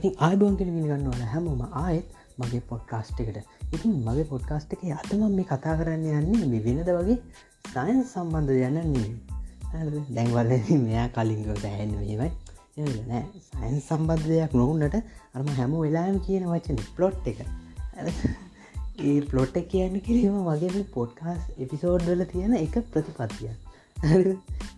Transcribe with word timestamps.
ඉතින් 0.00 0.12
ආයබුවන් 0.18 0.54
කෙන 0.56 0.68
ගන්න 0.74 1.06
ඕන 1.06 1.22
හැමෝම 1.30 1.62
ආයෙත් 1.78 2.06
මගේ 2.38 2.60
පොඩ්කාස්ට් 2.68 3.18
එකට. 3.22 3.38
ඉතින් 3.74 3.96
මගේ 4.06 4.24
පොඩ්කාස්ට් 4.24 4.70
එක 4.74 4.84
අතම 4.96 5.24
මේ 5.30 5.44
කතා 5.44 5.74
කරන්න 5.78 6.06
යන්නේ 6.12 6.46
මේ 6.52 6.62
වෙනද 6.66 6.90
වගේ 6.90 7.18
සයන් 7.72 7.98
සම්බන්ධ 8.04 8.62
යනන්නේ 8.68 9.08
දැන්වල 10.16 10.54
මෙයා 10.86 11.08
කලින්ග 11.16 11.42
දැහැන්න 11.56 11.92
මේමයි 11.96 12.30
නෑ. 13.08 13.24
සයින් 13.48 13.80
සම්බන්ධ 13.80 14.28
දෙයක් 14.28 14.54
නොවන්නට 14.54 14.96
අරම 15.34 15.50
හැම 15.58 15.74
වෙලාම 15.78 16.16
කියන 16.26 16.46
වචන 16.52 16.80
ප්ලොට් 16.96 17.28
එක. 17.32 17.42
ඒ 19.00 19.18
පලොට් 19.30 19.58
එක 19.60 19.68
කියන්න 19.74 20.00
කිරීම 20.00 20.38
මගේ 20.46 20.86
පොඩ්කාස් 20.96 21.42
එපිසෝඩ් 21.58 22.08
වල 22.08 22.24
තියෙන 22.32 22.56
එක 22.58 22.80
ප්‍රතිපත්තිය 22.94 23.52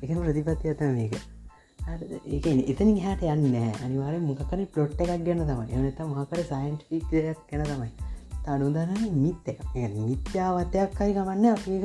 එක 0.03 0.11
ප්‍රතිපත්ති 0.19 0.75
අත 0.75 0.85
මේක. 0.99 1.15
ඒක 1.83 2.47
එතනින් 2.47 2.99
හට 3.03 3.23
යන්න 3.35 3.57
අනිවාර 3.85 4.15
මොකර 4.21 4.65
පලොට් 4.75 5.01
එකක් 5.01 5.25
ගැන 5.27 5.43
තමයි. 5.49 5.67
එනත 5.75 6.01
මකර 6.01 6.43
සයින්ටික් 6.51 7.07
දෙයක් 7.11 7.41
ගැන 7.51 7.65
තමයි. 7.65 7.91
තනුදන 8.45 8.93
මිත් 9.15 9.49
එක 9.49 9.61
මිත්‍යාවතයක් 9.99 10.95
කරි 10.99 11.13
ගමන්න 11.17 11.47
අපඒක 11.53 11.85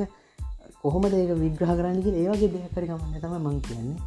කොහොම 0.82 1.02
දෙක 1.02 1.32
විග්‍රහ 1.42 1.74
කරන්නගේ 1.78 2.14
ඒවගේ 2.22 2.52
දෙයක් 2.54 2.74
කරි 2.74 2.86
ගමන්න 2.86 3.20
තම 3.22 3.34
මං 3.40 3.58
කියන්නේ. 3.60 3.98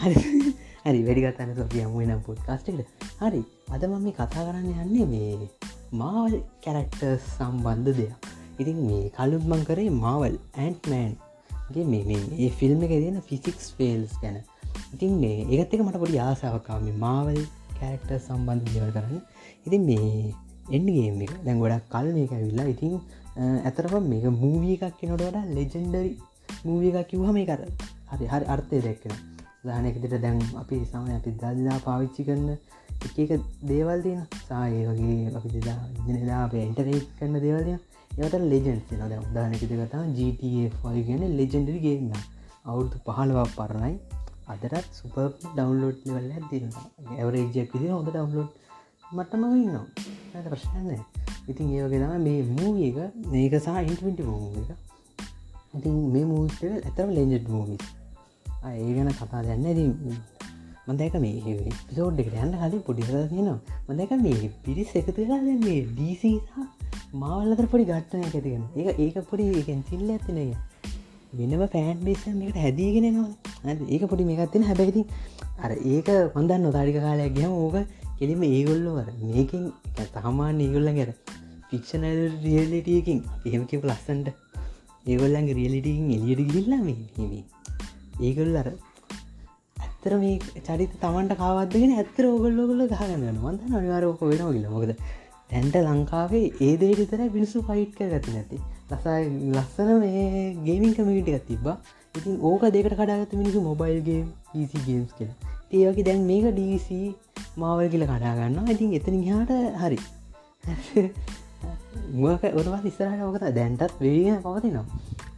හරි. 0.00 0.54
හරි 0.84 1.00
වැඩිගත්තන්න 1.06 1.54
සොපියම 1.56 1.92
නම් 2.00 2.24
පොට් 2.26 2.40
කස්ටට 2.46 2.88
හරි. 3.20 3.42
අද 3.70 3.84
මම 3.84 4.00
මේ 4.04 4.16
කතා 4.18 4.46
කරන්න 4.48 4.80
යන්නේ 4.84 5.06
මේ 5.12 5.48
මාවල් 5.92 6.40
කැරක්ටර් 6.64 7.14
සම්බන්ධ 7.28 7.92
දෙයක්. 8.00 8.32
ඉතින් 8.60 8.80
මේ 8.88 9.12
කලුත් 9.18 9.44
මං 9.44 9.62
කරේ 9.64 9.92
මාවල් 10.00 10.40
ඇන්ට්මෑන්ගේ 10.56 11.86
මේ 11.92 12.50
ෆිල්ම් 12.58 12.82
එක 12.82 12.92
තියෙන 12.96 13.22
ෆිසික්ස් 13.28 13.72
ෆේල්ස් 13.76 14.18
ගැන. 14.24 14.42
ඉතින් 14.94 15.12
මේ 15.22 15.38
ඒත් 15.50 15.74
එක 15.74 15.82
මට 15.82 16.00
පොඩි 16.02 16.18
ආසාාවකාම 16.20 16.88
මාවල් 16.98 17.40
කෑරක්ට 17.78 18.10
සම්බන්ධ 18.18 18.68
දේවල් 18.68 18.92
කරන්න. 18.96 19.20
ඉතින් 19.66 19.82
මේ 19.88 20.32
එන්ගේම 20.70 21.20
එක 21.20 21.32
දැන් 21.44 21.58
ගොඩක් 21.58 21.88
කල් 21.90 22.08
මේක 22.12 22.32
විල්ලා 22.38 22.66
ඉතින් 22.66 22.92
ඇතරම 23.64 24.04
මේක 24.04 24.24
මූවිය 24.34 24.76
එකක් 24.78 24.96
කෙනොට 24.98 25.22
වඩා 25.22 25.44
ලෙජෙන්ඩරි 25.50 26.12
මූවිය 26.64 26.92
එකක් 26.92 27.08
කිව්හ 27.10 27.30
මේ 27.32 27.46
කර 27.46 27.60
හරි 28.10 28.26
හරි 28.26 28.46
අර්ථය 28.46 28.80
දැක්කෙන 28.80 29.14
දානකෙට 29.64 30.14
දැන් 30.16 30.38
අපි 30.62 30.84
සම 30.84 31.10
අපි 31.18 31.30
දදිදා 31.34 31.78
පාවිච්චි 31.86 32.26
කරන්න 32.26 32.50
එක 33.02 33.16
එක 33.24 33.32
දේවල් 33.64 34.00
තියෙන 34.02 34.22
සාය 34.48 34.78
වගේ 34.88 35.34
අපි 35.38 35.48
දෙදා 35.56 35.78
දිනදා 36.06 36.40
අප 36.44 36.54
එන්ටරේට් 36.58 37.10
කරන්න 37.18 37.44
දේවල්ය 37.44 37.74
ඒවට 38.12 38.44
ලෙජන්ස් 38.44 38.90
න 38.92 39.02
ද 39.10 39.14
උදානකෙත 39.20 39.72
කතා 39.72 40.04
GTA 40.16 40.90
ගෙන 41.06 41.22
ලෙජෙන්ඩරි 41.38 41.78
ගේන්න 41.84 42.12
අවුරුදු 42.64 42.98
පහළවක් 43.06 43.50
පරණයි. 43.56 43.94
අදරත් 44.46 44.88
සුප 44.92 45.16
ඩවන්ලෝඩ් 45.42 45.98
ලවල්ල 46.06 46.48
තිරවා 46.50 46.86
ඇවරේජයක් 47.12 47.68
විදි 47.74 47.92
හොඳ 47.92 48.08
ඩවන්ලෝඩ් 48.08 48.52
මටම 49.12 49.44
ඉන්නවා 49.56 49.86
ඇත 50.34 50.46
ප්‍රශ්නන්න 50.46 51.04
ඉතින් 51.46 51.68
ඒවගෙනම 51.70 52.12
මේ 52.22 52.42
මූවිය 52.50 52.86
එක 52.90 53.16
මේක 53.28 53.54
සහ 53.56 53.68
ඉන්ටවිට 53.82 54.20
මූ 54.26 54.62
එක. 54.62 54.70
ඉතින් 55.76 55.96
මේ 56.12 56.24
මූට 56.24 56.60
ඇතම 56.62 57.10
ලෙන්ජට් 57.10 57.48
මූවි 57.48 57.76
ඒ 58.68 58.92
ගැන 58.96 59.10
කතා 59.12 59.42
දෙන්න 59.42 59.66
ඇති 59.66 59.84
මදක 60.86 61.20
මේ 61.20 61.56
පිසෝඩ් 61.82 62.22
එකට 62.22 62.36
යන්න 62.36 62.56
කලින් 62.62 62.82
පොඩිස 62.82 63.10
තියෙනවා. 63.30 63.58
මදක 63.88 64.12
මේ 64.22 64.50
පිරිස් 64.64 64.94
එකතුලා 65.00 65.40
මේ 65.42 65.80
ඩීසි 65.90 66.32
මාවල්ලතර 67.14 67.68
පොඩි 67.72 67.88
ගට්ටනය 67.90 68.24
ඇතිගෙන 68.24 68.64
ඒ 68.76 68.94
ඒක 68.98 69.20
පොඩි 69.30 69.50
එකෙන් 69.60 69.84
සිල්ල 69.90 70.08
ඇතිනය 70.10 70.46
වෙනම 71.34 71.62
පෑන් 71.66 71.98
බේස 72.00 72.22
මේකට 72.32 72.58
හැදීගෙන 72.58 73.06
නවා 73.10 73.74
ඒක 73.88 74.04
පොඩි 74.10 74.28
මේකත්තින 74.28 74.64
හැබැයිති 74.64 75.02
අර 75.58 75.72
ඒක 75.88 76.08
හොඳන්න 76.34 76.64
නොතාඩික 76.64 76.98
කාලයක් 77.00 77.34
ගහම 77.34 77.52
ඕක 77.58 77.76
කෙලිම 78.18 78.42
ඒගොල්ලොවර 78.44 79.08
මේකින් 79.24 79.64
තහමාන්න 80.14 80.60
ඒගොල්ලන් 80.60 80.96
ගැර 80.96 81.10
ෆික්ෂනල් 81.70 82.20
රියලිටියකින් 82.44 83.20
එහෙමකිප 83.44 83.84
ලස්සන්ට 83.84 84.28
ඒගොල්ලන්ගේ 85.06 85.58
රියලිටිකින් 85.60 86.10
එලියට 86.16 86.52
ගිල්ලාම 86.52 86.86
ඒගොල් 88.20 88.52
අර 88.56 88.68
ඇත්තර 89.76 90.14
මේ 90.18 90.62
චරිත 90.62 90.94
තමන්ට 91.00 91.36
කාවත්දගෙන 91.38 91.92
ඇත්තර 91.94 92.24
ඔගොල්ලොගල 92.28 92.86
ගහගන්න 92.86 93.42
වන්ද 93.42 93.72
අනිවාරෝක 93.72 94.24
වෙන 94.24 94.46
ගිල 94.48 94.66
මොකද 94.68 94.94
තැන්ට 95.50 95.76
ලංකාවේ 95.80 96.46
ඒදේ 96.62 96.94
විතර 96.94 97.20
පිනිසු 97.30 97.62
පයිට් 97.64 97.92
කර 97.96 98.10
ගති 98.14 98.34
නැති 98.34 98.58
ලසයි 98.94 99.52
ලස්සන 99.52 99.92
මේ 100.00 100.54
ගේමින් 100.64 100.94
කමිටික් 100.94 101.46
තිබා 101.46 101.76
ඉතින් 102.14 102.34
ඕක 102.40 102.62
දෙකට 102.68 102.94
කඩාගත 102.94 103.32
මිනිසු 103.34 103.60
මොබයිල්ගේ 103.60 104.22
ගේම්ස් 104.80 105.12
කියලා. 105.12 105.36
ඒවගේ 105.72 106.04
දැන් 106.04 106.26
මේක 106.26 106.46
ඩීC 106.50 106.88
මාවල් 107.56 107.88
කියල 107.88 108.04
කඩාගන්න 108.06 108.70
ඉතින් 108.70 108.94
එතන 108.94 109.16
හාට 109.24 109.50
හරි. 109.82 109.98
මුවක 112.14 112.44
ඔරවා 112.52 112.80
ඉස්සරහට 112.84 113.22
ඕකත 113.22 113.46
දැන්ටත් 113.52 113.98
වේග 114.00 114.38
පවතිනවා. 114.42 114.86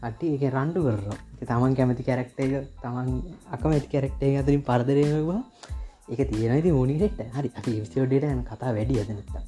අටි 0.02 0.34
එක 0.36 0.44
රණ්ඩු 0.48 0.80
කරර 0.84 1.16
තමන් 1.42 1.76
කැමති 1.78 2.02
කැරක්ට 2.02 2.38
එක 2.38 2.54
තමන් 2.82 3.10
අකමැති 3.50 3.92
කැරක්ටේ 3.92 4.32
අතරින් 4.36 4.62
පරදරයවා 4.62 5.40
එක 6.08 6.20
තියෙනති 6.28 6.70
ඕනිට 6.72 7.20
හරි. 7.32 7.48
අපි 7.50 7.70
විසිෝඩට 7.74 8.28
යන 8.28 8.42
කතා 8.44 8.74
වැඩි 8.76 9.00
අදනත්තා 9.02 9.42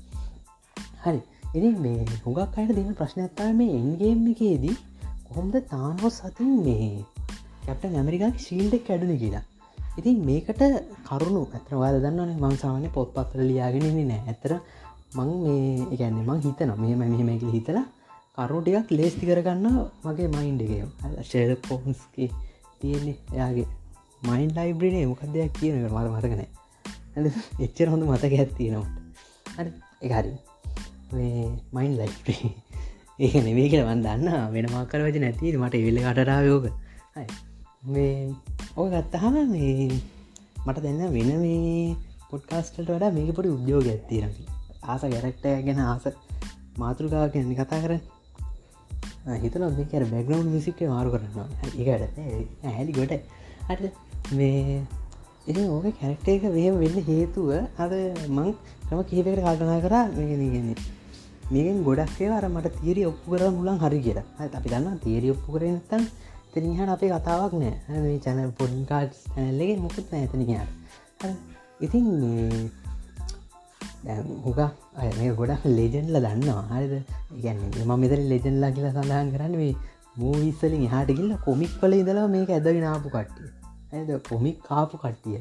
හරි. 1.04 1.20
ඉති 1.48 1.68
මේ 1.76 2.04
හුඟක් 2.22 2.56
අයට 2.56 2.72
දෙන 2.76 2.88
ප්‍රශ්නඇත්තා 2.94 3.50
මේ 3.54 3.76
එන්ගේම් 3.76 4.24
එකේදී 4.32 4.74
කොහොමද 5.26 5.54
තානෝ 5.66 6.10
සතින් 6.12 6.50
මේ 6.64 6.88
කැප්ට 7.64 7.84
ඇමරිකා 7.92 8.32
ශීල්ඩක් 8.38 8.84
කැඩුණ 8.86 9.18
කියලා. 9.18 9.44
ඉතින් 9.98 10.18
මේකට 10.22 10.60
කරුණු 11.06 11.42
ඇතරවාද 11.48 11.96
දන්නවන 11.98 12.34
මංසාමනය 12.38 12.88
පොත් 12.90 13.14
පත්තර 13.14 13.40
ලියාගෙනන්නේ 13.42 14.04
නෑ. 14.04 14.20
ඇතර 14.26 14.52
මං 15.14 15.30
මේ 15.38 15.86
එකන්නේ 15.86 16.24
මං 16.24 16.42
හිතන 16.42 16.72
මෙම 16.74 17.00
මෙහෙමැකිල 17.04 17.50
හිතලා 17.50 17.86
කරුටියක් 18.38 18.90
ලේස්ති 18.90 19.24
කරගන්න 19.26 19.66
මගේ 20.04 20.28
මයින්්ඩගේ 20.28 21.24
ශේද 21.24 21.54
පෝන්ස්ගේ 21.62 22.28
තියෙන්නේ 22.80 23.16
එයාගේ 23.32 23.66
මයින් 24.22 24.52
ලයිබ්‍රනේ 24.54 25.06
මොකක් 25.06 25.24
දෙයක් 25.32 25.52
කියන 25.54 25.80
මත 25.84 26.06
මතකනෑ 26.08 26.48
එච්චර 27.60 27.88
හොඳ 27.88 28.04
මතක 28.04 28.32
ඇත්තියෙනවා 28.36 28.86
හරි 29.56 29.72
එකහරි 30.02 30.47
මයින් 31.12 31.92
ලයි් 31.96 32.12
ඒක 33.18 33.34
නෙවේ 33.44 33.68
කියලවන් 33.68 34.02
දන්න. 34.02 34.28
වෙන 34.52 34.66
මක්කර 34.66 35.00
වච 35.06 35.16
නැති. 35.20 35.56
මට 35.56 35.74
එවෙල්ල 35.74 36.00
කටරායෝක 36.04 36.66
මේ 37.86 38.34
ඕක 38.76 38.90
ගත්තහම 38.92 39.36
මේ 39.48 39.88
මට 40.66 40.82
දෙන්න 40.82 41.00
වෙන 41.12 41.30
මේ 41.40 41.96
පොඩ්කාස්ටල්ට 42.30 42.90
වඩා 42.90 43.10
මේක 43.10 43.30
පොඩි 43.34 43.48
උද්‍යෝග 43.48 43.86
ඇත්තිරම 43.86 44.32
ආස 44.84 45.02
ගැරක්ට 45.04 45.46
ගැන 45.66 45.80
ආස 45.84 46.04
මාතෘකාව 46.78 47.30
කියන්නේ 47.30 47.58
කතා 47.60 47.80
කර 47.84 47.94
හිතන 49.42 49.66
මේකර 49.72 50.04
බැග්නව් 50.04 50.52
විසිට 50.52 50.84
මාරු 50.88 51.14
කරන්නවා 51.14 51.46
ඒකට 51.78 52.18
හැලි 52.68 52.92
ගොට 52.92 53.12
අට 53.68 53.82
මේ 54.32 54.82
එ 55.48 55.66
ඕක 55.66 55.86
කැරක්ට 56.00 56.28
එක 56.28 56.42
වහම 56.46 56.76
වෙන්න 56.76 56.98
හේතුව 57.06 57.50
අද 57.78 57.92
මං 58.28 58.48
ක්‍රම 58.86 59.00
කිහිපකට 59.04 59.40
කල්පනා 59.40 59.80
කරා. 59.80 60.04
මේගෙනන්නේ 60.08 60.76
මේකෙන් 61.52 61.78
ගොඩක් 61.88 62.18
ඒවාර 62.24 62.46
මට 62.48 62.74
තීරි 62.80 63.02
ඔප්පු 63.10 63.26
කර 63.32 63.42
මුලන් 63.58 63.78
හරි 63.84 64.00
කියලා. 64.06 64.26
අපි 64.58 64.68
දන්න 64.72 64.98
තීරි 65.04 65.28
ඔප්පු 65.34 65.48
කරනතන් 65.54 66.04
තෙනහට 66.52 66.92
අපේ 66.96 67.10
කතාවක් 67.14 67.54
නෑ. 67.62 67.74
මේ 68.04 68.18
චැන 68.24 68.52
පොඩ්කාඩ් 68.60 69.10
ඇල්ලගේ 69.44 69.76
මොකුත් 69.84 70.12
ඇතනයාට 70.12 70.70
ඉතින් 71.80 72.06
හුක 74.44 74.58
අය 75.00 75.10
මේ 75.18 75.30
ගොඩක් 75.40 75.64
ලෙජන්ල 75.78 76.16
දන්නවා. 76.24 76.64
හරිද? 76.72 76.94
ඉගැන්න 77.38 77.60
ම 77.86 77.92
මෙතර 78.02 78.20
ලෙජන්ලා 78.32 78.74
කියලා 78.76 78.96
සඳහන් 78.96 79.30
කරන්න 79.34 79.54
මේ 79.62 79.74
මූවිස්සලින් 80.20 80.84
හාට 80.94 81.10
ගිල්ල 81.18 81.32
කොමික් 81.46 81.72
කල 81.80 81.92
ඉඳලා 82.00 82.26
මේක 82.34 82.50
ඇදගෙන 82.56 82.86
ආපු 82.92 83.08
කට්ටිය. 83.14 83.48
ඇද 83.92 84.10
කොමික් 84.30 84.58
කාපු 84.68 84.96
කට්ටිය. 85.04 85.38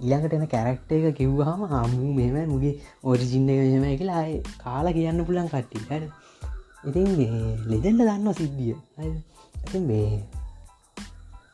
ඊළඟට 0.00 0.32
එන 0.32 0.46
කැරක්ට 0.46 0.92
එක 0.92 1.16
කිව්වාම 1.16 1.66
හමු 1.66 2.12
මෙම 2.12 2.38
මුගේ 2.48 2.74
ඔරිජින්න 3.04 3.50
එක 3.50 3.60
මෙම 3.76 3.98
කියලා 3.98 4.22
අය 4.22 4.32
කාලා 4.58 4.92
කියන්න 4.92 5.24
පුලන් 5.24 5.48
කට්ටි 5.48 5.84
හ 5.88 5.92
ඉතින් 6.86 7.06
ලෙදෙන්ට 7.66 8.00
දන්න 8.00 8.32
සිද්ධිය. 8.32 8.74
ඇති 8.98 9.78
මේ 9.80 10.08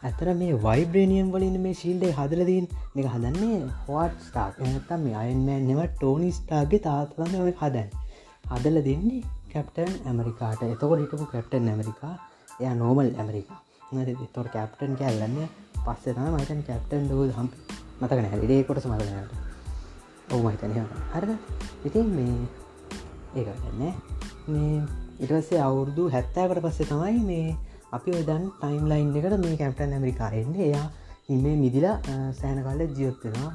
ඇතර 0.02 0.28
මේ 0.34 0.58
වයිබ්‍රේනියම් 0.62 1.28
වලින් 1.30 1.58
මේ 1.60 1.74
ශිල්ඩ 1.74 2.06
හදරදීන් 2.10 2.66
එක 2.96 3.06
හදන්නේ 3.06 3.58
හොට් 3.86 4.16
ස්ටාක් 4.20 4.58
එනත්තම් 4.60 5.04
මේ 5.04 5.14
අයන්මෑන් 5.14 5.68
නෙව 5.68 5.82
ටෝනි 5.90 6.30
ස්ටාගේ 6.32 6.80
තාතන්න 6.80 7.36
ඔය 7.40 7.54
හදැන් 7.60 7.94
හදල 8.50 8.78
දෙන්නේ 8.80 9.20
කැප්ටන් 9.52 9.92
ඇමරිකාට 10.06 10.64
එතකොට 10.66 10.98
හිටපු 10.98 11.28
කැප්ටන් 11.32 11.68
ඇමරිකා 11.68 12.14
එය 12.60 12.74
නෝමල් 12.74 13.12
ඇමරිකා 13.16 13.60
තොට 14.34 14.50
කැප්ටන් 14.52 14.94
කැල්ලන්න 14.94 15.38
පස්සෙන 15.84 16.20
මතන් 16.26 16.60
කැප්ටන් 16.62 17.08
දෝ 17.08 17.30
හම්පි 17.30 17.81
මතකන 18.00 18.30
හැඩේ 18.32 18.62
කොට 18.62 18.80
සමරනට 18.80 20.32
ඔවු 20.32 20.42
මහිතනය 20.44 20.84
හරද? 21.12 21.30
ඉතින් 21.84 22.08
මේ 22.16 22.36
ඒකන්න 23.36 23.82
මේ 24.48 24.80
ඉටවස්සේ 25.20 25.60
අවුරුදු 25.60 26.08
හැත්තෑකට 26.08 26.64
පස්සේ 26.64 26.90
තමයි 26.90 27.20
මේ 27.28 27.56
අපි 27.92 28.16
ඔදන් 28.20 28.50
ටයිම් 28.54 28.84
ලයින් 28.88 29.14
එකට 29.16 29.38
මේ 29.44 29.60
කැප්ටන් 29.60 29.94
ඇමරිකාරෙන්න්න 29.94 30.58
එයා 30.62 30.88
හිමේ 31.28 31.56
මිදිලා 31.56 31.96
සෑන 32.32 32.60
කාල 32.64 32.80
ජියොත්වෙනවා 32.90 33.50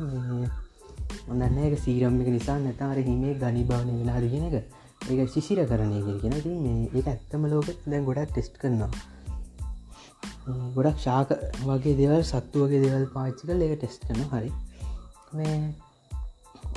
ඔන්නන්න 1.28 1.58
එක 1.68 1.76
සීරම් 1.80 2.20
එක 2.22 2.30
නිසා 2.36 2.58
නැතාර 2.60 3.00
හිමේ 3.04 3.34
ගනි 3.42 3.64
භාවනය 3.70 3.94
වෙලා 4.00 4.20
දෙගෙන 4.24 4.48
එක. 4.50 4.56
ඒක 5.02 5.30
ශිසිර 5.30 5.60
කරණය 5.68 6.00
කියෙන 6.06 6.36
ති 6.44 6.54
මේ 6.58 6.90
ඒ 6.94 7.04
ඇත්තම 7.06 7.48
ලෝක 7.52 7.70
දැන් 7.86 8.06
ගොඩක් 8.06 8.32
ටෙස්ට් 8.32 8.56
කරනවා. 8.62 8.92
ගොඩක් 10.76 11.00
ශාක 11.00 11.30
වගේ 11.66 11.96
දෙවල් 12.00 12.24
සත්තු 12.24 12.66
වගේ 12.66 12.82
දෙවල් 12.86 13.06
පාච්චි 13.16 13.44
කල 13.48 13.62
ඒක 13.62 13.76
ටෙස්ට 13.76 14.08
කරන 14.08 14.24
හරි. 14.32 14.52
මේ 15.34 15.58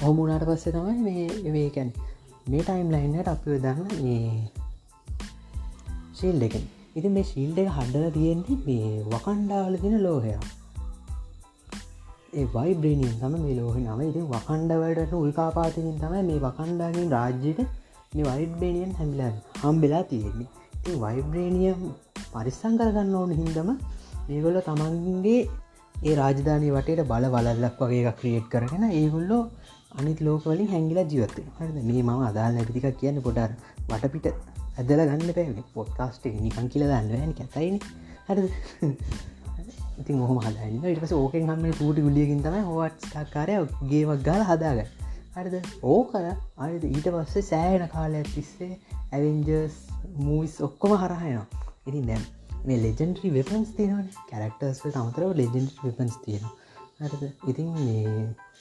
ඔහමුණට 0.02 0.46
පස්සේ 0.48 0.72
තමයි 0.72 0.96
මේ 1.06 1.52
මේකැන් 1.56 1.90
මේ 2.48 2.62
ටයිම් 2.62 2.88
ලයින්නට 2.94 3.32
අපි 3.34 3.58
දන්න 3.58 3.88
මේ 4.04 4.31
ශීල් 6.14 6.46
එකෙන්. 6.48 6.64
ඉති 6.96 7.08
මේ 7.08 7.28
ශීල්ඩ 7.32 7.60
එක 7.62 7.70
හඩල 7.76 8.08
තියෙන්නේ 8.16 8.58
මේ 8.66 8.90
වකණ්ඩාවල 9.12 9.76
තින 9.84 9.96
ලෝහයා 10.02 10.42
ඒ 12.32 12.46
වයිබ්‍රේනියන් 12.54 13.14
තම 13.20 13.34
මේ 13.37 13.54
ලෝහ 13.58 13.76
නම. 13.76 14.00
ඉතින් 14.02 14.26
වකණ්ඩවලට 14.32 15.12
උල්කාපාතිකින් 15.14 15.96
තමයි 16.02 16.22
මේ 16.28 16.42
වකණ්ඩාගෙන් 16.44 17.08
රාජ්‍යයට 17.10 17.60
මේ 18.14 18.26
වයිබ්‍රේනියන් 18.28 18.92
හැමිලා 18.98 19.32
හම්බෙලා 19.62 20.04
තියෙන්නේ. 20.04 20.48
ඉතින් 20.76 21.00
වයිබ්‍රේනියම් 21.04 21.81
පරිස්සං 22.32 22.78
කරගන්න 22.78 23.14
ඕන 23.14 23.32
හින්දම 23.32 23.70
ඒගොල්ල 24.28 24.60
තමන්ගේ 24.60 25.40
ඒ 26.02 26.14
රාජධානය 26.14 26.68
වටට 26.70 27.08
බල 27.08 27.26
බලල්ලක් 27.28 27.80
වගේ 27.82 28.02
එකක් 28.04 28.20
ක්‍රියට් 28.20 28.46
කරගෙන 28.48 28.84
ඒගොල්ලෝ 28.90 29.42
අනිත් 29.94 30.20
ලෝකවලින් 30.20 30.68
හැංගිලා 30.68 31.04
ජීවත්තේ 31.04 31.46
හරද? 31.58 31.76
මේ 31.82 32.02
මම 32.02 32.22
අදාල් 32.22 32.54
නැතික 32.54 32.86
කියන්න 32.96 33.22
පොඩාර 33.22 33.50
වටපිට 33.88 34.26
ඇදල 34.78 35.02
ගන්න 35.02 35.34
පැ 35.34 35.66
පොත්කාස්ට 35.74 36.30
නිකන් 36.38 36.68
කියල 36.68 36.86
දන්න 36.86 37.34
ඇතයින 37.40 37.76
හරි 38.28 38.46
ඉතින් 40.00 40.20
හොම 40.22 40.38
හදන්න 40.40 40.88
ඉටස 40.90 41.14
ඕකෙන් 41.14 41.48
හම 41.48 41.64
පූටි 41.74 42.06
ගුලියකින් 42.06 42.42
තම 42.42 42.56
හොවට් 42.66 43.08
කාරය 43.32 43.56
ගේමක් 43.88 44.22
ගල 44.24 44.44
හදාග 44.44 44.80
හරිද? 45.34 45.56
ඕ 45.84 46.00
කර 46.04 46.26
අරිද 46.58 46.84
ඊට 46.86 47.08
පස්සේ 47.08 47.42
සෑයන 47.44 47.88
කාලයක් 47.88 48.30
තිස්සේ 48.34 48.72
ඇවෙන්ජර්ස් 49.12 49.76
මූවිස් 50.18 50.56
ඔක්කොම 50.60 50.96
හරහයනවා 50.96 51.68
ඉතින් 51.86 52.06
දැම් 52.06 52.24
මේ 52.66 52.78
ලෙජෙන්ටරි 52.82 53.28
වෙපන්ස් 53.36 53.70
තියෙන 53.76 54.08
කැරක්ටර්ස් 54.30 54.80
තමතරව 54.84 55.30
ලෙජෙන්ට 55.36 55.78
වෙපන්ස් 55.84 56.16
තියෙන 56.24 56.44
හරිද? 57.00 57.22
ඉතින් 57.48 57.68
මේ 57.86 58.10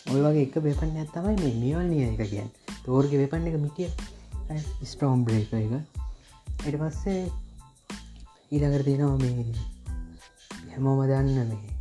ඔය 0.07 0.21
වගේ 0.25 0.45
එක 0.45 0.55
වෙපන් 0.63 0.95
ඇත්තමයි 0.95 1.35
මේ 1.41 1.55
මියල් 1.63 1.83
නිය 1.89 2.03
එක 2.05 2.21
කියන් 2.31 2.49
තෝර්ග 2.85 3.11
වෙපන්න 3.21 3.49
එක 3.49 3.57
මිටිය. 3.65 3.89
ස්ටෝම් 4.83 5.25
බ්‍රේක 5.25 5.51
එක. 5.53 5.73
එට 6.67 6.77
පස්සේ 6.81 7.21
ඊළඟර 8.51 8.83
තියෙනවා 8.87 9.17
මේ 9.23 9.43
හැමෝම 10.71 11.01
දන්න 11.11 11.51
මේ 11.51 11.77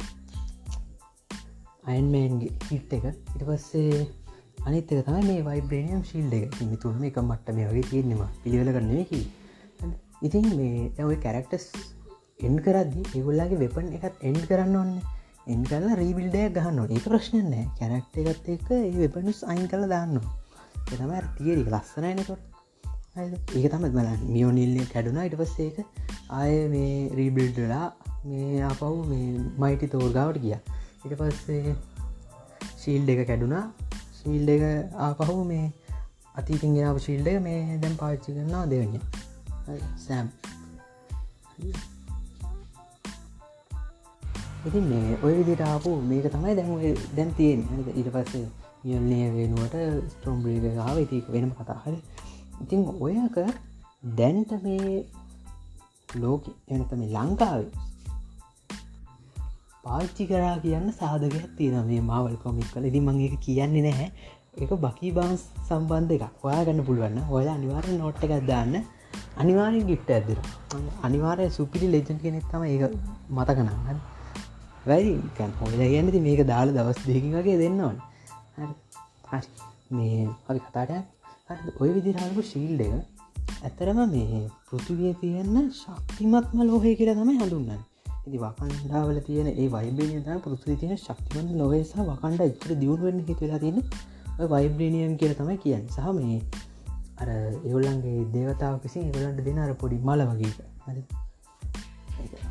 අයින්මන්ගේ 1.88 2.52
හිට් 2.70 2.92
එක. 2.98 3.04
ඉට 3.34 3.44
පස්සේ 3.48 4.06
අනිතක 4.66 4.90
තම 5.06 5.20
මේ 5.30 5.46
වයිබ්‍රේනියම් 5.46 6.02
ශිල්ඩ 6.04 6.34
එක. 6.34 6.62
මිතුරම 6.72 7.02
එක 7.08 7.20
මට්ට 7.22 7.54
මේ. 7.56 7.70
වගේ 7.70 7.90
තියෙනවා 7.90 8.32
පිළිවෙල 8.42 8.74
කරන්නකි 8.76 9.20
ඉතින් 10.22 10.48
මේ 10.56 11.04
ඔය 11.04 11.16
කැරක්ටස් 11.16 11.66
එන් 12.40 12.58
කරදදි 12.58 13.06
ඒගොල්ලාගේ 13.08 13.62
වෙපන් 13.62 13.94
එකත් 13.96 14.20
එන්ඩ් 14.22 14.44
කරන්න 14.48 14.76
ඔන්න 14.76 14.92
එන් 15.46 15.64
කල්ලා 15.64 15.98
රීබිල්ඩය 16.00 16.44
ගහන්න 16.56 16.78
ඒ 16.88 17.04
ප්‍රශ්නයනෑ 17.04 17.64
කැරක්ට 17.78 18.20
එකත් 18.24 18.52
එක 18.54 18.68
ඒ 18.74 18.92
වෙපනුස් 18.96 19.40
අයින් 19.46 19.66
කළ 19.66 19.88
දාන්න 19.88 20.20
එතම 20.88 21.12
තියරි 21.36 21.64
ලස්සනයනකොට 21.64 22.48
ඒක 23.18 23.66
තමත් 23.66 23.92
බල 23.92 24.08
මියෝනිල්ලය 24.26 24.82
කැඩුනා. 24.86 25.24
ඉට 25.24 25.36
පස්සේක 25.36 25.76
ආය 26.30 26.54
මේ 26.68 26.92
රීබිල්ඩලා 27.18 27.86
මේ 28.24 28.62
අපව් 28.64 28.98
මේ 29.10 29.28
මයිටි 29.58 29.88
තෝර්ගාවට 29.88 30.42
ගිය. 30.44 30.56
ඉට 31.04 31.14
පස්සේ 31.20 31.74
ශීල්ඩ 32.76 33.14
එක 33.14 33.22
කැඩුනා. 33.26 33.64
ශීල්ඩ 34.18 34.50
එක 34.50 34.64
ආපහු 35.06 35.38
මේ 35.44 35.64
අතිතින් 36.34 36.76
ගෙනාව 36.76 37.00
ශීල්ඩ 37.00 37.32
එක 37.32 37.40
මේ 37.42 37.80
දැම් 37.82 37.96
පාච්චි 37.96 38.36
කරන්නා 38.36 38.64
දෙවන්න 38.66 39.26
සෑම් 40.06 40.28
ඉතින් 44.66 44.84
මේ 44.84 45.18
ඔය 45.22 45.34
විදිටාපු 45.38 45.90
මේක 46.02 46.32
තමයි 46.32 46.54
දැන් 46.54 46.96
දැන් 47.16 47.30
තියෙන් 47.34 47.60
ඊට 47.96 48.10
පස්සේ 48.12 48.46
යන්නේ 48.86 49.26
වෙනුවට 49.32 49.76
ස්ටෝම්බ්‍රී 50.10 50.60
ගාව 50.74 50.98
ඉතික 50.98 51.26
වෙනම 51.32 51.50
කතා. 51.50 51.80
හරි. 51.84 51.98
ඉතින් 52.62 52.80
ඔයක 53.00 53.36
දැන්ට 54.16 54.52
මේ 54.62 55.04
ලෝක 56.14 56.44
එනත 56.68 56.92
මේ 56.92 57.08
ලංකාවේ 57.08 57.70
පාච්චි 59.84 60.26
කරා 60.26 60.56
කියන්න 60.58 60.90
සාධකයක් 60.92 61.46
තියෙන 61.56 61.86
මේ 61.86 62.00
මවල් 62.00 62.36
කොමික් 62.36 62.68
කල 62.72 62.84
ඉදි 62.84 63.00
මංඒක 63.00 63.34
කියන්නේ 63.40 63.82
නැහැ. 63.82 64.08
එක 64.58 64.70
බකී 64.74 65.12
බාන්ස් 65.12 65.42
සම්බන්ධ 65.68 66.12
එක 66.12 66.44
ඔයා 66.44 66.64
ගන්න 66.64 66.86
පුළුවන්න 66.86 67.18
ඔය 67.30 67.46
අනිවාරය 67.48 67.98
නොට්ට 67.98 68.24
එකක් 68.24 68.46
දාන්න. 68.46 68.74
අනිවාරෙන් 69.38 69.84
ගිට්ට 69.90 70.10
ඇදර 70.10 70.38
අනිවාරය 71.02 71.48
සුපිරි 71.50 71.88
ලෙජන් 71.90 72.18
කෙනෙක් 72.22 72.46
තම 72.52 72.64
ඒක 72.64 72.84
මත 73.30 73.48
කනන්න 73.56 74.00
වැැරිකැන් 74.86 75.52
හොල 75.60 75.74
ගැන්නති 75.76 76.20
මේක 76.20 76.42
දාල 76.46 76.72
දවස් 76.72 77.00
දෙකිගේ 77.06 77.56
දෙන්නවන 77.56 77.98
හරි. 78.56 79.40
මේ 79.90 80.18
හරි 80.46 80.60
කතාටයක් 80.60 81.80
ඔය 81.80 81.90
විදිරාලපු 81.96 82.42
ශීල්ඩ 82.42 82.82
එක. 82.86 82.94
ඇතරම 83.62 84.00
මේ 84.08 84.40
පෘතුවිය 84.68 85.12
තියන්න 85.20 85.56
ශක්තිමත්ම 85.74 86.58
ලෝහය 86.62 86.92
කියලා 86.94 87.18
තමයි 87.20 87.38
හඳුන්නන්න 87.38 87.82
ඉති 88.26 88.38
වකන්ඩාවල 88.38 89.18
තියෙන 89.22 89.48
ඒ 89.52 89.68
වයිබේනිය 89.68 90.22
තම 90.22 90.40
පුරුසි 90.44 90.76
තියෙන 90.76 90.98
ශක්තිවන්න 90.98 91.58
ලොවේසා 91.58 92.08
වකණ්ඩ 92.08 92.46
එච්චර 92.46 92.72
දියුණුවෙන් 92.82 93.26
හිතුවෙලා 93.28 93.60
තියන්න 93.64 93.78
වයිබ්‍රේනියම් 94.46 95.14
කියල 95.16 95.32
තමයි 95.34 95.56
කියන්න. 95.58 95.86
සහ 95.88 96.10
මේ 96.14 96.40
අර 97.18 97.28
ඒවල්ලන්ගේ 97.30 98.26
දේවතාව 98.32 98.76
කිසි 98.78 98.98
ඒවලන්ට 99.00 99.44
දෙන 99.44 99.58
අර 99.58 99.72
පොඩි 99.74 99.98
මල 100.00 100.22
වගේ 100.26 100.52
හරි 100.86 101.02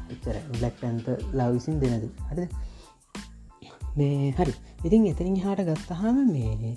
එච්චර 0.10 0.38
බ්ලක් 0.52 0.76
පැන්ත 0.82 1.08
ලවිසින් 1.34 1.80
දෙනද 1.80 2.06
හරි 2.30 2.48
මේ 3.98 4.32
හරි. 4.32 4.54
ඉතින් 4.86 5.06
එතනින් 5.06 5.38
හාට 5.44 5.62
ගත්තහම 5.64 6.18
මේ 6.32 6.72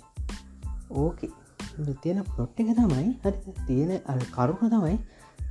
ඕක 0.97 1.19
තියෙන 2.03 2.23
පොට් 2.37 2.61
එක 2.61 2.71
තමයි 2.77 3.07
හරි. 3.25 3.39
තියෙන 3.67 3.91
අ 4.07 4.13
කරුණ 4.31 4.71
තමයි 4.71 4.97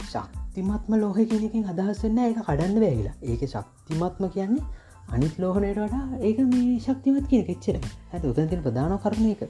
ශක්තිමත්ම 0.06 0.94
ලෝහ 0.96 1.18
කෙනකින් 1.24 1.66
අදහස්සන්න 1.66 2.20
එක 2.26 2.40
කඩන්න 2.42 2.80
බෑගලා 2.84 3.16
ඒක 3.24 3.42
ශක්තිමත්ම 3.48 4.30
කියන්නේ 4.30 4.66
අනිත් 5.10 5.36
ලෝහනයට 5.40 5.80
වඩා 5.80 6.20
ඒක 6.22 6.40
මේ 6.48 6.78
ශක්තිමත් 6.80 7.28
කියන 7.28 7.44
කෙච්චර 7.46 7.78
ඇත 8.14 8.24
උතන්තින 8.24 8.64
ප්‍රධාන 8.66 8.96
කරන 8.98 9.30
එක 9.34 9.42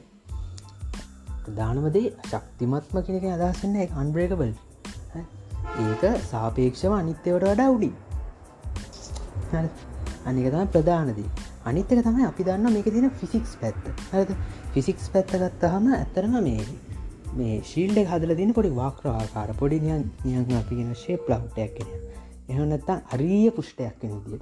ප්‍රධානමදේ 1.50 2.08
ශක්තිමත්ම 2.24 3.04
කෙනක 3.04 3.28
අදහසන්න 3.32 3.76
එක 3.80 3.94
අන්බ්‍රේකබල් 3.98 4.52
ඒක 5.80 6.04
සාපේක්ෂව 6.26 6.94
අනිත්‍යවට 6.94 7.46
වඩා 7.46 7.70
උඩි 7.72 7.92
අනිකතම 10.26 10.68
ප්‍රධානදී 10.70 11.30
අනිත්තක 11.66 12.02
තමයි 12.02 12.26
අපි 12.26 12.44
දන්න 12.44 12.74
මේක 12.74 12.88
තින 12.88 13.10
ෆිසික්ස් 13.14 13.56
පැත්ත. 13.56 13.84
ඇ 14.14 14.26
ෆිසික්ස් 14.74 15.10
පැත්ත 15.10 15.34
ගත්තහම 15.36 15.86
ඇත්තරම 15.94 16.36
මේ 16.42 16.64
මේ 17.36 17.62
ශීල්ඩ 17.64 18.02
හදල 18.06 18.36
දින 18.36 18.54
පොඩි 18.54 18.74
වාක්‍රවාකාර 18.74 19.56
පොඩි 19.56 19.80
නියන් 19.80 20.04
නියන් 20.26 20.58
අපිගෙන 20.58 20.92
ශේප් 20.96 21.30
ලව්ටයක් 21.30 21.74
කෙන 21.78 21.90
එහනත්තම් 22.52 23.00
අරීය 23.14 23.50
පුෂ්ටයක් 23.52 23.96
කෙන 24.02 24.14
දිය 24.26 24.40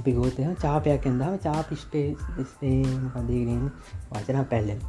අපි 0.00 0.12
ගෝතය 0.12 0.42
චාපයක් 0.62 1.06
එඳාව 1.06 1.34
චාපිෂ්ටේ 1.44 2.08
පදීගෙන 3.14 3.64
වචන 4.10 4.46
පැල්ලෙන්. 4.52 4.80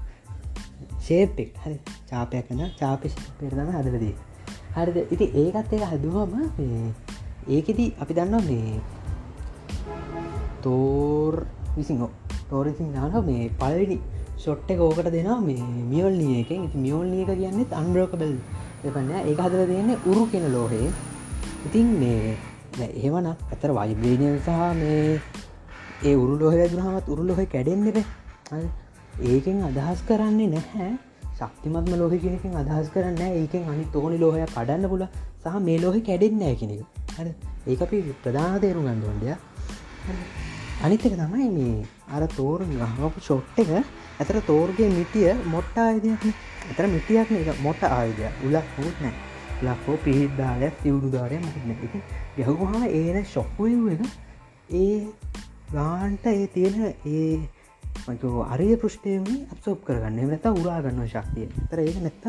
ශේපෙක් 0.99 1.51
හරි. 1.63 1.77
චාපයක් 2.09 2.45
කන 2.47 2.61
චාපිෂ් 2.79 3.15
පෙරදම 3.39 3.69
හදලදී 3.75 4.15
හරිද? 4.75 4.97
ඉති 5.13 5.25
ඒකත් 5.35 5.73
එක 5.75 5.83
හැදුවම 5.91 6.33
ඒකෙදී 7.49 7.89
අපි 8.01 8.13
දන්නවා 8.13 8.43
මේ 8.49 8.79
තෝර් 10.63 11.33
විසිහෝ 11.75 12.11
තෝරසින් 12.49 12.89
නාන 12.95 13.17
මේ 13.29 13.43
පලවිනි 13.59 13.97
ෂොට්ට 14.37 14.73
එක 14.73 14.79
ඕකට 14.79 15.11
දෙනා 15.17 15.39
මේ 15.41 15.63
මියල්ලිය 15.91 16.33
එකෙන්. 16.41 16.61
මියෝල්ලිය 16.83 17.23
එක 17.25 17.33
කියන්නෙත් 17.41 17.79
අන්බ්‍රෝකබල් 17.81 18.33
එපන්න 18.83 19.11
ඒ 19.17 19.35
හදර 19.35 19.67
දෙන්නේ 19.71 20.01
උරු 20.05 20.23
කෙන 20.31 20.47
ලෝහේ 20.55 20.87
ඉතින් 21.67 21.89
මේ 22.01 22.37
ඒවන 22.79 23.27
ඇතර 23.27 23.71
වයිබ්‍රේනියල් 23.77 24.37
සහ 24.39 24.49
මේ 24.79 25.19
ඒ 26.03 26.15
උරු 26.15 26.35
ලෝහ 26.41 26.55
දුරහමත් 26.73 27.07
උරු 27.13 27.23
ලොහ 27.29 27.39
කැඩෙන්න්නෙබ 27.53 27.97
ඒකෙන් 29.21 29.63
අදහස් 29.69 30.01
කරන්නේ 30.07 30.51
නැහැ. 30.53 30.91
ශක්තිමත්ම 31.39 31.93
ලෝහ 31.99 32.13
කෙනකින් 32.23 32.55
අදහස් 32.61 32.89
කරන්න 32.93 33.21
ඒකෙන් 33.21 33.63
අනි 33.71 33.85
තෝනි 33.93 34.17
ලෝහය 34.17 34.45
කඩන්න 34.47 34.89
පුල 34.89 35.03
සහ 35.43 35.57
මේ 35.67 35.79
ලෝහ 35.83 35.95
කැඩෙන්නෑ 36.09 36.55
කෙනෙක 36.55 36.81
හ 37.15 37.19
ඒ 37.67 37.77
අපි 37.85 37.97
ප්‍රධාන 38.23 38.59
තේරු 38.63 38.85
ගන්නඩොන්ඩය 38.85 39.33
අනිත්තක 40.83 41.17
තමයි 41.21 41.49
මේ 41.57 41.85
අර 42.15 42.23
තෝර 42.37 42.59
ගහපු 42.71 43.19
ෂොට් 43.19 43.59
එක. 43.63 43.71
ඇතර 44.19 44.37
තෝර්ගේ 44.47 44.89
මිටිය 44.97 45.33
මොට්ට 45.53 45.77
ආයදයක් 45.77 46.23
ඇතර 46.69 46.85
මිටියක්න 46.95 47.35
එක 47.41 47.59
මොට 47.65 47.83
ආයුදය 47.89 48.25
උලක් 48.47 48.67
හොත් 48.77 48.97
නෑ. 49.03 49.30
ලක්කෝ 49.63 49.97
පිහිද්දාලයක් 49.99 50.75
තිවුඩුදාරය 50.81 51.37
මටන 51.39 51.71
එක 51.77 51.93
ගැහුහම 52.37 52.83
ඒන 52.91 53.17
ශොක්වය 53.27 53.71
එක 53.93 54.01
ඒ 54.75 54.99
ගාන්ට 55.71 56.25
ඒ 56.27 56.47
තියෙන 56.49 56.77
ඒ 57.11 57.31
මකෝ 58.07 58.43
අරය 58.45 58.67
පෘෂ්ටයම 58.75 59.25
අප්සෝප් 59.47 59.79
කරගන්න. 59.83 60.19
නැත 60.23 60.45
උරාගන්න 60.53 61.01
ශක්තිය. 61.07 61.47
තර 61.69 61.79
ඒක 61.81 61.97
නැත්ත 61.99 62.25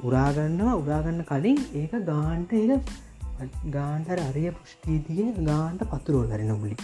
උරාගන්නවා 0.00 0.74
උරාගන්න 0.76 1.22
කලින් 1.24 1.60
ඒක 1.74 1.92
ගාන්ට 2.04 2.52
ඒක 2.54 2.90
ගාන්ටර 3.68 4.18
අරය 4.20 4.44
පෘෂ්ටීතිය 4.52 5.26
ගාන්ට 5.42 5.82
පතුරෝල් 5.86 6.28
කරන 6.28 6.52
මුලි 6.54 6.76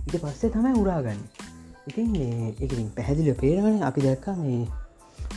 ඉට 0.00 0.16
පස්සේ 0.16 0.50
තමයි 0.50 0.72
උරාගන්න 0.76 1.20
ඉතින් 1.86 2.14
එකින් 2.58 2.88
පැහැදිලිය 2.92 3.36
පේරවන 3.36 3.82
අපි 3.82 4.00
දැක්ක 4.02 4.26
මේ 4.38 4.62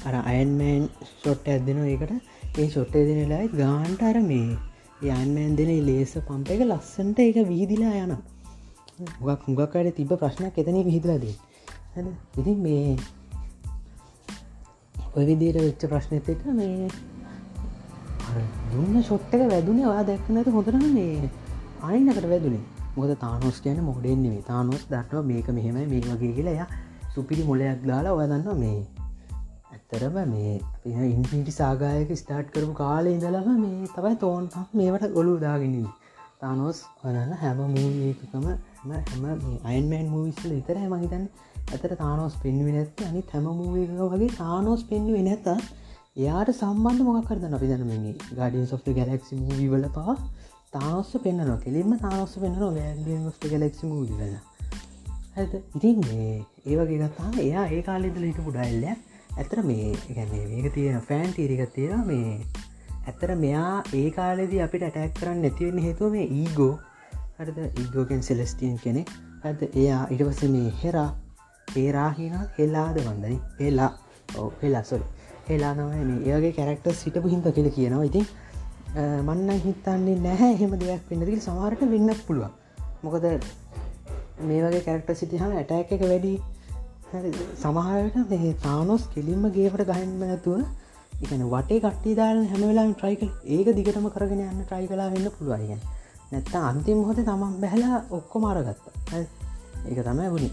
අර 0.03 0.15
අයන්මෑන් 0.23 0.83
ෂොට්ට 1.01 1.47
ඇදෙන 1.47 1.83
ඒකට. 1.85 2.13
ඒ 2.53 2.67
ෂොට්ටේ 2.67 3.05
දෙනලායි 3.07 3.49
ගාන්ට 3.53 4.03
අර 4.03 4.19
මේ 4.23 4.57
යන්මෑන් 5.03 5.55
දෙන 5.55 5.71
ලේස 5.85 6.13
පම්ප 6.19 6.49
එක 6.49 6.61
ලස්සන්ට 6.65 7.19
එක 7.21 7.41
වීදිලා 7.47 7.95
යන 8.01 8.13
මොකක් 9.21 9.47
හුඟක්කට 9.47 9.95
තිබ 9.95 10.13
ප්‍රශ්නයක් 10.17 10.57
එතන 10.57 10.77
විහිදලදී 10.83 11.35
ඉතින් 12.37 12.61
මේ 12.61 12.95
ඔය 15.15 15.25
විදියට 15.25 15.59
වෙච්ච 15.59 15.89
ප්‍රශ්නත 15.89 16.29
එක 16.29 16.45
මේ 16.53 16.87
දුන්න 18.71 19.01
ෂොට්ටක 19.01 19.43
වැදුනේ 19.49 19.87
වා 19.87 20.03
දැක්නට 20.03 20.47
හොඳරම 20.49 20.85
මේ 20.93 21.29
අයින්නකට 21.83 22.27
වැදුනේ. 22.29 22.63
මොද 22.95 23.11
තානොස් 23.19 23.57
කියන 23.61 23.79
මොඩෙන්න්නේ 23.83 24.41
තානොස් 24.47 24.83
දටව 24.89 25.25
මේක 25.25 25.47
මෙහෙම 25.49 25.75
මේ 25.75 26.01
වගේ 26.01 26.33
කියලා. 26.33 26.53
එය 26.55 27.11
සුපිරි 27.13 27.43
මොලයක් 27.43 27.81
දාලා 27.87 28.13
ඔයදන්න 28.13 28.59
මේ 28.59 28.79
ඇත්තරම 29.83 30.15
මේ 30.27 30.53
ඉන්පිටි 31.07 31.53
සාගායක 31.53 32.11
ස්ටාර්ට් 32.13 32.49
කරපු 32.49 32.73
කාලය 32.75 33.09
ඉඳලම 33.09 33.47
මේ 33.57 33.89
තබයි 33.89 34.15
තෝන් 34.17 34.45
මේවට 34.73 35.13
ගොලු 35.13 35.33
දාගෙනන්නේ 35.39 35.91
තානොස් 36.39 36.79
වනන්න 37.01 37.33
හැම 37.35 37.59
මූකම 37.69 38.47
හැම 38.87 39.25
අයින්මෑන් 39.63 40.07
මූවිස්ල 40.07 40.49
විතර 40.51 40.77
මහිතන්න 40.85 41.25
ඇතර 41.67 41.93
තානෝස් 41.95 42.39
පෙන්ුව 42.43 42.69
නැත්ත 42.69 43.03
අනි 43.03 43.23
හැම 43.29 43.49
මූවක 43.53 43.93
වගේ 44.13 44.31
තානෝස් 44.35 44.83
පෙන්ුව 44.85 45.19
නැත 45.21 45.51
එයාට 46.17 46.53
සම්බන්ධ 46.53 47.05
මොක් 47.07 47.27
කරදන්න 47.27 47.57
අපි 47.57 47.71
දනමගේ 47.71 48.15
ගඩියන් 48.31 48.67
සොෆ්ට 48.67 48.89
ගැලක්සි 48.93 49.41
මූවිවල 49.41 49.87
පා 49.91 50.17
තානොස්ස 50.73 51.13
පෙන්න්නනවා 51.19 51.59
කෙලින්ම 51.59 51.95
තානොස්ස 51.99 52.35
පෙන්න්නනවා 52.37 52.73
වැ 52.73 53.21
ොස්ට 53.27 53.47
ගැලක්සි 53.47 53.85
මූවිල 53.85 54.21
ඇත 55.35 55.53
ඉතින් 55.77 55.97
මේ 56.03 56.35
ඒවගේ 56.67 57.01
ගත්තාම 57.01 57.41
එයා 57.41 57.65
ඒ 57.69 57.81
කාලෙදල 57.83 58.25
හිට 58.25 58.45
පුඩයිල්ල 58.45 59.11
ඇතර 59.37 59.59
මේ 59.69 59.89
ගැන්නේ 60.15 60.45
මේක 60.51 60.73
තියෙන 60.73 61.01
ෆෑන් 61.09 61.33
තීරිකත් 61.35 61.73
තියෙන 61.73 62.05
මේ 62.07 62.31
ඇත්තර 63.07 63.35
මෙයා 63.43 63.75
ඒ 63.99 64.07
කාලෙදී 64.17 64.61
අපිට 64.65 64.83
ඇටැක් 64.87 65.13
කරන්න 65.19 65.41
නැතිවෙන්න 65.45 65.85
හේතුව 65.85 66.11
මේ 66.15 66.27
ඊගෝ 66.39 66.73
හරිද? 67.39 67.59
ඉගෝකෙන් 67.83 68.23
සෙලස්ටියන් 68.23 68.77
කෙනෙ 68.83 69.05
ඇත 69.43 69.61
එයා 69.81 70.01
ඉටවස 70.13 70.41
මේ 70.55 70.69
හෙරා 70.83 71.09
ඒරාහින 71.81 72.37
හෙලාද 72.59 72.97
වන්දනි. 73.05 73.37
පෙලා 73.57 73.91
ඕ 74.37 74.47
පෙලා 74.61 74.83
සොරි 74.83 75.05
හෙලානවයි 75.49 76.05
මේ 76.09 76.33
ඒගේ 76.33 76.53
කැරක්ටර් 76.59 76.95
සිටපු 77.03 77.27
හින්ද 77.33 77.51
කියල 77.57 77.69
කියනවා. 77.77 78.03
ඉතින් 78.09 78.25
මන්න 79.27 79.61
හිතන්නේ 79.65 80.17
නැහැ 80.25 80.53
එහෙම 80.55 80.79
දෙයක් 80.81 81.11
වෙන්නදිල් 81.11 81.41
සමහරට 81.47 81.85
වෙන්න 81.93 82.15
පුළුවන්. 82.27 82.51
මොකද 83.03 83.25
මේ 84.47 84.61
වගේ 84.63 84.83
කැරක්ට 84.87 85.15
සිටිහම 85.21 85.57
ඇටැක් 85.59 85.91
එක 85.97 86.03
වැඩි 86.11 86.33
සමහරට 87.13 88.15
මේ 88.29 88.53
තානොස් 88.61 89.03
කෙලින්ම 89.13 89.43
ගේවට 89.53 89.83
ගහන්ම 89.89 90.21
නැතුව 90.21 90.61
එකන 91.23 91.43
වටේ 91.51 91.79
කට්ටි 91.79 92.13
දාල 92.19 92.39
හැමවෙලා 92.51 92.85
ට්‍රයිකල් 92.91 93.29
ඒක 93.47 93.67
දිගටම 93.77 94.07
කරගෙන 94.09 94.41
යන්න 94.45 94.63
ට්‍රයි 94.63 94.87
කලා 94.87 95.09
වෙන්න 95.13 95.29
පුළුවන්ග 95.35 95.83
නැත්ත 96.31 96.55
අන්තිම 96.61 97.03
හොත 97.07 97.19
තමන් 97.19 97.53
බැහලා 97.61 97.99
ඔක්කො 98.17 98.41
මාරගත්ත 98.45 98.87
ඒක 99.13 99.99
තමයි 99.99 100.29
වුණි 100.33 100.49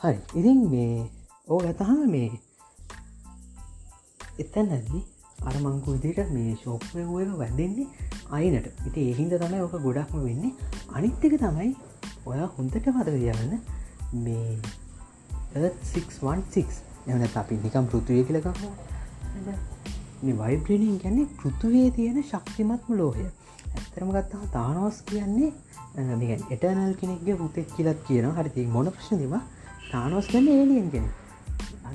හරි. 0.00 0.18
ඉතින් 0.34 0.60
මේ 0.70 1.10
ඕ 1.48 1.60
ඇතහම 1.62 2.04
මේ 2.14 2.30
එතැනැදි 4.38 5.02
අර 5.48 5.56
මංකු 5.64 5.96
විදිට 5.96 6.30
මේ 6.36 6.54
ශෝප්යෝක 6.62 7.34
වැදෙන්නේ 7.42 7.88
අයිනට. 8.30 8.70
ඉති 8.88 9.08
ඒහින්ද 9.08 9.36
තමයි 9.42 9.64
ඕක 9.66 9.76
ගොඩක්ම 9.82 10.22
වෙන්නේ. 10.28 10.54
අනිත්්‍යක 10.94 11.36
තමයි 11.42 11.70
ඔය 12.26 12.38
හොඳට 12.56 12.90
මද 12.94 13.08
කියන්න 13.16 13.60
මේ 14.24 14.82
616 15.56 16.82
එවන 17.08 17.24
අපි 17.36 17.58
නිකම් 17.58 17.86
පෘතුවය 17.86 18.22
කියලකම 18.24 18.60
මේ 20.22 20.36
වයිබ්‍රණින් 20.40 20.96
ගැන්නේ 20.98 21.26
පෘතුවේ 21.38 21.88
තියෙන 21.90 22.22
ශක්තිමත්ම 22.22 22.94
ලෝහය. 22.94 23.26
ඇත්තරම 23.74 24.10
ගත්තා 24.10 24.44
තානෝස් 24.52 25.02
කියන්නේ 25.02 25.50
එටනල් 26.50 26.94
කෙනෙක්ගේ 26.94 27.36
පුතෙක් 27.36 27.68
කියලත් 27.76 28.00
කියන 28.06 28.30
හරිති 28.32 28.66
මොන 28.68 28.90
ප්‍රශ්නතිම 28.90 29.36
තානෝස් 29.92 30.26
කන්න 30.26 30.48
ඒලියෙන් 30.50 30.90
කෙනෙක්. 30.90 31.14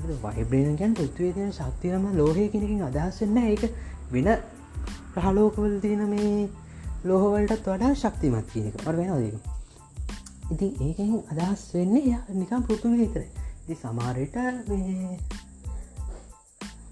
වයිබ්‍රේන 0.00 0.76
ගැන් 0.76 0.94
පෘත්වේ 0.94 1.32
තියෙන 1.32 1.52
ශක්තියම 1.52 2.04
ලෝහය 2.16 2.48
කෙනකින් 2.48 2.82
අදහස්සන්න 2.82 3.38
ඒක 3.44 3.64
වෙන 4.12 4.28
ප්‍රහලෝකවල 5.14 5.74
තියෙන 5.80 6.04
මේ 6.08 6.48
ලෝහවලටත් 7.04 7.66
වඩා 7.66 7.94
ශක්තිමත් 7.94 8.52
කියනක 8.52 8.76
පර 8.78 8.96
වෙනදක 8.96 9.50
ඉතින් 10.50 10.70
ඒකෙන් 10.80 11.12
අදහස් 11.32 11.62
වෙන්නේ 11.74 12.18
නිකම් 12.34 12.62
පෘතුම 12.62 12.96
විතර 12.98 13.22
ති 13.70 13.76
සමාරයට 13.78 14.36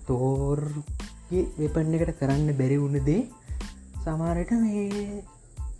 තෝර්ගේ 0.07 1.41
වෙපන්න 1.57 1.95
එකට 1.97 2.19
කරන්න 2.21 2.51
බැරි 2.61 2.77
වුණ 2.83 2.99
දේ 3.09 3.23
සමාරයට 4.05 4.53
මේ 4.57 5.23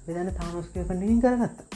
වෙදන්න 0.07 0.31
තානොස්කය 0.39 0.83
පඩින් 0.89 1.21
කරගත්තා. 1.25 1.67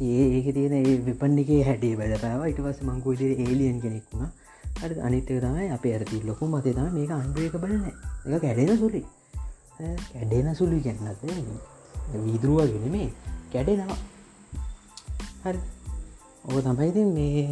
ඒක 0.00 0.46
තියෙන 0.56 0.76
ඒ 0.78 0.94
විපන්නිගේ 1.08 1.62
හැඩේ 1.68 1.98
බැලපෑව 2.00 2.44
ඉට 2.52 2.60
පස 2.66 2.84
මංකුවිට 2.88 3.42
ඒලියන් 3.46 3.82
කෙනෙක් 3.84 4.06
වුණ. 4.12 4.30
අට 4.82 4.94
අනිත්තක 5.08 5.34
තමයි 5.44 5.66
අප 5.76 5.84
ඇරති 5.86 6.22
ලොකු 6.30 6.46
මතේ 6.46 6.76
තම 6.76 6.94
මේක 6.98 7.10
අන්ඩුවක 7.10 7.58
බලන 7.64 7.82
එක 7.88 8.40
කැඩෙන 8.44 8.72
සුලි 8.78 9.02
කැඩෙන 10.12 10.54
සුළි 10.54 10.80
ගැන්නත් 10.86 11.26
වීදරුව 12.24 12.62
ගෙනමේ 12.76 13.10
කැඩෙනවා. 13.52 14.00
හරි 15.44 15.58
ඕක 16.50 16.64
තමයිති 16.64 17.04
මේ 17.08 17.42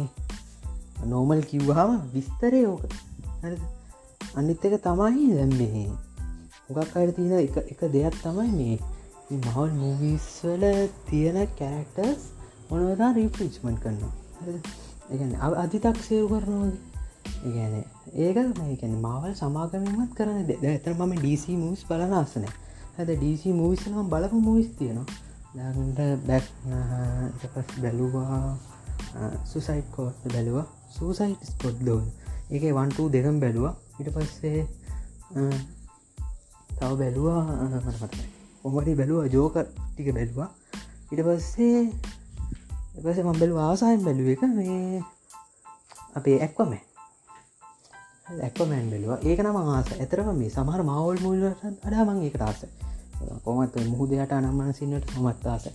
නෝමල් 1.07 1.41
කිව්වාම 1.41 1.91
විස්තරය 2.13 2.61
ඕක. 2.65 2.83
හරි 3.41 3.57
අනිත් 4.35 4.65
එක 4.65 4.75
තමයි 4.83 5.25
දැම්මේ 5.31 5.85
මොකක් 6.69 6.97
අයට 6.97 7.15
තියෙන 7.15 7.39
එක 7.65 7.81
දෙයක් 7.89 8.15
තමයි 8.23 8.49
මේ 8.51 9.39
මහල් 9.39 9.71
මූවිස්වල 9.73 10.63
තියෙන 11.09 11.37
කැරක්ටර්ස් 11.59 12.21
මොනවදා 12.69 13.11
රීපරිච්මන්් 13.13 13.77
කරනවා. 13.77 14.13
ඒගැන 15.11 15.33
අධිතක් 15.55 15.97
සේව් 16.03 16.25
කරනවාගේ 16.27 16.89
ඒගැන 17.45 17.73
ඒක 18.15 18.57
මේකැන 18.59 18.95
මවල් 18.97 19.33
සමාගමත් 19.33 20.11
කරන 20.17 20.43
දෙ 20.47 20.55
ඇතර 20.65 20.93
මම 20.93 21.13
ඩීසි 21.15 21.55
මූස් 21.55 21.81
බලන 21.89 22.13
අසන 22.13 22.45
ඇද 22.97 23.09
ඩීසි 23.11 23.53
මූවිස්නම් 23.53 24.09
බලපු 24.09 24.37
මූවිස් 24.39 24.69
තියෙනවා. 24.77 25.07
දැන්ට 25.55 25.99
බැක් 26.27 26.45
පස් 27.53 27.69
බැලුවා. 27.81 28.57
සුසයිට් 29.45 29.87
කෝට් 29.95 30.15
බැලුවා. 30.33 30.65
සූසයිට් 30.89 31.41
ස්පොට් 31.43 31.77
දෝන් 31.85 32.05
ඒක 32.51 32.63
වන්ටූ 32.73 33.07
දෙකම් 33.11 33.37
බැලුවා. 33.39 33.73
ඉට 33.99 34.09
පස්සේ 34.15 34.59
තව 36.77 36.91
බැලුවා 36.97 37.41
මටමතයි 37.67 38.27
ඔමටි 38.63 38.95
බැලුව? 38.95 39.19
ජෝක 39.27 39.55
ටික 39.93 40.09
බැලවා. 40.13 40.49
ඉට 41.11 41.21
පස්සේ 41.27 41.79
එපස 42.97 43.19
මම්බෙල් 43.23 43.51
ආසායෙන් 43.59 44.03
බැලුව 44.03 44.27
එක 44.33 44.43
මේ 44.49 45.03
අපේ 46.15 46.37
ඇක්වම 46.39 46.71
ඇක්වමෑන් 48.39 48.89
බැලවා. 48.91 49.19
ඒක 49.23 49.39
නම 49.43 49.57
ආස. 49.57 49.87
ඇතරම 49.93 50.29
මේ 50.35 50.49
සමහර 50.49 50.81
මවල් 50.83 51.17
මුල්ලට 51.25 51.85
අඩා 51.85 52.03
මං 52.05 52.23
ඒක 52.27 52.37
තාස 52.37 52.61
කොමත් 53.43 53.75
මුහදයට 53.87 54.31
අනම්මන 54.31 54.73
සින්නට 54.73 55.09
සමත්තාස 55.11 55.65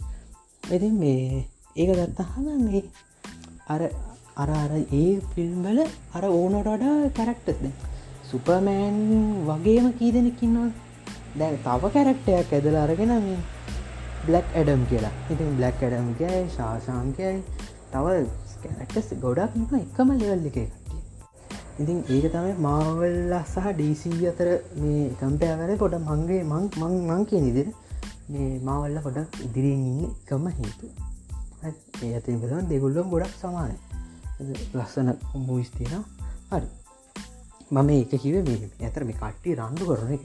ඇති 0.65 0.89
මේ 0.93 1.45
ඒක 1.77 1.91
ගත්තහම 1.91 2.47
මේ 2.65 2.83
අර 3.67 3.81
අර 4.37 4.49
අර 4.53 4.73
ඒ 4.95 5.11
ෆිල්ම්බල 5.33 5.79
අර 6.15 6.25
ඕනොට 6.31 6.67
වඩා 6.67 7.11
කැරක්ටස්ද 7.11 7.65
සුපමෑන් 8.31 8.97
වගේම 9.47 9.87
කී 9.99 10.11
දෙනෙකින්නවා 10.13 10.71
දැන් 11.37 11.57
තව 11.63 11.93
කැරක්ටයක් 11.93 12.53
ඇදල 12.53 12.77
අරගෙන 12.77 13.13
මේ 13.19 13.39
බ්ලක් 14.27 14.49
ඇඩම් 14.55 14.83
කියලා. 14.87 15.15
ඉතින් 15.31 15.57
බ්ලක් 15.57 15.81
ඇඩම් 15.81 16.11
කියයි 16.19 16.43
ශාශාන්කයයි 16.57 17.39
තව 17.93 18.07
කැරක්ටස් 18.63 19.09
ගොඩක් 19.23 19.57
නික 19.57 19.73
එකම 19.79 20.13
ලෙවල් 20.15 20.45
එක 20.45 20.59
කටිය 20.59 20.69
ඉතින් 21.81 21.99
ඒක 22.09 22.27
තමයි 22.33 22.53
මාවල්ල 22.59 23.35
සහ 23.43 23.67
ඩීසී 23.73 24.29
අතර 24.31 24.49
මේ 24.77 25.09
කම්පෑවර 25.21 25.73
පොඩ 25.79 25.97
මංගේ 26.03 26.43
මං 26.45 26.71
මං 26.81 26.95
මං 27.09 27.27
කිය 27.31 27.41
නිදිර 27.41 27.69
මේ 28.29 28.53
මාවල්ල 28.63 29.03
පොඩක් 29.07 29.43
ඉදිරියෙන් 29.47 29.85
ඉන්න 29.91 30.07
එකම 30.07 30.47
හේතු 30.53 30.95
ඒ 31.67 32.13
ඇතින් 32.15 32.41
පෙදවන් 32.41 32.69
දෙගුල්ලම් 32.69 33.11
ගොඩක් 33.11 33.35
සමානය. 33.41 33.77
ලස්සන 34.75 35.11
මුවිස්තින 35.47 35.95
හරි. 36.51 36.69
මම 37.71 37.91
ඒක 37.91 38.15
කිව 38.23 38.37
මේ 38.49 38.71
ඇතර 38.81 39.05
මේ 39.05 39.19
කට්ටි 39.21 39.57
රණ්ඩු 39.57 39.85
කරන 39.91 40.15
එක. 40.17 40.25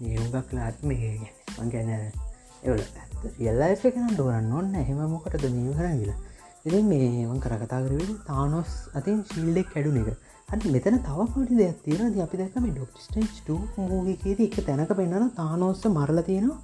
නියුගක් 0.00 0.52
ලාත් 0.52 0.78
මේ 0.82 1.10
ගැන 1.72 1.90
එවල 2.62 2.82
රියල්ලයිෆ 3.38 3.82
එකන 3.90 4.14
දොරන්න 4.16 4.52
ඔන්න 4.52 4.74
එහෙම 4.74 5.00
මොකටද 5.14 5.48
නිය 5.48 5.72
කර 5.72 5.88
කියලා. 5.92 6.18
එ 6.66 6.82
මේවන් 6.82 7.40
කර 7.40 7.56
කතාකරවෙන 7.62 8.14
තානොස් 8.26 8.70
අතින් 8.94 9.24
ශිල්ඩෙක් 9.32 9.68
කැඩුන 9.74 9.98
එක. 10.02 10.08
හට 10.48 10.70
මෙතන 10.74 10.96
තව 11.08 11.26
පොටි 11.32 11.58
දෙයක් 11.60 11.82
තියෙන 11.84 12.14
ද 12.14 12.22
අපි 12.26 12.40
දැකම 12.40 12.70
ඩොක්ස්ටේ් 12.70 13.58
මූගේද 13.82 14.40
එක 14.46 14.56
තැනක 14.66 14.94
පෙන්න්නන 15.00 15.34
තානෝස්ස 15.36 15.84
මරල 15.88 16.20
තියෙනවා. 16.22 16.62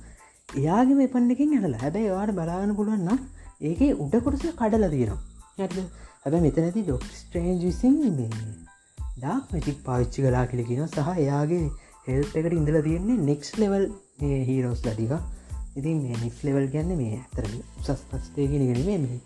එයාගේ 0.57 0.99
වෙපන්න 1.00 1.35
එකින් 1.35 1.52
ඇටල 1.57 1.76
හැබැයි 1.83 2.17
වාට 2.17 2.33
බලාගන්න 2.38 2.79
පුළුවන්න 2.79 3.21
ඒක 3.61 3.81
උඩ 3.97 4.14
කොටස 4.21 4.47
කඩල 4.55 4.87
තියෙනවා 4.88 5.21
ඇ 5.59 5.87
හැබ 6.23 6.35
මෙතනති 6.40 6.83
ඩොක්ස්ට්‍රේන්ජ් 6.83 7.61
විසින් 7.62 7.99
ඩක් 8.07 9.25
මැටික් 9.25 9.85
පාවිච්චි 9.85 10.23
කලා 10.23 10.47
කියලකින 10.47 10.87
සහ 10.87 11.11
එයාගේ 11.17 11.67
හෙල්ප 12.07 12.33
එකට 12.37 12.55
ඉඳල 12.55 12.81
තියෙන්නේ 12.83 13.26
නෙක්ස් 13.26 13.52
ලෙවල් 13.59 13.85
හීරෝස් 14.49 14.83
ලටික 14.85 15.12
ඉතින් 15.73 15.99
මේ 15.99 16.17
නික් 16.17 16.38
ලෙවල් 16.43 16.67
ගැන්න 16.69 16.93
මේ 16.97 17.17
ඇතර 17.17 17.45
උසස් 17.81 18.00
පස්තයගෙන 18.09 18.62
ගෙනීමේ 18.62 18.99
මේ. 18.99 19.21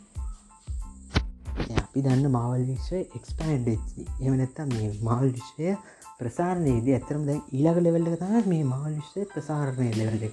අපි 1.78 2.02
දන්න 2.02 2.26
මවල් 2.28 2.64
විශ්වය 2.68 3.00
එක්ස්පෑන්ඩ් 3.16 3.68
එම 3.68 4.34
නැත්තම් 4.34 4.68
මේ 4.70 4.90
මහල් 5.00 5.30
විශ්වය 5.30 5.76
ප්‍රසාරණයේද 6.18 6.90
ඇතරම් 6.90 7.22
දැ 7.26 7.38
ඊලාක 7.52 7.78
ලෙවල්ල 7.78 8.10
තම 8.14 8.34
මේ 8.46 8.64
මහල් 8.64 8.94
විශ්වය 8.94 9.24
ප්‍රසාරණය 9.32 9.90
ලෙවල්ල 9.94 10.26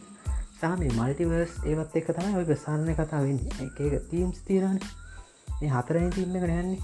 සාම 0.61 0.81
මල්ටිවර්ස් 0.87 1.53
ඒවත් 1.65 1.95
එක 1.99 2.09
තමයි 2.11 2.35
ඔය 2.39 2.45
ප්‍රසාරණය 2.45 2.93
කතා 2.93 3.21
වෙන්න. 3.23 3.39
එක 3.59 3.77
තීම්ස් 4.09 4.41
තීරණ 4.47 4.79
මේ 5.59 5.71
හතරන 5.71 6.11
තිීම 6.15 6.35
කරයන්නේ 6.37 6.79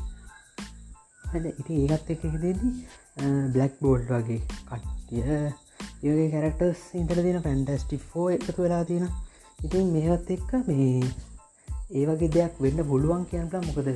හද 1.26 1.52
ඉති 1.62 1.78
ඒකත් 1.84 2.10
එක 2.16 2.24
දෙදී 2.26 2.72
බ්ලක් 3.54 3.80
බෝල්ඩ් 3.82 4.12
වගේ 4.12 4.42
කට්ටිය 4.66 5.22
ඒගේ 5.28 6.28
කැරක්ටර්ස් 6.34 6.84
ඉන්තර 6.96 7.22
තින 7.22 7.40
පැන්ටස්ටි 7.46 8.02
ෆෝ 8.10 8.28
එකතු 8.36 8.60
වෙලා 8.60 8.84
තියෙන 8.84 9.08
ඉතින් 9.64 9.94
මේවත් 9.94 10.30
එක්ක 10.32 10.52
මේ 10.68 11.02
ඒවගේ 11.94 12.34
දෙයක් 12.36 12.62
වෙන්න 12.64 12.86
පුළුවන් 12.90 13.26
කියන්ට 13.32 13.58
මොකද 13.66 13.90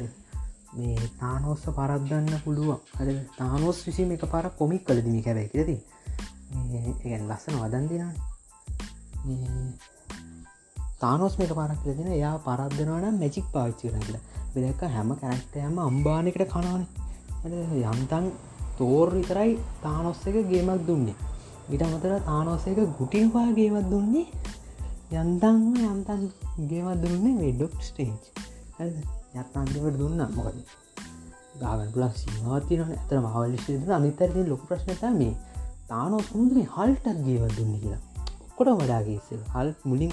මේ 0.74 1.12
තානෝස්ස 1.20 1.64
පරද්දන්න 1.78 2.44
පුළුවන්. 2.44 2.80
අ 2.98 3.02
තානෝස් 3.38 3.80
විසිම 3.88 4.14
එක 4.16 4.26
පාර 4.34 4.46
කොමික් 4.60 4.86
කලදිමි 4.86 5.24
කැබැයි 5.24 5.52
ඇති 5.56 5.78
ඒගැන් 6.80 7.26
ලස්සන 7.30 7.58
වදන්දින 7.64 8.06
තානෝස් 11.02 11.34
මේක 11.40 11.52
පාරක් 11.52 11.82
ලදින 11.86 12.10
එයා 12.10 12.36
පරද්දනවන 12.38 13.20
මැචික් 13.20 13.46
පාච්චි 13.52 13.86
කරල 13.90 14.16
බෙදක 14.54 14.82
හැම 14.90 15.10
කැනක්ටයම 15.16 15.76
අම්බානකට 15.80 16.44
කනාන 16.50 16.84
යම්තන් 17.84 18.26
තෝර් 18.78 19.08
විතරයි 19.10 19.52
තානොස්ස 19.82 20.26
එක 20.28 20.38
ගේමක් 20.50 20.86
දුන්නේ. 20.88 21.16
ඉට 21.70 21.82
අමතර 21.82 22.14
තානෝස 22.22 22.68
එක 22.68 22.80
ගුටිවා 23.00 23.48
ගේවත් 23.54 23.88
දුන්නේ. 23.90 24.28
යන්තන් 25.14 25.58
යම්තන් 25.86 26.22
ගේවත් 26.70 27.02
දුන්නේ 27.04 27.34
මේ 27.40 27.54
ඩොක් 27.54 27.76
ස්ටේජ් 27.82 28.14
යත්තාන්තිවට 29.36 29.98
දුන්න. 29.98 30.22
මොකද? 30.36 30.58
ගාගන් 31.62 31.90
පුලන් 31.94 32.14
සිීමවතින 32.16 32.82
ඇතර 32.88 33.20
මහවලිශද 33.20 33.92
අනිතරති 33.92 34.48
ලොක 34.50 34.64
ප්‍රශ්නත 34.68 35.04
මේ. 35.20 35.36
තානෝ 35.88 36.22
සුන්දරේ 36.22 36.72
හල්ටත් 36.76 37.22
ගේව 37.26 37.44
දුන්න 37.58 37.76
කියලා. 37.80 38.11
ඔක්කොට 38.62 38.80
වඩාගේසල් 38.80 39.42
හල් 39.52 39.70
මුලින් 39.84 40.12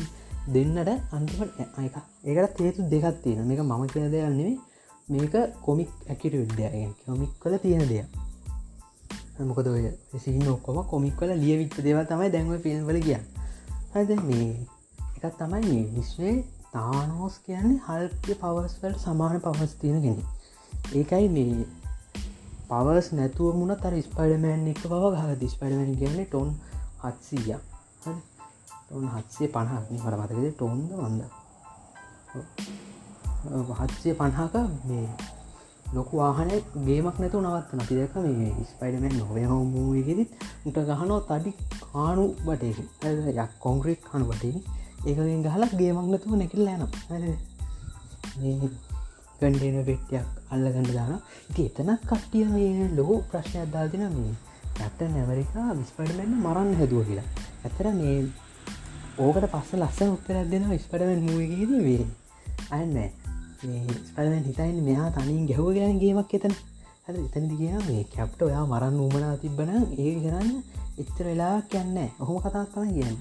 දෙන්නට 0.49 0.91
අන්තිමට 1.13 1.59
එක 1.61 1.97
ඒකට 2.27 2.55
තේතු 2.57 2.87
දෙකත් 2.87 3.19
තියෙන 3.23 3.45
මේක 3.45 3.61
මම 3.61 3.85
කියන 3.87 4.09
දෙයන්නේ 4.11 4.53
මේක 5.09 5.35
කොමික් 5.61 5.91
ඇකිට 6.07 6.35
විද්‍යායෙන් 6.35 6.95
කොමික් 7.03 7.33
කල 7.41 7.57
තියෙන 7.59 7.85
දෙයක්. 7.85 8.09
මොකද 9.41 9.67
ඔය 9.67 9.85
සිහි 10.17 10.49
ඔක්කොම 10.49 10.81
කොමික් 10.85 11.15
කල 11.15 11.33
ලියවිච්ච 11.37 11.77
දේව 11.79 12.01
තමයි 12.07 12.31
දැන්ව 12.31 12.57
ෆිල්ම්වල 12.65 13.01
කිය 13.01 13.21
හද 13.93 14.11
මේ 14.23 14.51
එකත් 15.17 15.35
තමයි 15.37 15.63
මේ 15.67 15.85
විශ්වය 15.93 16.33
තානෝස් 16.73 17.41
කියන්නේ 17.45 17.85
හල්පය 17.85 18.33
පවස්වලට 18.35 19.05
සමාන 19.05 19.41
පවස් 19.41 19.75
තියෙනගෙන 19.77 20.21
ඒකයි 20.95 21.27
මේ 21.29 21.65
පවස් 22.69 23.09
නැතුව 23.13 23.59
මුණ 23.61 23.81
තර 23.83 23.99
ස්පඩමෑන් 24.03 24.71
එක 24.73 24.87
බව 24.87 25.17
ගහ 25.17 25.35
දිස්පඩමැන් 25.41 25.99
කියන්නේ 25.99 26.29
ටොන් 26.29 26.55
හත්සීය 27.03 27.61
ටොන් 28.91 29.09
හත්සේ 29.15 29.49
පණහක් 29.49 29.87
මට 29.93 30.05
මතකද 30.19 30.45
ටොන්ද 30.53 30.85
වන්ද. 30.99 31.23
හත්සේ 33.73 34.15
පණහක 34.15 34.55
මේ 34.85 35.09
ලොකු 35.93 36.15
වාහනය 36.17 36.57
ගේමක් 36.87 37.19
නැතු 37.21 37.39
නවත්ත 37.41 37.71
නති 37.75 37.95
දෙක 37.99 38.15
මේ 38.17 38.65
ස්පයිඩමෙන් 38.71 39.15
නොවය 39.19 39.45
හෝමූගෙදත් 39.45 40.33
උට 40.67 40.79
ගහනෝ 40.89 41.21
තඩි 41.21 41.51
කානු 41.85 42.25
බටයක 42.47 42.79
යක් 43.37 43.53
කොංග්‍රීට් 43.59 44.03
කනු 44.05 44.25
බටේ 44.25 44.57
ඒකෙන් 45.07 45.45
ගහලක් 45.47 45.73
ගේමක්නතුව 45.81 46.33
නැකිල් 46.37 46.67
යන 46.67 46.85
ගන්ඩේන 49.41 49.79
පෙට්ටියක් 49.85 50.27
අල්ලගන්න 50.51 50.91
දාන 50.91 51.15
ඉති 51.51 51.63
එතනක් 51.69 52.01
කට්ටිය 52.07 52.45
මේ 52.49 52.91
ලොකු 52.97 53.17
ප්‍රශ්නයක් 53.31 53.71
දාතින 53.71 54.05
මේ 54.11 54.33
ඇත්ත 54.81 55.01
නැවරිකා 55.09 55.69
විස්පඩමෙන්න්න 55.75 56.43
මරන්න 56.43 56.77
හැදුව 56.81 57.03
කියලා. 57.09 57.29
ඇතර 57.65 57.87
මේ 57.95 58.17
ඕකට 59.19 59.47
පස්ස 59.51 59.71
ලස්ස 59.75 60.01
උත්තරක් 60.07 60.51
දෙෙන 60.51 60.65
විස්පඩමෙන් 60.71 61.23
මූගේද 61.23 61.71
වේ 61.87 62.05
අයන්න 62.71 62.99
ස්පඩමෙන් 64.09 64.45
හිතයින්න 64.45 64.85
මෙයා 64.85 65.09
තනින් 65.11 65.47
ගැහව 65.47 65.71
ගෙන 65.75 65.99
ගේමක් 65.99 66.35
එතන. 66.35 66.55
හ 67.05 67.09
එතනදි 67.11 67.57
කිය 67.57 67.79
මේ 67.87 68.03
කැප්ට 68.15 68.43
ඔයා 68.43 68.65
මරන්න 68.67 69.01
උමනා 69.01 69.35
තිබ්බන 69.37 69.73
ඒ 69.99 70.13
කරන්න 70.21 70.51
එච්චර 70.99 71.25
වෙලා 71.25 71.57
කියන්න 71.71 71.99
ඔහොම 72.21 72.39
කතාත් 72.39 72.69
තම 72.75 72.93
කියන්න. 72.93 73.17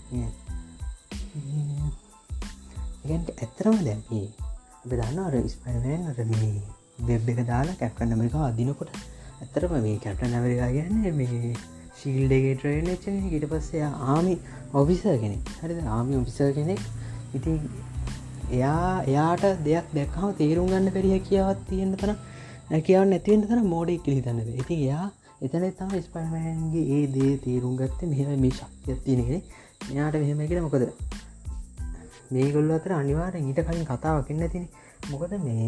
ඒගැන්ට 3.03 3.29
ඇත්තරම 3.38 3.79
දැම්පේ 3.83 4.27
අප 4.75 4.91
දන්න 4.91 5.23
අර 5.23 5.36
ස්පයිනෑන්ට 5.47 6.21
මේ 6.31 6.62
වෙබ් 7.07 7.29
එක 7.29 7.41
දාලා 7.47 7.79
කැප්කන්න 7.79 8.17
මේක 8.17 8.38
අදිනකොට 8.43 8.93
ඇත්තරම 9.41 9.73
මේ 9.79 9.97
කැප්ට 9.97 10.29
නැවරලා 10.29 10.69
ගන්න 10.69 11.17
මේ 11.21 11.55
ශීල්ඩගේ 11.99 12.55
ට්‍රේන් 12.55 12.88
එච්ච 12.88 13.05
ඊට 13.10 13.45
පස්සේ 13.49 13.91
ආමි 14.07 14.33
ඔෆිස 14.73 15.03
කෙනෙක්. 15.15 15.53
හරි 15.62 15.77
ආමි 15.89 16.15
ඔෆිස 16.15 16.39
කෙනෙක්. 16.57 16.81
ඉති 17.33 17.53
එයා 18.51 19.03
එයාට 19.03 19.45
දෙයක් 19.63 19.88
දැක්හම 19.93 20.36
තේරුම් 20.38 20.67
ගන්න 20.67 20.91
පෙරිය 20.91 21.19
කියාවත් 21.21 21.63
තියෙන්න්න 21.69 21.95
තන 21.97 22.13
නැකියාව 22.71 23.05
නැතිවෙන්ට 23.05 23.49
තන 23.49 23.63
මෝඩෙක් 23.67 24.03
කිලි 24.03 24.21
තන්නද 24.21 24.60
ඉති 24.63 24.75
එයා 24.81 25.05
එතන 25.41 25.65
තම 25.71 25.91
ස්පයිමන්ගේ 26.01 26.86
ඒ 26.89 27.03
දේ 27.07 27.33
තේරුම් 27.39 27.73
ගත්ත 27.75 28.01
මෙහම 28.05 28.31
මේ 28.39 28.51
ශක්තියක් 28.51 28.99
තියෙනගෙන 29.03 29.41
මෙයාට 29.88 30.15
මෙහෙම 30.15 30.39
කියෙන 30.47 30.63
මොකද? 30.63 30.86
මේගොල්ල 32.31 32.71
අතර 32.71 32.93
අනිවාරෙන් 32.93 33.49
ඊට 33.49 33.62
කලින් 33.63 33.86
කතාවකින්න 33.86 34.47
තින 34.49 34.65
මොකද 35.12 35.36
මේ 35.39 35.67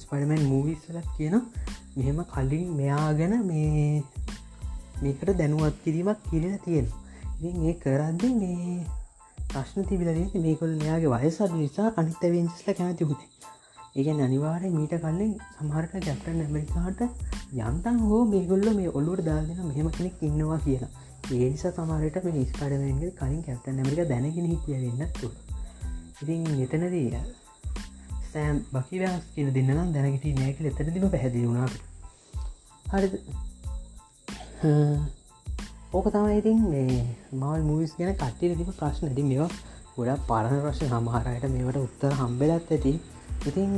ස්පඩමන් 0.00 0.42
මූවිස්සලත් 0.44 1.06
කියන 1.16 1.36
මෙහෙම 1.96 2.18
කලින් 2.26 2.66
මෙයා 2.76 3.06
ගැන 3.14 3.34
මේ 3.46 4.02
මේකට 5.02 5.34
දැනුවත් 5.36 5.76
කිරීමක් 5.84 6.24
කිරෙන 6.26 6.56
තියෙන 6.64 6.88
ඉතින් 7.34 7.66
ඒ 7.66 7.74
කරද්ද 7.80 8.24
මේ 8.36 8.78
ප්‍රශ්න 9.46 9.84
තිබිලදී 9.84 10.42
මේකොල් 10.42 10.72
මෙයාගේ 10.76 11.12
වයසත් 11.16 11.52
නිසා 11.54 11.88
අනිත 11.96 12.24
වෙන්ස්ල 12.28 12.72
කැමති 12.72 13.04
හුතේ 13.04 13.30
ඒගැන 13.92 14.20
අනිවාරය 14.22 14.68
මීට 14.70 14.92
කලින් 15.00 15.30
සමහරට 15.52 15.94
ජැප්ටන් 16.02 16.42
ඇමරිකාට 16.42 17.00
යන්තන් 17.60 17.96
හෝ 18.04 18.20
මේගොල්ල 18.26 18.66
මේ 18.72 18.90
ඔල්ලුවට 18.92 19.24
දාගෙන 19.26 19.62
මෙහෙම 19.66 19.88
කෙනෙක් 19.90 20.22
ඉන්නවා 20.22 20.58
කියලා. 20.60 20.90
ඒනිස 21.30 21.64
සමාරයට 21.70 22.18
මේ 22.26 22.44
ස්පඩමන්ගේ 22.44 23.10
කලින් 23.18 23.42
කැප්ට 23.42 23.66
නැමරික 23.70 24.08
දැනගෙන 24.08 24.46
හිටිය 24.46 24.78
වෙන්නත්තු 24.78 25.30
ඉතින් 26.22 26.46
එතනදී 26.60 27.22
සෑම් 28.30 28.62
බකි 28.72 29.02
වැස් 29.02 29.26
කියන 29.34 29.52
දෙන්නම් 29.52 29.92
දැනගට 29.92 30.26
නෑකල 30.36 30.70
එතරදිම 30.70 31.06
පැහැදිි 31.08 31.44
වුණාට 31.44 31.76
හරි 32.86 33.08
ඕක 34.60 36.06
තමයි 36.12 36.38
ඉතින් 36.38 36.58
මේ 36.70 36.96
මල් 37.32 37.62
මූවිස් 37.64 37.92
ගැන 37.98 38.12
කට්ටිය 38.14 38.56
තිබ 38.56 38.70
ප්‍රශ්න. 38.78 39.06
ඇති 39.08 39.22
මේවා 39.22 39.48
ගොඩක් 39.96 40.26
පරණ 40.28 40.60
ප්‍රශ්න. 40.64 40.86
සමහරයට 40.90 41.44
මේවට 41.54 41.78
උත්තර 41.78 42.12
හම්බෙලත් 42.20 42.72
ඇති. 42.72 42.92
ඉතින් 43.48 43.70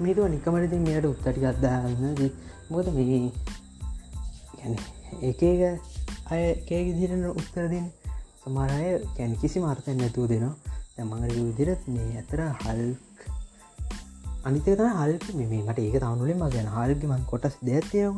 මේතුව 0.00 0.30
නිකමටති 0.32 0.78
මේට 0.86 1.04
උත්තටි 1.04 1.40
ගත්දාන්න 1.42 1.92
මොකද 2.70 2.88
මේ 2.96 3.18
එක 5.22 5.42
එක 5.42 5.62
අයකේ 6.30 6.82
දිරන 6.98 7.24
උත්තරදින් 7.32 7.86
සමරය 8.40 8.88
කැන 9.16 9.36
කිසි 9.42 9.58
මාර්තය 9.60 9.90
නැතුව 9.94 10.30
දෙනවා. 10.32 10.54
දැමඟට 10.96 11.36
විදිරත් 11.38 11.82
මේ 11.88 12.08
ඇතර 12.20 12.40
හල්ක් 12.62 13.18
අනිතක 14.44 14.68
හල්ක 14.98 15.26
මේමට 15.36 15.78
ඒක 15.78 16.00
තවනුලෙන් 16.00 16.38
ම 16.38 16.48
ගැන 16.54 16.72
හල්ගමන් 16.76 17.22
කොටස් 17.30 17.60
දෙඇතියව 17.68 18.14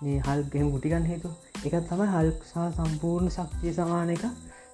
මේ 0.00 0.18
හල්ගෙම 0.20 0.68
ගුටිකන් 0.72 1.06
හේතු 1.06 1.28
එකත් 1.62 1.88
තමයි 1.88 2.06
හල්ක්සා 2.08 2.66
සම්පූර්ණ 2.72 3.30
ශක්තිය 3.30 3.72
සමාන 3.72 4.10
එක. 4.10 4.24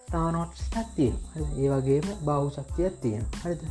තානොට්ස් 0.09 0.63
ඇත්තිය 0.75 1.13
ඒ 1.57 1.69
වගේම 1.73 2.09
බෞ 2.25 2.45
ශක්තියක් 2.51 3.01
තියෙන 3.03 3.25
හරිද? 3.39 3.63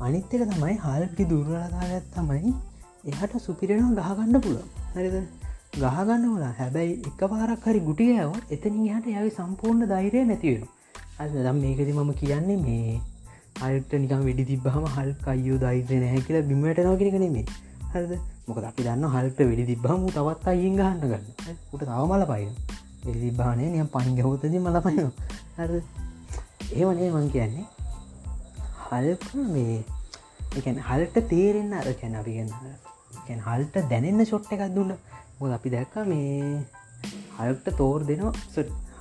අනිත්තක 0.00 0.44
තමයි 0.52 0.76
හල්කි 0.78 1.28
දුර්වලතාගත් 1.30 2.06
තමයි 2.14 2.54
එහට 3.06 3.34
සුපිරෙනවා 3.40 4.08
ගහගන්න 4.08 4.40
පුළ 4.40 4.58
හරිද? 4.94 5.16
ගහගන්න 5.76 6.24
වලා 6.30 6.52
හැබැයි 6.56 6.94
එක 7.08 7.20
පාරක් 7.28 7.66
හරි 7.66 7.80
ගුටියව 7.82 8.32
එතනින් 8.50 8.88
හට 8.90 9.16
යවි 9.16 9.36
සම්පූර්ණ 9.36 9.90
දෛරය 9.92 10.24
නැතිවෙන 10.24 10.66
අද 11.18 11.38
දම් 11.38 11.62
මේකති 11.62 11.92
මම 11.92 12.12
කියන්නේ 12.20 12.60
මේ 12.62 12.98
හල්ට 13.60 13.92
නිකම් 14.02 14.28
වෙඩි 14.28 14.44
තිබ්බහම 14.48 14.92
හල්ක 14.96 15.32
අයෝ 15.34 15.58
දයිත 15.62 15.90
නැහැ 15.96 16.26
කියලා 16.26 16.48
බිමට 16.50 16.80
නෝගෙනක 16.86 17.16
නෙමේ 17.22 17.46
හරද? 17.92 18.12
මොක 18.48 18.58
අපි 18.70 18.82
දන්න 18.82 19.12
හල්ට 19.14 19.40
වෙඩි 19.50 19.64
තිබ්බහම 19.70 20.06
තවත් 20.16 20.52
අයින් 20.52 20.76
ගහන්න 20.80 21.00
ගන්න. 21.02 21.24
උට 21.72 21.82
තව 21.82 22.00
මල 22.02 22.24
පයින. 22.32 22.52
වෙඩි 23.04 23.20
තිබ්බානය 23.26 23.64
නියම් 23.74 23.88
පයින් 23.96 24.14
ගහෝතද 24.18 24.44
මල 24.58 24.80
පයින. 24.86 25.08
හරද 25.56 25.82
ඒවනේ 26.72 27.10
මං 27.14 27.30
කියන්නේ. 27.30 27.66
හල්ක 28.88 29.26
මේ 29.54 29.78
එකන් 30.58 30.78
හල්ට 30.88 31.16
තේරෙන්න 31.32 31.72
අර 31.80 31.88
කැන 32.00 32.20
අපි 32.20 32.36
ගන්න 32.36 33.42
හල්ට 33.46 33.76
දැනෙන්න 33.90 34.24
ෂොට්ට 34.24 34.54
එකක් 34.56 34.74
දුන්න. 34.74 34.92
මොද 35.40 35.52
අපි 35.56 35.74
දැක්ක 35.76 35.96
මේ 36.06 36.64
හල්ට 37.38 37.66
තෝර් 37.80 38.06
දෙනවා 38.08 38.32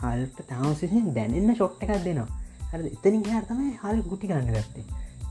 හල්ට 0.01 0.39
තාවසිෙන් 0.51 1.13
දැනෙන්න 1.17 1.55
ෂොට්ට 1.55 1.83
එකක් 1.85 2.03
දෙනවා. 2.05 2.29
හර 2.71 2.81
එතනින් 2.87 3.23
හර 3.27 3.45
තමයි 3.49 3.71
හල් 3.83 4.01
ගුටි 4.11 4.29
ගන්න 4.31 4.51
ගත්තේ. 4.55 4.85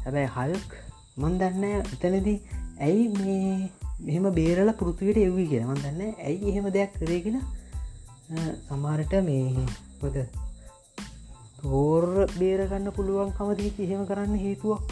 හැබැයි 0.05 0.31
හල්ක් 0.37 0.71
මන් 1.17 1.39
දන්න 1.41 1.65
එතනදී 1.95 2.39
ඇයි 2.81 3.07
මේ 3.15 3.71
මෙහෙම 4.05 4.31
බේරල 4.31 4.71
පෘතිවට 4.71 5.19
එව්වී 5.19 5.47
කියෙන 5.47 5.67
මන් 5.67 5.75
දන්න 5.75 6.13
ඇයි 6.25 6.51
එහෙම 6.51 6.69
දෙයක් 6.69 6.93
කරේ 6.99 7.21
කියලා? 7.21 7.47
සමාරට 8.69 9.15
මේ 9.23 9.67
පොද 10.01 10.17
තෝර් 11.63 12.05
බේරගන්න 12.39 12.91
පුළුවන් 12.97 13.31
කමදී 13.31 13.73
එහෙම 13.79 14.05
කරන්න 14.05 14.37
හේතුවක්. 14.37 14.83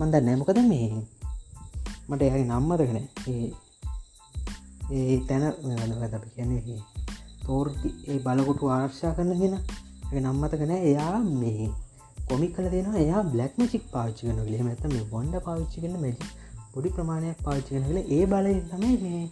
මන්ද 0.00 0.14
නෑමකද 0.22 0.58
මේ 0.68 0.90
මට 2.10 2.22
එයාගේ 2.22 2.44
නම්මතකන 2.44 2.98
ඒ 3.28 3.46
ඒ 4.92 5.18
තැන 5.28 5.44
වෙනගත 5.62 6.14
අපි 6.14 6.28
කියන්නේ? 6.34 6.80
තෝර් 7.46 7.70
ඒ 8.08 8.18
බලකොටු 8.18 8.66
ආර්ශා 8.66 9.12
කරන්න 9.12 9.38
ගෙන 9.38 9.58
නම්මතකන 10.22 10.70
එයා 10.70 11.18
මේ 11.18 11.68
කොමික් 12.28 12.56
කල 12.56 12.68
දෙෙන 12.68 12.96
එයා 12.96 13.22
බ්ලක් 13.22 13.52
මචික් 13.58 13.84
පාච්චි 13.90 14.26
කන 14.26 14.40
ල 14.42 14.68
ඇත 14.68 14.84
මේ 14.86 15.04
බොන්ඩ 15.04 15.36
පාවිච්චි 15.38 15.80
කන 15.80 15.96
මැජි 16.00 16.32
පොඩි 16.74 16.88
ප්‍රමාණයක් 16.88 17.42
පාච්චි 17.42 17.70
කන 17.70 17.84
කළ 17.84 17.98
ඒ 18.16 18.24
බල 18.26 18.46
තමයි 18.70 18.94
මේ 19.02 19.22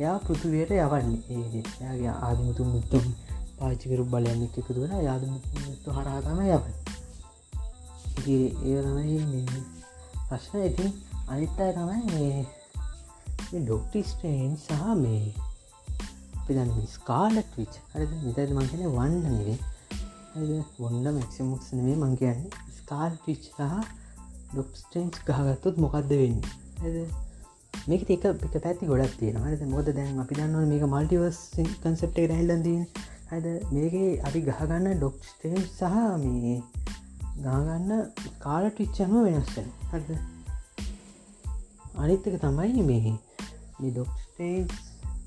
යා 0.00 0.16
පෘතුවයට 0.18 0.70
යවන්නේ. 0.70 1.20
ඒයාගේ 1.30 2.12
ආදිමුතු 2.18 2.64
මුත්තුම් 2.64 3.04
පාච්චිකරු 3.58 4.04
බලයන්න 4.04 4.44
එකතු 4.46 4.80
වෙන 4.80 4.94
යාද 5.04 5.22
මුත්තු 5.30 5.96
හරහතම 5.96 6.40
යව 6.46 6.64
ඒ 8.26 8.80
ප්‍රශ්න. 10.28 10.58
ඉතින් 10.60 10.90
අනිත්තය 11.28 11.68
තමයි 11.72 12.02
මේ 12.08 13.62
ඩොක්ටිස්ටේන් 13.62 14.52
සහ 14.56 14.82
මේ 14.96 15.24
පිදන් 16.46 16.70
ස්කාලට 16.96 17.56
විච් 17.58 17.80
හරි 17.92 18.06
මෙතද 18.24 18.50
මංකන 18.50 18.84
වන්න 18.96 19.14
නෙවේ 19.26 20.60
ඔොන්න 20.80 21.06
මැක්සිමුක්ස් 21.14 21.72
නේ 21.78 21.96
මං 21.96 22.14
කියන්නේ. 22.16 22.50
ස්කාල් 22.78 23.12
ටිච් 23.16 23.42
සහ 23.48 23.60
ඩොක්ස්ටේන්ස් 24.52 25.16
ගහගත්තුත් 25.26 25.76
මොකක්ද 25.84 26.12
වෙන්න? 26.20 26.40
මේක 27.86 28.02
එක 28.06 28.24
පික 28.36 28.54
පැති 28.58 28.86
ගොඩක් 28.86 29.18
තියෙන 29.18 29.36
හද 29.42 29.68
මොද 29.68 29.88
දැන් 29.90 30.22
අපි 30.22 30.34
දන්නව 30.34 30.64
මේක 30.68 30.84
මල්ටිවර්ස් 30.86 31.40
කන්සප්ට 31.82 32.18
රැල්ලන්දීන් 32.26 32.82
ඇද 33.28 33.46
මේකේ 33.70 34.08
අපි 34.22 34.40
ගහගන්න 34.42 34.88
ඩොක්ස්ටේන් 34.94 35.60
සහ 35.68 35.94
මේ 36.22 36.56
ගාගන්න 37.42 37.92
කාල 38.38 38.66
ටිච්චනුව 38.68 39.24
වෙනස්සෙන 39.26 39.68
හද 39.90 40.18
අනිත්තක 41.96 42.36
තමයි 42.40 42.82
මේ 42.82 43.14
මේ 43.78 43.90
ඩොක්ස්ටේන්ස් 43.90 44.74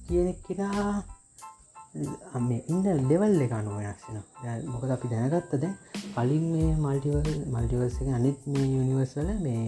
කියනෙක් 0.07 0.39
කෙනා 0.45 0.85
ඉන්න 2.67 2.87
ලෙවල් 3.03 3.41
එක 3.41 3.53
අනුව 3.53 3.79
වෙනස්සෙන 3.79 4.17
මොකද 4.67 4.95
අපි 4.95 5.07
දැනගත්තද 5.09 5.65
කලින් 6.13 6.45
මේ 6.51 6.75
මල්ටිවල් 6.77 7.31
මල්ටිවර්ස 7.47 7.97
එක 8.01 8.11
අනිත් 8.13 8.45
මේ 8.47 8.67
යුනිවර්සල 8.67 9.31
මේ 9.39 9.63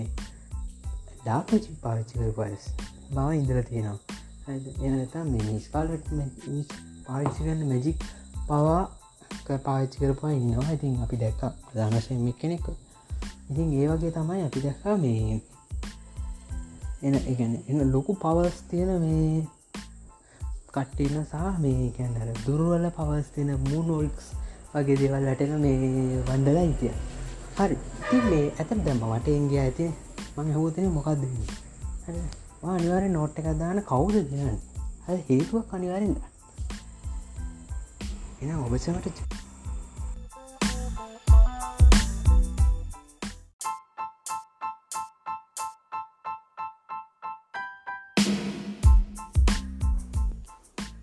ඩාපචි 1.23 1.77
පාවිච්චි 1.83 2.15
කර 2.19 2.31
පස් 2.37 2.65
බව 3.11 3.27
ඉඳල 3.39 3.61
තියෙනවා. 3.69 3.99
එනතා 4.85 5.23
මේ 5.25 5.59
ස්කාල්ට 5.59 6.07
පාවිච්චි 7.07 7.41
කරන්න 7.45 7.67
මැජික් 7.71 7.97
පවා 8.47 8.81
පාවිච්චි 9.65 9.97
කරපා 10.01 10.31
ඉන්නවා. 10.39 10.69
ඉතින් 10.77 10.97
අපි 11.05 11.21
දැක්ක 11.23 11.41
ප්‍රධානශයෙන් 11.65 12.33
කෙනෙක් 12.41 12.65
ඉතින් 13.49 13.73
ඒ 13.73 13.87
වගේ 13.87 14.11
තමයි 14.11 14.41
අපි 14.41 14.59
දැක්කා 14.65 14.95
මේ 14.97 15.39
එන 17.01 17.15
එකන 17.23 17.53
එන්න 17.69 17.91
ලොකු 17.91 18.13
පවස් 18.21 18.57
තියෙන 18.69 18.91
මේ 19.03 19.47
කට්ටන්න 20.73 21.23
සහ 21.23 21.57
මේ 21.59 21.87
කැන්නර 21.97 22.29
දුරුවල 22.45 22.85
පවස්තින 22.97 23.49
මූනෝල්ක්ස් 23.63 24.27
වගේ 24.73 24.97
දේවල් 25.01 25.25
වැටෙන 25.27 25.53
මේ 25.63 26.21
වන්ඩලා 26.27 26.65
ඉතිය 26.69 26.93
හරි. 27.57 27.77
ති 28.07 28.17
මේ 28.29 28.45
ඇත 28.51 28.71
දැම්ම 28.85 29.03
වට 29.03 29.27
ඉන්ගිය 29.31 29.59
ඇති 29.59 29.87
මම 30.37 30.51
හෝතන 30.53 30.85
මොකක්ද 30.89 31.23
අනිවාර 32.69 33.03
නෝට් 33.09 33.39
එකක් 33.39 33.49
දාන 33.59 33.79
කවුද 33.83 34.15
දන්න 34.25 34.57
හ 35.05 35.17
හේතුවක් 35.29 35.73
අනිවාරෙන්ද 35.73 36.19
එන 38.41 38.53
ඔබසමට 38.57 39.39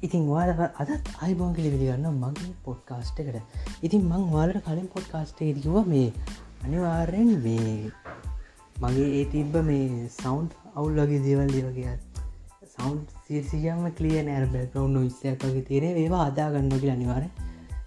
ඉතින් 0.02 0.24
වාල 0.28 0.50
අදත් 0.56 1.08
අයිබෝන්ගලි 1.22 1.68
විදිගන්න 1.68 2.10
මගේ 2.14 2.52
පොඩ්කාස්ට 2.64 3.18
එකට. 3.20 3.36
ඉතින් 3.82 4.02
මං 4.04 4.28
වාලට 4.32 4.64
කලින් 4.64 4.88
පොඩ්කාස්ටේ 4.88 5.54
දව 5.54 5.86
මේ 5.86 6.08
අනිවාර්යෙන් 6.64 7.32
මේ 7.42 7.92
මගේ 8.82 9.10
ඒ 9.12 9.24
තිබ්බ 9.24 9.54
මේ 9.64 10.08
සෞන්් 10.14 10.46
අවුල්ලගේ 10.76 11.20
දේවල් 11.22 11.52
දේවගේ 11.52 11.98
සෞන්් 12.76 12.96
සිසියම 13.26 13.84
කලිය 13.92 14.18
නෑර 14.22 14.48
බැකවුන් 14.48 14.98
විස්සයක් 15.00 15.44
වගේ 15.44 15.68
තේරේ 15.68 15.92
ඒවා 15.98 16.24
අදාගන්නගේ 16.24 16.92
අනිවාර 16.92 17.24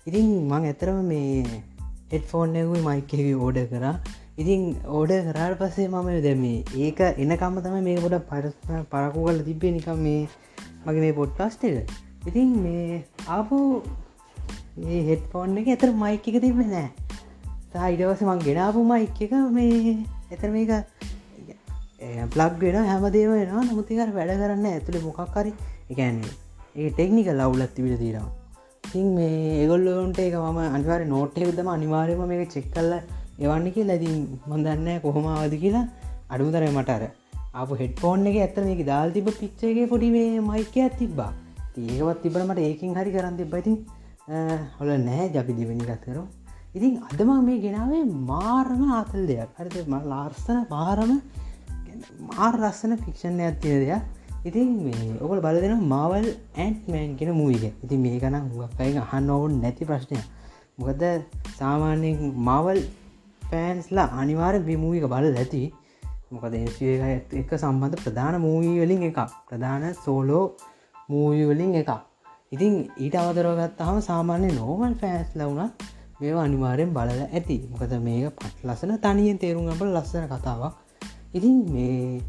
ඉතින් 0.04 0.30
මං 0.44 0.64
ඇතරම 0.66 1.00
මේ 1.06 1.62
හෙඩ්ෆෝන් 2.12 2.56
ඇවුයි 2.56 2.82
මයිකගේ 2.86 3.34
ඕඩ 3.38 3.58
කරා. 3.70 3.94
ඉතින් 4.38 4.62
ඕඩ 4.92 5.12
කරාට 5.28 5.60
පස්සේ 5.60 5.88
මම 5.88 6.08
දැම 6.26 6.46
ඒක 6.46 7.02
එනකම්ම 7.18 7.60
තම 7.60 7.76
මේ 7.88 7.98
ගොඩ 7.98 8.16
පරස්න 8.30 8.88
පරකු 8.92 9.26
කල 9.28 9.42
තිබේ 9.42 9.72
නිකම් 9.72 10.02
මේ 10.02 10.22
මගේ 10.86 11.04
මේ 11.06 11.14
පොඩ්කාස්ට 11.14 11.64
එක. 11.64 11.92
ඉතින් 12.28 12.50
මේ 12.64 13.04
ආපු 13.30 13.60
හෙට 15.10 15.24
ෆෝන් 15.32 15.54
එක 15.58 15.70
එතර 15.70 15.92
මයික 15.96 16.28
එක 16.28 16.40
තිබෙන 16.42 16.72
නෑ. 16.72 16.90
සයිඩවස 17.74 18.26
මං 18.26 18.42
ගෙනාපු 18.48 18.84
මයික 18.86 19.22
එක 19.22 19.38
මේ 19.52 19.94
එතර 20.32 20.50
මේක 20.58 20.72
ප්ලක් 22.34 22.60
වෙන 22.64 22.78
හැමදේම 22.92 23.32
වෙන 23.34 23.50
නමුතිකර 23.70 24.10
වැඩ 24.18 24.32
කරන්න 24.42 24.68
ඇතුළේ 24.70 25.04
මොකක්කරි 25.08 25.52
එකන්නේ 25.92 26.36
ඒ 26.76 26.90
ටෙක්නික 26.92 27.30
ලවුලත් 27.32 27.74
තිබිට 27.78 28.00
තියෙනවා. 28.04 28.32
ඉතින් 28.84 29.08
මේ 29.18 29.40
ඒගොල්ලොන්ට 29.62 30.20
එක 30.20 30.36
මම 30.40 30.60
අනිවාර 30.78 31.02
නෝට්යකුදම 31.14 31.70
අනිවාර්යම 31.76 32.22
මේක 32.32 32.54
චෙක් 32.56 32.68
කල්ල 32.76 32.94
එවන්න 33.46 33.68
කිය 33.76 33.86
ලැදී 33.90 34.16
මොදන්න 34.52 34.90
කොහොමවද 35.06 35.56
කියලා. 35.64 35.86
අඩුතර 36.34 36.66
මටර 36.70 37.04
අප 37.62 37.72
හෙට්ෆෝන් 37.82 38.28
එක 38.32 38.38
ඇත්තර 38.42 38.64
මේක 38.70 38.84
දාල් 38.92 39.10
තිබ 39.16 39.28
පිච්චේගේ 39.40 39.88
පොඩි 39.94 40.10
මේ 40.18 40.44
මයිකයක් 40.50 41.00
තිබ්බා. 41.02 41.32
ඒකවත් 41.80 42.22
තිබනමට 42.24 42.62
ඒකින් 42.68 42.96
හරි 42.98 43.12
කරන්න 43.16 43.40
තිබ්බයිතින් 43.42 43.76
හොල 44.78 44.90
නෑ 45.08 45.28
ජපි 45.36 45.58
දිවෙනි 45.60 45.86
ගත්තරු 45.90 46.24
ඉතින් 46.76 46.94
අදම 47.04 47.30
මේ 47.46 47.60
ගෙනාවේ 47.60 48.04
මාරම 48.30 48.82
ආතල් 48.92 49.24
දෙයක්. 49.28 49.50
හරිද 49.58 49.76
ම 49.86 49.96
ලාර්සන 50.06 50.60
මාරම 50.70 51.12
මාර් 52.30 52.54
රස්සන 52.62 52.94
ෆික්ෂණ 52.98 53.40
ඇත්තිය 53.42 53.76
දෙයක්. 53.82 54.02
ඉතින් 54.42 54.70
මේ 54.86 55.18
ඔකල් 55.22 55.40
බල 55.40 55.58
දෙෙන 55.58 55.76
මවල් 55.86 56.28
ඇන්මෑන් 56.58 57.12
කෙන 57.18 57.32
මූවික 57.32 57.66
ඉතින් 57.86 58.00
මේ 58.06 58.20
කන 58.20 58.38
හුවක්කයි 58.48 58.98
අහන්න 59.04 59.30
ඔවුන් 59.30 59.54
නැති 59.62 59.84
ප්‍රශ්නය 59.86 60.20
මොකද 60.78 61.04
සාමාන්‍යයෙන් 61.60 62.20
මවල් 62.40 62.80
පෑන්ස්ලා 63.42 64.08
අනිවාර 64.16 64.56
විමූවික 64.62 65.06
බල 65.06 65.26
ඇති. 65.34 65.64
මොකද 66.32 66.54
එක 67.36 67.52
සම්බන්ධ 67.56 68.04
ප්‍රධාන 68.04 68.36
මූවී 68.42 68.78
වලින් 68.82 69.04
එකක්. 69.04 69.20
ප්‍රධාන 69.50 69.84
සෝලෝ 70.06 70.46
මූවිවලින් 71.10 71.74
එක 71.76 71.92
ඉතින් 72.52 72.74
ඊට 72.98 73.16
අවතරගත් 73.18 73.82
හම 73.82 74.00
සාමාන්‍ය 74.02 74.48
නෝමල් 74.54 74.96
ෆෑස් 75.02 75.30
ලවුනත් 75.36 75.84
මේ 76.22 76.38
අනිවාරයෙන් 76.38 76.94
බලල 76.94 77.22
ඇති. 77.28 77.58
මොකද 77.72 77.94
මේක 78.08 78.38
පට 78.38 78.66
ලසන 78.66 78.94
තනියෙන් 79.00 79.38
තේරුම්ගට 79.38 79.84
ලස්සන 79.88 80.26
කතාවක්. 80.28 80.74
ඉතින් 81.34 81.58
මේ 81.74 82.22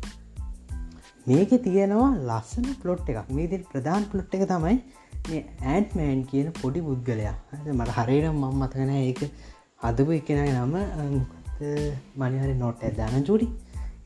මේක 1.26 1.50
තියෙනවා 1.64 2.10
ලස්සන 2.30 2.66
පලොට් 2.82 3.06
එකක්. 3.10 3.30
මේති 3.30 3.64
ප්‍රධාන 3.72 4.08
පලොට් 4.10 4.34
එක 4.34 4.44
තමයි 4.48 4.76
මේ 5.28 5.42
ඇන්ට්මෑන් 5.74 6.22
කියන 6.26 6.48
පොඩි 6.62 6.80
පුද්ගලයා. 6.80 7.36
මට 7.70 7.90
හරේට 7.98 8.32
මම් 8.32 8.50
මතකන 8.60 8.92
ඒක 9.00 9.22
හදපු 9.80 10.10
එකනග 10.12 10.50
නම. 10.56 10.74
මනිහරි 12.16 12.54
නොට් 12.54 12.82
ඇදන 12.82 13.24
චුඩි 13.24 13.48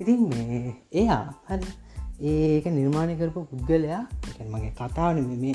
ඉතින් 0.00 0.20
මේ 0.28 0.74
එයා 0.92 1.22
හරි 1.48 1.68
ඒක 2.32 2.66
නිර්මාණය 2.72 3.14
කරපු 3.16 3.40
පුද්ගලයා 3.44 4.02
මගේ 4.50 4.72
කතාවන 4.80 5.20
මේ 5.36 5.54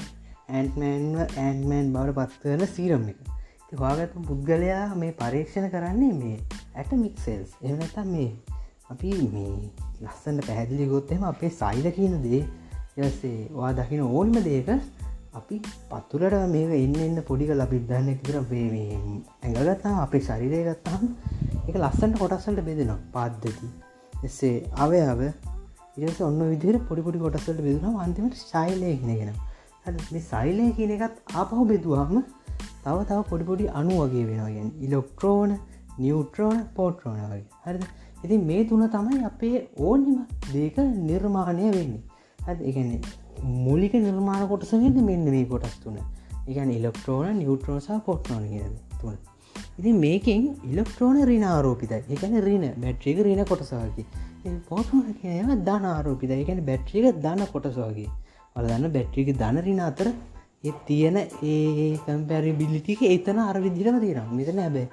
ඇන්මන්ව 0.50 1.20
ඇන්මෑන් 1.38 1.94
බවට 1.94 2.18
පත්වන 2.18 2.64
සීරම් 2.68 3.06
එක. 3.12 3.20
වාගත 3.72 4.16
පුද්ගලයා 4.22 4.96
මේ 4.96 5.12
පරීක්ෂණ 5.14 5.68
කරන්නේ 5.70 6.14
මේ 6.14 6.38
ඇටමික්සෙල්ස් 6.76 7.52
එනතම් 7.64 8.08
මේ 8.08 8.32
අපි 8.90 9.12
මේ 9.30 9.54
ලස්සන්න 10.02 10.40
පැහැදිලි 10.40 10.88
ගොත්තෙම 10.88 11.24
අපේ 11.24 11.52
සයිල 11.52 11.88
කියන 11.92 12.18
දේ 12.24 12.42
යසේ 13.00 13.38
වා 13.52 13.72
දකින 13.72 14.02
ඕන්ම 14.10 14.36
දේක 14.44 14.72
අපි 15.34 15.62
පත්තුලට 15.90 16.36
මේ 16.48 16.80
එන්න 16.80 16.98
එන්න 17.00 17.22
පොඩික 17.24 17.54
ලබිද්ධන්න 17.54 18.10
එකතර 18.10 18.42
මේ 18.50 18.98
ඇඟගත්තා 19.44 19.94
අපේ 20.02 20.22
ශරිරය 20.22 20.60
ගත්තාම 20.66 21.08
එක 21.70 21.76
ලස්සන්ට 21.76 22.20
කොටස්සලට 22.20 22.62
බෙදෙනවා. 22.62 23.00
පාද්ධති 23.12 23.72
එසේ 24.26 24.58
අවයාව 24.78 25.24
ඉස 26.02 26.20
ඔන්න 26.22 26.44
විදිර 26.50 26.82
පොඩිපොඩි 26.90 27.20
කොටස්සලට 27.20 27.64
බෙදුනම් 27.64 27.96
අන්තිමට 27.98 28.44
ශෛලය 28.44 28.92
ගෙනගෙන 29.00 29.34
මේ 30.12 30.24
සයිලය 30.24 30.70
කියන 30.72 30.96
එකත් 30.98 31.36
ආපහු 31.36 31.64
බෙදුවහම 31.66 32.22
තව 32.84 32.98
තව 33.06 33.20
පොඩිපොඩි 33.30 33.68
අනු 33.74 33.98
වගේ 34.02 34.26
වෙනගෙන් 34.26 34.70
ඉලොක්ට්‍රෝන 34.82 35.52
නිියවට්‍රෝන 36.00 36.62
පෝට්‍රෝන 36.76 37.20
වගේ. 37.24 37.44
හරිද? 37.66 37.84
ඉති 38.24 38.38
මේ 38.44 38.64
තුන 38.64 38.86
තමයි 38.90 39.24
අපේ 39.24 39.58
ඕනිම 39.80 40.18
දේක 40.54 40.78
නිර්මාණය 41.02 41.68
වෙන්නේ. 41.72 42.02
ඇ 42.40 42.56
එකන්නේ 42.70 43.02
මුලික 43.66 43.94
නිර්මාණ 44.00 44.48
කොටස 44.48 44.74
වෙන්න 44.76 45.04
මෙන්න 45.06 45.28
මේ 45.30 45.46
කොටස් 45.46 45.78
තුන. 45.84 46.00
එකන 46.48 46.72
ඉලෙක්ට්‍රෝන 46.72 47.30
නිියවට්‍රෝසා 47.36 48.00
පොට්නෝන 48.00 48.50
කියන 48.50 48.74
තුන. 49.02 49.18
ඉති 49.80 49.94
මේකින් 49.98 50.44
ඉලෙක්ට්‍රෝන 50.72 51.24
රින 51.26 51.46
ආරෝපිත 51.46 51.92
එකන 51.92 52.36
රීන 52.42 52.68
බැට්‍රික 52.78 53.24
රීන 53.24 53.42
කොටසාගේ 53.46 54.06
පෝටෝන 54.68 55.14
කියව 55.22 55.50
ධන 55.66 55.86
ආරෝපිත 55.86 56.32
එකන 56.32 56.60
බැට්‍රික 56.66 57.06
දන්න 57.18 57.50
කොටසවාගේ 57.52 58.10
වලදන්න 58.56 58.94
බැට්‍රික 58.94 59.30
ධනරින 59.38 59.82
අතර 59.82 60.08
ඒ 60.64 60.74
තියෙන 60.88 61.16
ඒ 61.18 61.98
කම්පැරි 62.00 62.52
බිල්ලිටික 62.54 63.00
ඒතන 63.04 63.40
අර 63.42 63.58
විදිරම 63.60 63.96
තියෙන 64.00 64.28
මෙතන 64.32 64.60
හැබේ 64.60 64.88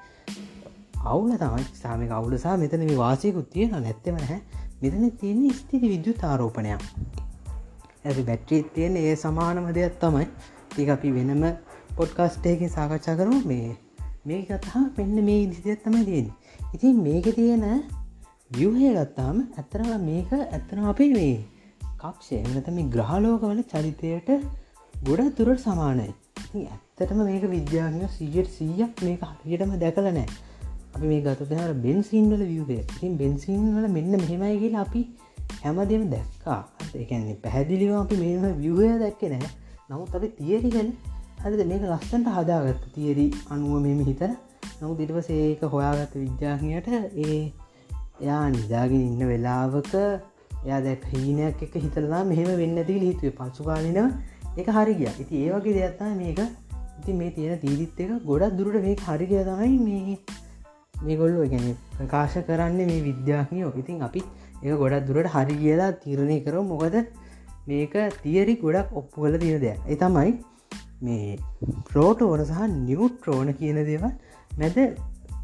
අවුල 1.05 1.33
තමයි. 1.35 1.65
සාම 1.75 2.01
අවුලසා 2.11 2.55
මෙතන 2.57 2.83
මේ 2.83 2.97
වාසයකුත් 2.97 3.51
තියෙන 3.51 3.75
නැත්තෙම 3.79 4.15
නැහැ. 4.15 4.41
මෙතන 4.83 5.11
තියෙන 5.21 5.43
ස්තිති 5.53 5.87
විද්‍යු 5.87 6.15
තාරෝපනයක් 6.15 6.81
ඇති 8.05 8.23
බැට්‍රී 8.23 8.63
තියෙන 8.75 8.97
ඒ 8.99 9.15
සමානම 9.17 9.67
දෙයක් 9.75 9.99
තමයි. 10.01 10.27
ඒ 10.79 10.87
අපි 10.91 11.11
වෙනම 11.15 11.45
පොඩ්කාස්ටේකින් 11.97 12.71
සාකච්ඡා 12.71 13.17
කරු 13.17 13.41
මේ 13.45 13.69
මේ 14.25 14.41
කතා 14.45 14.83
පෙන්න්න 14.97 15.19
මේ 15.25 15.39
ඉදිසියක් 15.43 15.83
තමයි 15.85 16.05
තියෙන 16.05 16.29
ඉතින් 16.75 17.03
මේක 17.03 17.29
තියෙන 17.35 17.67
වියහය 18.51 18.95
ගත්තාම 18.95 19.37
ඇත්තරම 19.41 19.91
මේක 20.03 20.33
ඇත්තන 20.37 20.81
අපේ 20.85 21.11
මේ 21.13 21.37
කක්ෂය. 21.99 22.37
එනත 22.39 22.69
මේ 22.71 22.89
ග්‍රහලෝකවල 22.95 23.61
චරිතයට 23.65 24.29
ගොඩ 24.95 25.31
තුරට 25.37 25.61
සමානයි. 25.61 26.09
ඇත්තටම 26.65 27.21
මේක 27.25 27.45
විද්‍යාඥ 27.51 28.07
සීයට 28.09 28.49
සීයක් 28.51 29.03
මේක 29.03 29.21
හරියටම 29.25 29.73
දැකල 29.79 30.09
නෑ 30.11 30.29
අපි 30.95 31.07
මේ 31.07 31.21
ගත 31.21 31.49
දෙහර 31.51 31.73
බෙන්සින්වල 31.85 32.43
වියවේ 32.45 32.83
ඉතින් 32.85 33.17
බෙන්සින්වල 33.17 33.87
මෙන්න 33.89 34.13
මෙහෙමයි 34.15 34.57
කියලා 34.59 34.85
අපි 34.87 35.03
හැමදම 35.63 36.05
දැක්කා. 36.11 36.61
එකන්නේ 36.95 37.37
පැහැදිලිව 37.45 37.93
අපි 38.01 38.17
මේම 38.17 38.45
වියහය 38.63 38.99
දැක්ක 39.05 39.23
නෑ 39.35 39.51
නමුත් 39.91 40.15
අපි 40.15 40.29
තියරිගල 40.39 40.91
හරිද? 41.43 41.63
මේක 41.67 41.83
ලස්සන්ට 41.85 42.29
හදාගත්ත 42.37 42.85
තියරි 42.95 43.27
අනුව 43.51 43.83
මෙම 43.83 44.01
හිතර 44.09 44.31
නමු 44.81 44.93
දිටවස 44.99 45.29
ඒක 45.37 45.63
හොයාගත්ත 45.75 46.15
විද්‍යාඥයට 46.17 46.89
ඒ 46.95 47.39
එයා 48.21 48.45
නිදාගෙන 48.51 49.03
ඉන්න 49.03 49.23
වෙලාවක 49.31 49.93
එයා 50.65 50.81
දැක් 50.81 51.07
හීනයක් 51.13 51.63
එක 51.67 51.75
හිතලා 51.77 52.23
මෙහෙම 52.25 52.51
වෙන්න 52.63 52.83
ඇති 52.83 52.99
හිතුවේ. 53.05 53.37
පසුකාලිනව 53.39 54.11
එක 54.61 54.69
හරිගිය 54.77 55.11
ඉති 55.23 55.35
ඒවගේ 55.45 55.75
දෙයක්ත්තා 55.79 56.11
මේක. 56.21 56.41
ඉති 57.01 57.13
මේ 57.21 57.31
තියෙන 57.37 57.59
තීරිත් 57.65 58.01
එක 58.05 58.11
ගොඩක් 58.29 58.57
දුරට 58.59 58.79
මේ 58.85 58.97
හරිගිය 59.07 59.43
තමයි 59.49 59.79
මේ 59.87 60.19
මේගොල්ලු 61.07 61.47
ගැන 61.53 61.67
ප්‍රකාශ 61.97 62.37
කරන්න 62.49 62.81
මේ 62.91 63.01
විද්‍යාඥයෝ. 63.09 63.73
ඉතින් 63.81 64.03
අපි 64.09 64.23
ඒ 64.65 64.77
ගොඩක් 64.83 65.07
දුරට 65.09 65.31
හරි 65.35 65.57
කියලා 65.63 65.91
තීරණය 66.05 66.39
කර 66.47 66.55
මොකද 66.71 66.97
මේක 67.69 67.95
තියරි 68.25 68.55
ගොඩක් 68.65 68.97
ඔප්පු 69.01 69.17
කළ 69.25 69.39
තියෙන 69.43 69.61
දෙයක්. 69.65 69.79
එතමයි 69.95 70.31
මේ 71.03 71.39
ප්‍රෝටෝන 71.91 72.45
සහ 72.47 72.63
නිවුට්‍රෝන 72.89 73.55
කියන 73.61 73.79
දේව 73.91 74.05
මැද 74.61 74.79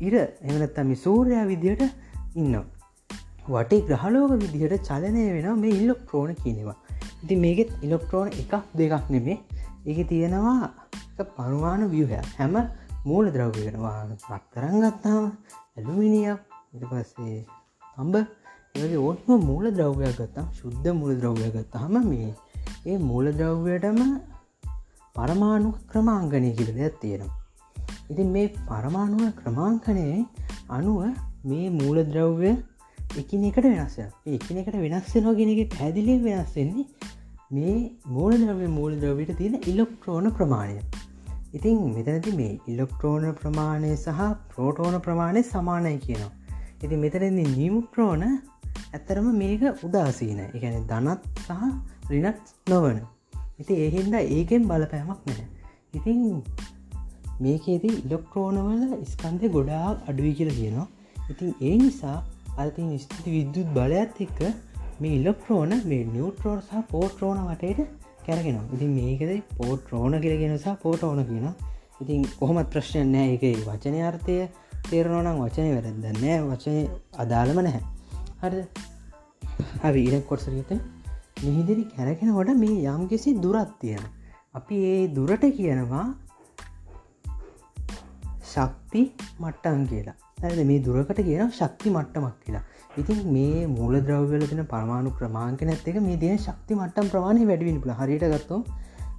ඉර 0.07 0.15
එමනත්තම 0.49 0.91
සූරයා 1.05 1.45
විදියට 1.53 1.85
ඉන්නවා. 2.41 2.65
වටේ 3.47 3.85
ග්‍රහලෝක 3.89 4.33
විදිහට 4.43 4.89
චලනය 4.89 5.23
වෙන 5.37 5.61
මේ 5.63 5.77
ඉල්ලොක්ට්‍රෝන 5.79 6.35
කියනවා 6.43 6.77
ඉති 7.25 7.37
මේකෙත් 7.37 7.71
ඉලොක්ට්‍රෝන 7.81 8.29
එකක් 8.35 8.55
දෙකක් 8.77 9.05
නෙමේ 9.11 9.39
එක 9.87 9.99
තියෙනවා 10.09 10.69
පරුමාණ 11.31 11.85
වියහය 11.91 12.19
හැම 12.33 12.57
මූල 13.05 13.27
ද්‍රව්‍ය 13.35 13.61
වෙනවා 13.67 13.99
රත්තරන් 14.31 14.77
ගත්තාම 14.83 15.25
ඇලුමිනියක් 15.77 16.41
ඉට 16.75 16.85
පස්සේ 16.91 17.39
අම්බ 17.97 18.15
ඒගේ 18.75 19.01
ඕත්ම 19.01 19.31
මූල 19.49 19.67
ද්‍රව්‍යයක් 19.71 20.15
ගත්තා 20.19 20.45
ශුද්ධ 20.53 20.89
මුල 20.93 21.13
ද්‍රව්‍ය 21.17 21.49
ගත්තාහම 21.55 21.97
මේ 22.05 22.31
ඒ 22.87 22.99
මූල 23.01 23.27
ද්‍රව්‍යයටම 23.33 23.99
පරමාණු 25.17 25.71
ක්‍රමාංගනය 25.91 26.51
කිර 26.59 26.69
දෙයක් 26.79 26.95
තියෙනවා. 27.01 27.41
ඉතින් 28.11 28.29
මේ 28.29 28.47
පරමාණුව 28.69 29.25
ක්‍රමාංකනය 29.41 30.07
අනුව 30.71 31.01
මේ 31.45 31.67
මූල 31.73 31.99
ද්‍රව්‍ය 32.05 32.53
එකිනෙකට 33.15 33.67
වෙනස්ස 33.67 33.97
එකනෙකට 34.29 34.77
වෙනස්සෙනවා 34.77 35.35
ගෙනක 35.35 35.61
පැදිලි 35.75 36.15
වෙනස්සෙන්නේ 36.23 36.87
මේ 37.51 37.97
මූල 38.07 38.33
ද්‍රව්‍ය 38.33 38.67
මූල 38.67 38.93
ද්‍රවිට 38.97 39.37
තියෙන 39.37 39.55
ඉලොක්ට්‍රෝන 39.67 40.33
ප්‍රමාණය. 40.33 40.81
ඉතින් 41.53 41.79
මෙතනති 41.95 42.33
මේ 42.33 42.59
ඉලොක්ට්‍රෝන 42.69 43.35
ප්‍රමාණය 43.35 43.97
සහ 43.97 44.21
ප්‍රෝටෝන 44.55 45.01
ප්‍රමාණය 45.01 45.43
සමානය 45.43 45.99
කියනවා. 45.99 46.33
ඉති 46.83 46.97
මෙතනදි 46.97 47.31
නිියුට්‍රෝන 47.31 48.23
ඇත්තරම 48.93 49.27
මේක 49.37 49.85
උදාසීන 49.85 50.41
එකන 50.47 50.79
ධනත් 50.87 51.23
සහ 51.41 52.11
රිනත් 52.11 52.55
නොවන. 52.69 53.01
ඉති 53.59 53.75
ඒහින්ද 53.75 54.15
ඒකෙන් 54.15 54.69
බලපෑමක් 54.69 55.21
නෑ 55.27 55.47
ඉතින් 55.95 56.43
මේකේදී 57.41 57.95
ඉලොක්ට්‍රෝනවල 58.07 58.83
ස්කන්ධය 59.05 59.49
ගොඩාක් 59.49 60.09
අඩුවි 60.09 60.33
කියල 60.35 60.51
කියනවා. 60.51 60.89
ඉතින් 61.31 61.55
ඒ 61.61 61.77
නිසා 61.77 62.19
අති 62.59 62.99
ස්තිති 62.99 63.31
විද්‍යුත් 63.31 63.67
බලයක්ත් 63.67 64.21
එක්ක 64.21 64.41
මේ 65.01 65.15
ඉල්ලක්ට්‍රෝන 65.19 65.73
මේ 65.85 66.03
නිියවට්‍රෝන 66.07 66.61
සහ 66.61 66.83
පෝට්‍රෝන 66.91 67.39
වටයට 67.47 67.81
කැරගෙන 68.27 68.59
ඉතින් 68.75 68.91
මේකද 68.93 69.31
පෝට්‍රෝන 69.57 70.21
කියලගෙන 70.21 70.59
සහ 70.59 70.77
පෝටෝන 70.83 71.23
කියන 71.25 71.47
ඉතින් 72.01 72.27
කොහොමත් 72.39 72.71
ප්‍රශ්නය 72.71 73.03
නෑ 73.07 73.35
එක 73.37 73.45
වචනය 73.67 74.01
අර්ථය 74.03 74.37
තේරනෝනම් 74.85 75.41
වචනය 75.41 75.71
වැරදන්නෑ 75.75 76.39
වචනය 76.45 76.81
අදාළම 77.17 77.61
නැහැ. 77.61 77.83
හරි 78.43 78.63
හරි 79.85 80.05
ඉරක් 80.09 80.27
කොටසරගත 80.29 80.73
මිහිදිරි 81.43 81.85
කැරගෙනකොට 81.95 82.53
මේ 82.57 82.91
යම් 82.91 83.09
කිසි 83.09 83.35
දුරත් 83.39 83.73
තියෙන 83.81 84.05
අපි 84.55 84.77
ඒ 84.91 85.01
දුරට 85.09 85.47
කියනවා 85.53 86.07
ශක්ති 88.53 89.03
මට්ටන් 89.41 89.83
කියලා. 89.87 90.17
ඇද 90.43 90.61
මේ 90.71 90.81
දුරකට 90.81 91.21
කියන 91.23 91.53
ශක්ති 91.53 91.89
මට්ටමක් 91.91 92.37
කියලා. 92.45 92.65
ඉතින් 92.97 93.21
මේ 93.33 93.67
මූල 93.69 93.95
ද්‍රව්‍යල 94.01 94.47
තින 94.47 94.65
පරමාණු 94.67 95.11
ක්‍රමාංක 95.11 95.63
නැත්තක 95.63 96.01
මේ 96.01 96.17
තියෙන 96.17 96.39
ශක්ති 96.39 96.75
මට්ටම් 96.75 97.09
ප්‍රමාණය 97.09 97.47
වැඩිවින් 97.47 97.81
පුල 97.81 97.93
හරිට 97.93 98.27
ගත්තෝ 98.33 98.61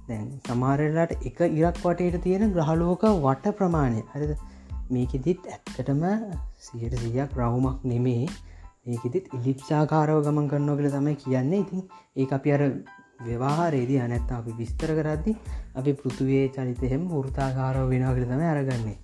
දැන් 0.08 0.26
සමාරලාට 0.40 1.12
එක 1.20 1.40
ඉරක් 1.50 1.80
වටයට 1.84 2.18
තියෙන 2.22 2.52
ග්‍රහලෝක 2.52 3.04
වට 3.20 3.54
ප්‍රමාණය. 3.58 4.02
හරිද? 4.12 4.32
මේකෙදිත් 4.90 5.48
ඇත්තටම 5.48 6.04
සියට 6.58 6.94
සියක් 6.96 7.32
රවුමක් 7.36 7.84
නෙමේ. 7.84 8.28
ඒකෙදිත් 8.86 9.32
ඉලිප්සාකාරව 9.32 10.22
ගමන් 10.24 10.48
කරන්න 10.50 10.78
කියල 10.78 10.90
තමයි 10.90 11.16
කියන්නේ. 11.16 11.64
ඉතින් 11.64 11.82
ඒ 12.16 12.28
අපි 12.32 12.52
අර 12.52 12.62
ව්‍යවාහරේදී 13.20 13.98
අනැත්ත 13.98 14.30
අපි 14.32 14.54
විස්තර 14.58 14.92
කරද්දි 14.98 15.34
අපි 15.74 15.92
පෘතුවේ 15.92 16.44
චලිතහෙම 16.48 17.08
ෘතාකාරව 17.20 17.88
වෙනගල 17.90 18.24
තම 18.24 18.42
අරගන්නේ. 18.46 18.98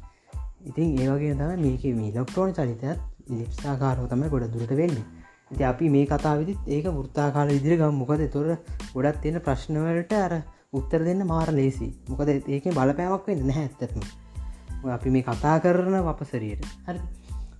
ඉතින් 0.64 0.98
ඒවගේ 0.98 1.35
තම 1.35 1.61
මේක 1.61 1.85
මේ 1.96 2.14
ලොක්ටෝන 2.14 2.52
චරිතයත් 2.52 2.98
ඉලිප්සාකාරව 3.26 4.08
තමයි 4.08 4.28
ගොඩ 4.28 4.48
දුරට 4.48 4.74
වෙන්නේ. 4.80 5.04
ඇති 5.50 5.64
අපි 5.64 5.90
මේ 5.90 6.06
කතාවිදිත් 6.06 6.61
ඒක 6.68 6.87
ෘත්තාකාල 6.96 7.50
ඉදිරි 7.50 7.76
ගම්. 7.76 7.94
මොකද 7.94 8.26
තොර 8.32 8.48
ගොඩත් 8.94 9.22
තියෙන 9.22 9.40
ප්‍රශ්නවලට 9.40 10.12
අර 10.18 10.35
උත්තර 10.72 11.04
දෙන්න 11.04 11.26
මාර 11.26 11.50
ලේසි 11.52 11.88
මොකද 12.08 12.28
ඒක 12.28 12.68
බලපෑමක් 12.70 13.26
වෙන්න 13.26 13.46
නැහැ 13.46 13.70
ඇත්තත්ම 13.70 14.90
අපි 14.90 15.11
මේ 15.11 15.22
කතා 15.22 15.56
කරන 15.61 15.96
වපසරියට. 16.02 16.64
හරි. 16.87 17.00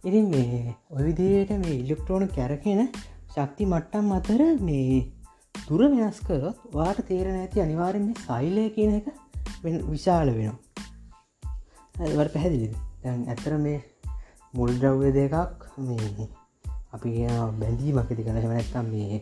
ඉතින් 0.05 0.31
මේ 0.31 0.77
ඔවිදියට 0.91 1.51
මේ 1.59 1.75
ඉල්ලෙක්ට්‍රෝන 1.75 2.29
කැරකෙන 2.29 2.81
ශක්ති 3.29 3.67
මට්ටම් 3.67 4.09
අතර 4.13 4.41
මේ 4.61 5.01
තුර 5.55 5.83
වෙනස්කරොත් 5.91 6.59
වාට 6.75 7.05
තේරණ 7.09 7.41
ඇති 7.41 7.61
අනිවාරෙන් 7.61 8.09
මේ 8.09 8.23
සයිලය 8.23 8.65
කියන 8.71 8.95
එක 8.99 9.07
විශාල 9.63 10.35
වෙනවා. 10.35 10.59
වට 12.11 12.33
පැහැදිලිද? 12.35 12.75
ඇතර 13.29 13.59
මේ 13.59 13.79
මුල් 14.55 14.71
ද්‍රව්‍ය 14.75 15.11
දෙකක් 15.13 15.67
මේ 15.81 16.29
අපි 16.93 17.11
බැඳීමකති 17.59 18.17
කළ 18.19 18.39
හෙමනැත්තම් 18.39 18.89
මේ 18.91 19.21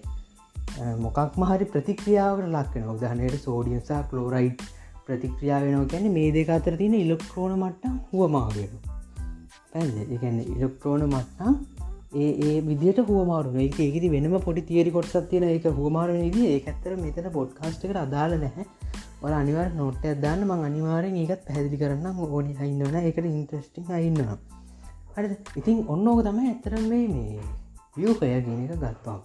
මොකක් 0.99 1.19
මහරි 1.37 1.67
ප්‍රතික්‍රියාවට 1.67 2.49
ලක්කන 2.49 2.89
උදහනයට 2.89 3.37
සෝඩියන්සා 3.41 4.01
කලෝරයිට් 4.11 4.65
ප්‍රතික්‍රියාව 5.07 5.67
වෙනවා 5.67 5.91
ගැන 5.93 6.09
මේ 6.13 6.33
දෙක 6.33 6.51
අතර 6.51 6.77
තියෙන 6.77 6.97
ඉලෙක්ට්‍රෝන 6.97 7.55
මට්ට 7.57 8.11
හුව 8.11 8.31
මාගෙන 8.31 8.75
පැද 9.73 9.97
එකන්න 10.09 10.41
ඉලෙක්ට්‍රෝන 10.47 11.07
මට්ටම් 11.07 11.55
ඒ 12.15 12.31
ඒ 12.45 12.55
විදිට 12.63 13.01
හුවමාරු 13.07 13.51
එක 13.65 13.77
ඒකති 13.81 14.09
වෙනම 14.11 14.39
පොඩි 14.41 14.69
තිේරි 14.69 14.91
කොටසත් 14.91 15.27
තියෙන 15.31 15.45
එක 15.49 15.67
හුවමාරු 15.73 16.17
දී 16.29 16.47
ඒ 16.49 16.61
ඇත්තර 16.63 16.95
මෙතන 16.99 17.29
පොඩ්කාස්ටකට 17.33 17.99
අදාල 17.99 18.33
නැහැ. 18.37 18.65
ඔල 19.23 19.33
අනිවාර 19.33 19.69
නොට 19.75 20.05
අදන්න 20.11 20.43
මං 20.45 20.65
අනිවාරෙන් 20.69 21.15
ඒකත් 21.17 21.45
පැදිලි 21.49 21.79
කරන්න 21.83 22.25
ඕනි 22.29 22.57
අයින්නවන 22.59 22.99
එකට 23.03 23.29
ඉන්ට්‍රස්ටිං 23.31 23.95
අයින්නවා 23.99 24.60
හරි 25.17 25.37
ඉතින් 25.57 25.85
ඔන්න 25.89 26.09
ඕක 26.09 26.23
තමයි 26.25 26.49
ඇතරම් 26.49 26.85
මේ 26.89 27.07
මේ 27.09 27.41
වියෝකය 27.97 28.29
ගෙන 28.47 28.65
එක 28.65 28.73
ගත්වා 28.79 29.19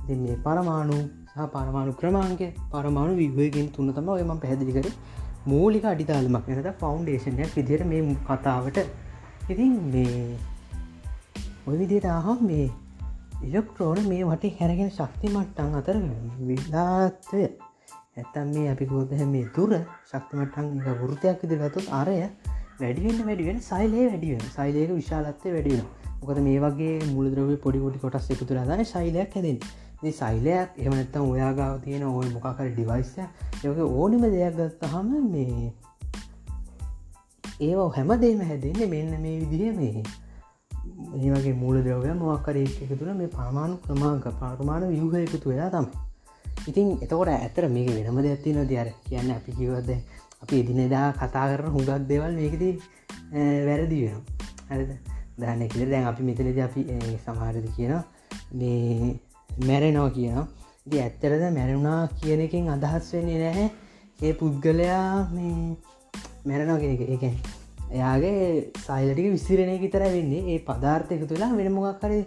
ඉති 0.00 0.14
මේ 0.14 0.36
පරමාණු 0.44 0.96
සහ 1.28 1.46
පරමාණු 1.52 1.92
ක්‍රමාන්ක 1.92 2.42
පරමාණු 2.70 3.14
විවයගෙන් 3.16 3.68
තුන්න 3.74 3.92
තම 3.92 4.08
ඔයම 4.08 4.32
පැදිලි 4.38 4.72
කර. 4.72 4.88
මූලික 5.46 5.84
අඩිතාලමක් 5.84 6.48
එනට 6.48 6.68
ෆෞන්ඩේෂනයක් 6.80 7.52
විදියට 7.56 7.84
මේ 7.86 8.16
කතාවට. 8.28 8.78
ඉතින් 9.50 9.74
මේ 9.92 10.36
ඔය 11.66 11.76
විදියට 11.78 12.08
ආහම් 12.08 12.40
මේ 12.46 12.66
ඉලෙක්ට්‍රෝන 13.42 14.00
මේ 14.08 14.22
වට 14.22 14.52
හැරගෙන 14.60 14.90
ශක්තිමට්ටන් 14.90 15.78
අතර 15.80 15.96
විලාත්වය 16.48 17.44
ඇත්තම් 18.16 18.48
මේ 18.54 18.66
අපි 18.70 18.86
ගෝද 18.86 19.14
මේ 19.26 19.46
දුර 19.56 19.72
ශක්තිමට්ටන් 20.10 20.68
වෘතයක් 21.00 21.42
විදි 21.42 21.60
ගතුත් 21.62 21.88
අරය 21.92 22.18
වැඩිවෙන්න 22.80 23.26
වැඩිවෙන 23.26 23.60
සයිලේ 23.60 24.08
වැඩිවෙන 24.08 24.44
සයිලයක 24.56 24.90
විශාලත්වය 24.90 25.52
වැඩිවෙන 25.52 25.86
මොකද 26.20 26.38
මේ 26.38 26.58
වගේ 26.60 26.98
මුළදරව 27.06 27.56
පොඩිකොටි 27.56 27.98
කොටස් 27.98 28.30
එකතු 28.30 28.50
රදාන 28.50 28.84
ශයිලයක් 28.84 29.34
හැදෙන් 29.34 29.58
සයිලයක් 30.12 30.78
එමනත්තම් 30.78 31.24
ඔයාගාව 31.30 31.80
තියෙන 31.80 32.04
ඔය 32.04 32.28
මොකාකර 32.28 32.70
ඩිවයිස්ය 32.70 33.22
යක 33.64 33.78
ඕනිම 33.80 34.22
දෙයක් 34.28 34.56
ගත්තහම 34.56 35.10
මේ 35.30 35.72
ඒවා 37.60 37.92
හැමදේම 37.96 38.40
හැදෙන්නේ 38.40 38.86
මෙන්න 38.86 39.20
මේ 39.20 39.36
විදිහ 39.42 39.72
මේ. 39.76 40.02
ඒ 41.16 41.30
වගේ 41.30 41.52
මූල 41.52 41.76
දවය 41.82 42.14
මොක්කර 42.14 42.56
එක 42.56 42.98
තුළ 42.98 43.12
මේ 43.12 43.26
පරමාණු 43.26 43.76
ක්‍රමාංක 43.76 44.26
පාර්මාණ 44.40 44.88
වියහ 44.88 45.22
එකතු 45.22 45.50
වෙලා 45.50 45.70
තමයි. 45.70 45.90
ඉතින් 46.68 46.90
එතකොට 47.02 47.28
ඇතර 47.28 47.68
මේක 47.68 47.88
වෙනම 47.90 48.18
දෙයක්ත්තින 48.22 48.58
දයාර 48.66 48.90
කියන්න 49.04 49.30
අපි 49.30 49.52
කිවද 49.52 49.90
අපි 50.44 50.60
එදිනෙදා 50.62 51.08
කතා 51.20 51.46
කරන 51.50 51.74
හුඟක් 51.76 52.08
දෙවල් 52.10 52.32
මේකති 52.40 52.70
වැරදි 53.68 54.00
වෙන 54.04 54.18
ඇද 54.70 54.90
දන්න 55.38 55.68
කියල 55.72 55.88
දැන් 55.92 56.10
අපි 56.10 56.22
මෙතනද 56.28 56.58
අපි 56.66 56.82
සමාරද 57.24 57.66
කියන 57.76 57.94
මේ 58.58 59.14
මැරෙනෝ 59.68 60.08
කියන 60.16 60.38
ඉති 60.86 60.98
ඇත්තරද 61.00 61.42
මැරුණා 61.56 62.00
කියන 62.20 62.40
එකින් 62.46 62.66
අදහස් 62.72 63.06
වෙන්නේ 63.14 63.38
නැහැ. 63.42 63.66
ඒ 64.20 64.32
පුද්ගලයා 64.40 65.28
මේ 65.34 65.76
මැරනෝ 66.48 66.76
කෙනෙක 66.82 67.00
එකැන් 67.14 67.36
එයාගේ 67.90 68.40
සයිලටික 68.86 69.28
විසිරණය 69.34 69.76
විතර 69.84 70.02
වෙන්නේ. 70.14 70.42
ඒ 70.52 70.58
පදාර්ථයක 70.68 71.22
තුලා 71.30 71.50
වෙනමොගක් 71.60 72.00
කරේ 72.02 72.22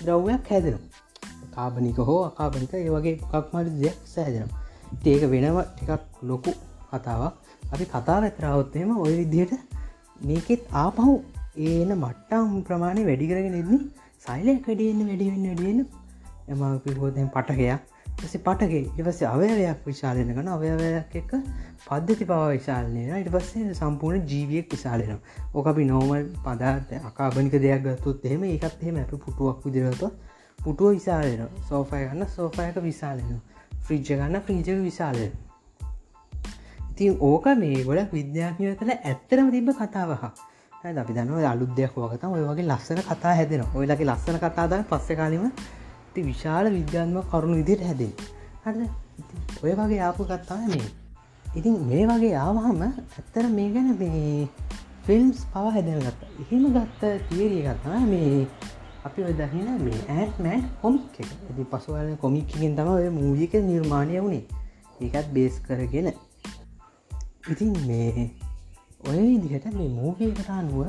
ද්‍රව්යක් 0.00 0.50
හැදෙනවා. 0.50 0.88
කාබනික 1.54 1.98
හෝ 2.08 2.20
අකාබනික 2.30 2.74
ඒ 2.74 2.90
වගේ 2.96 3.14
කක්මට 3.22 3.78
දෙයක් 3.82 3.98
සෑදෙනවා. 4.14 4.60
ඒක 5.06 5.22
වෙනව 5.34 5.58
ටිකක් 5.62 6.02
ලොකු 6.30 6.52
කතාවක්. 6.90 7.34
අපි 7.72 7.84
කතා 7.86 8.18
ඇතරාවත්තේම 8.20 8.90
ඔය 8.96 9.12
විදියට 9.16 9.54
මේකෙත් 10.22 10.62
ආපහු 10.74 11.14
ඒන 11.66 11.92
මට්ටම් 11.96 12.50
ප්‍රමාණය 12.62 13.06
වැඩිකරගෙන 13.06 13.54
එන්නේ 13.54 13.80
සයිලයක් 14.24 14.68
වැඩියන්න 14.68 15.06
වැඩිවෙන්න 15.06 15.48
වැඩියන්න 15.48 15.80
එම 16.48 17.00
හෝදෙන් 17.00 17.28
පටකයක්. 17.28 17.80
ස 18.22 18.34
පටගේ 18.38 18.80
ඉවස 18.98 19.20
අවයවයක් 19.24 19.84
විශාලන 19.86 20.30
කන 20.30 20.48
අවයවයක් 20.48 21.14
එක්ක 21.14 21.30
පද්ධති 21.84 22.24
පව 22.24 22.40
විශාලනය 22.48 23.04
ඉට 23.18 23.30
පස්සේ 23.32 23.74
සම්පූර්ණ 23.74 24.26
ජීවියක් 24.26 24.66
විශාලන 24.68 25.14
ඕක 25.54 25.66
අපි 25.66 25.86
නෝමල් 25.86 26.26
පදාර්ථ 26.44 26.92
අකාබනික 27.02 27.56
දෙයක් 27.58 27.86
ගත්තුත් 27.86 28.26
එහෙම 28.26 28.44
ඒකත් 28.46 28.82
එහෙම 28.82 28.98
අප 28.98 29.14
පුටුවක් 29.18 29.62
විදිරතු 29.64 30.10
පුටුව 30.58 30.90
විශාලෙන 30.90 31.46
සෝෆය 31.68 32.02
ගන්න 32.02 32.28
සෝෆයක 32.30 32.82
විශාලෙන 32.82 33.38
ෆ්‍රිජ්ජ 33.80 34.10
ගන්න 34.10 34.42
ෆ්‍රීජක 34.42 34.82
විශාලය 34.82 35.30
ඉතින් 37.00 37.16
ඕක 37.18 37.46
මේ 37.56 37.82
ගොඩක් 37.82 38.12
විද්‍යාඥය 38.12 38.76
කළ 38.76 38.90
ඇත්තරම 38.92 39.46
තිබ 39.50 39.68
කතාවහ 39.72 40.24
අපි 40.82 41.12
දන්න 41.14 41.44
අලුත් 41.46 41.72
දෙයක් 41.74 41.94
වගත 41.94 42.24
ඔය 42.26 42.42
වගේ 42.44 42.66
ලස්සන 42.66 43.00
කතා 43.02 43.32
හැදෙන 43.34 43.62
ඔයලගේ 43.74 44.04
ලස්සන 44.04 44.36
කතාද 44.38 44.72
පස්ස 44.84 45.16
කාලීම 45.16 45.48
ති 46.12 46.20
විශාල 46.22 46.68
විද්‍යාත්ම 46.68 47.16
කරුණු 47.24 47.56
විදියට 47.56 47.82
හැදෙන් 47.82 48.12
හද 48.64 48.80
ඔය 49.62 49.72
වගේ 49.72 50.00
ආපු 50.00 50.24
කත්තා 50.24 50.60
මේ. 50.66 50.88
ඉතින් 51.56 51.74
මේ 51.82 52.04
වගේ 52.06 52.34
ආවහම 52.36 52.80
ඇත්තර 52.84 53.44
මේ 53.50 53.68
ගැන 53.74 53.88
මේ 53.98 54.48
ෆිල්ම්ස් 55.04 55.40
පව 55.52 55.66
හැදෙන 55.72 56.00
ගත්ත. 56.00 56.20
එහෙම 56.42 56.64
ගත්ත 56.70 57.02
තිේරිය 57.28 57.62
ගත්තා 57.64 58.00
මේ 58.06 58.46
අපි 59.04 59.20
ඔදහින 59.24 59.68
මේ 59.80 60.00
ඇත්මෑන් 60.10 60.64
කොමික් 60.82 61.14
එක. 61.18 61.30
ඇති 61.40 61.64
පසුවල 61.66 62.16
කොමික්කින් 62.16 62.76
තම 62.76 62.88
ඔය 62.90 63.08
මූලික 63.10 63.52
නිර්මාණය 63.64 64.20
වුණේ 64.20 64.44
ඒකත් 65.00 65.32
බේස් 65.32 65.56
කරගෙන. 65.60 66.12
ඉතින් 67.44 67.72
මේ 67.86 68.30
ඔය 69.02 69.18
විදිහට 69.18 69.66
මේ 69.72 69.88
මූවිය 69.90 70.32
කරනුව 70.32 70.88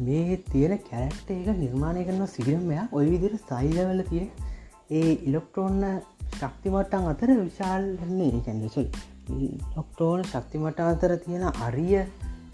මේ 0.00 0.36
තියෙන 0.44 0.78
කැරක්ට 0.80 1.30
එක 1.30 1.48
නිර්මාණය 1.56 2.02
කරන 2.04 2.26
සිගරමයක් 2.28 2.92
ඔය 2.92 3.06
විදිර 3.06 3.34
සයිලවල 3.40 4.02
තිය 4.02 4.24
ඒ 4.90 5.12
ඉලොක්ට්‍රෝන්න 5.22 5.84
ශක්තිමට්ටන් 6.32 7.06
අතර 7.06 7.30
විශාල්න්නේ 7.38 8.42
කැන්දසල් 8.42 8.88
ලොක්ටෝන 9.76 10.24
ශක්තිමට 10.24 10.80
අතර 10.82 11.16
තියෙන 11.18 11.46
අරිය 11.60 12.02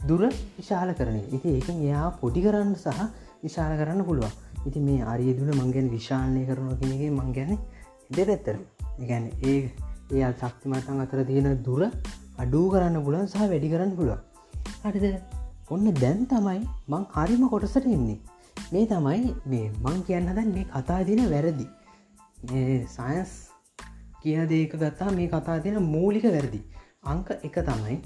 දුර 0.07 0.23
විශාල 0.57 0.93
කරන 0.95 1.19
ඉති 1.31 1.49
ඒක 1.51 1.69
එයා 1.71 2.07
පොඩි 2.21 2.43
කරන්න 2.43 2.75
සහ 2.77 3.01
විශාල 3.43 3.73
කරන්න 3.77 4.05
පුළුවන්. 4.05 4.33
ඉති 4.67 4.81
මේ 4.81 5.03
අරිය 5.05 5.33
දුන 5.35 5.51
මංගැන 5.57 5.89
විශාලනය 5.91 6.45
කරන 6.47 6.71
කෙනගේ 6.79 7.11
මං 7.11 7.33
ගැන 7.33 7.59
දෙරැත්තර 8.11 8.57
ගැන 9.03 9.25
ඒ 9.43 9.59
ඒ 10.13 10.33
ශක්තිමටන් 10.35 11.01
අතර 11.01 11.25
තියෙන 11.25 11.63
දුර 11.65 11.83
අඩූ 12.43 12.67
කරන්න 12.73 13.05
පුලන් 13.07 13.27
සහ 13.27 13.47
වැඩි 13.53 13.73
කරන්න 13.73 13.95
පුළුව 13.99 14.19
හරිද? 14.85 15.07
ඔන්න 15.71 15.87
දැන් 16.03 16.21
තමයි 16.33 16.61
මං 16.89 17.05
හරිම 17.15 17.43
කොටසට 17.53 17.87
එන්නේ. 17.89 18.19
මේ 18.73 18.87
තමයි 18.93 19.35
මේ 19.53 19.67
මං 19.85 20.01
කියන්න 20.09 20.29
දැන් 20.39 20.51
මේ 20.57 20.67
කතා 20.75 21.01
දින 21.09 21.23
වැරදි. 21.33 21.67
සයන්ස් 22.97 23.33
කිය 24.23 24.39
දේක 24.53 24.77
ගත්තා 24.83 25.11
මේ 25.19 25.29
කතා 25.35 25.59
තියෙන 25.65 25.91
මූලික 25.95 26.27
වැරදි. 26.37 26.61
අංක 27.05 27.31
එක 27.49 27.57
තමයි 27.69 27.97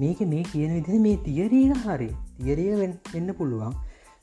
මේක 0.00 0.20
මේ 0.32 0.44
කියන 0.52 0.72
විදිහ 0.76 1.00
මේ 1.06 1.16
තියරීක 1.26 1.82
හරි. 1.86 2.10
තියරිය 2.38 2.72
වෙන්න 3.14 3.28
පුළුවන්. 3.38 3.74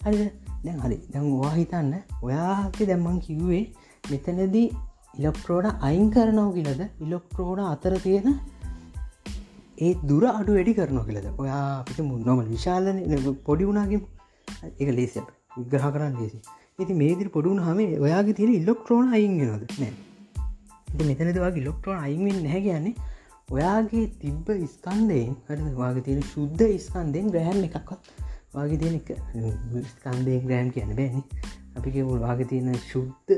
හරි 0.02 0.30
දැන් 0.65 0.80
හරි. 0.86 0.97
දැන් 1.13 1.28
වා 1.34 1.54
හිතන්න. 1.58 1.93
ඔයාගේ 2.24 2.89
දැම්මන් 2.91 3.19
කිව්වේ 3.28 3.63
මෙතනදී 4.12 4.67
ඉලොක්ට්‍රෝඩ 5.19 5.67
අයින් 5.82 6.10
කරනව 6.15 6.50
කියලද? 6.58 6.82
ඉලොක්ට්‍රෝඩ 7.06 7.62
අතර 7.74 7.95
තියෙන 8.06 8.39
ඒ 9.77 9.93
දුර 10.03 10.23
අඩු 10.29 10.51
වැඩි 10.53 10.73
කරන 10.73 10.97
කියලද 11.05 11.27
ඔයා 11.38 11.84
පිට 11.84 11.99
මුන්නොම 11.99 12.41
විශාලන. 12.45 12.97
පොඩි 13.45 13.69
වුණාගේ 13.69 14.01
එක 14.79 14.89
ලේස 14.97 15.15
විග්‍රහ 15.57 15.88
කරන්න 15.93 16.17
ලේසි. 16.21 16.39
ඉති 16.79 16.93
මේදිරි 16.93 17.29
පොඩුුණ 17.29 17.60
හම 17.60 17.79
ඔයාගේ 18.01 18.34
තියෙන 18.34 18.53
ඉල්ලොක්ට්‍රෝන 18.53 19.13
අයින්ගෙනද 19.13 19.73
නෑ. 19.79 19.93
මෙතනදවාගේ 21.10 21.65
ලොක්ට්‍රෝන 21.65 21.99
අයින්ෙන් 21.99 22.43
නැහැ 22.43 22.62
කියන්නේ 22.62 22.95
ඔයාගේ 23.49 24.05
තිබ්බ 24.19 24.47
ස්කන්දයෙන් 24.67 25.31
හට 25.47 25.73
වාගේ 25.75 26.03
තියෙන 26.03 26.21
ශුද්ධ 26.23 26.63
ස්කන්දයෙන් 26.79 27.31
ග්‍රහන් 27.31 27.63
එකක්වත් 27.69 28.12
වගේ 28.53 28.77
තියෙන 28.77 28.95
එක. 28.95 29.10
ස්කන්දය 29.93 30.38
ග්‍රෑම් 30.45 30.69
කියන 30.71 30.93
බෑනි. 30.95 31.23
අපි 31.77 31.91
කිවුල් 31.91 32.19
වගේ 32.19 32.47
තියෙන 32.51 32.77
ශුද්ධ 32.91 33.34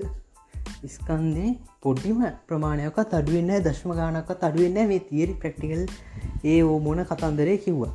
ස්කන්දේ 0.87 1.51
පොඩ්ඩිම 1.81 2.21
ප්‍රමාණයකත් 2.47 3.13
අඩුවෙන්න 3.13 3.51
දශ්ම 3.63 3.91
ගානක්ත් 3.93 4.43
අඩුවෙන්න 4.43 4.87
මේ 4.87 4.99
තීරි 5.01 5.33
ප්‍රක්ටිකල් 5.35 5.83
ඒ 6.45 6.59
ඕ 6.63 6.79
මොන 6.79 7.05
කතන්දරය 7.05 7.57
කිව්වා. 7.59 7.91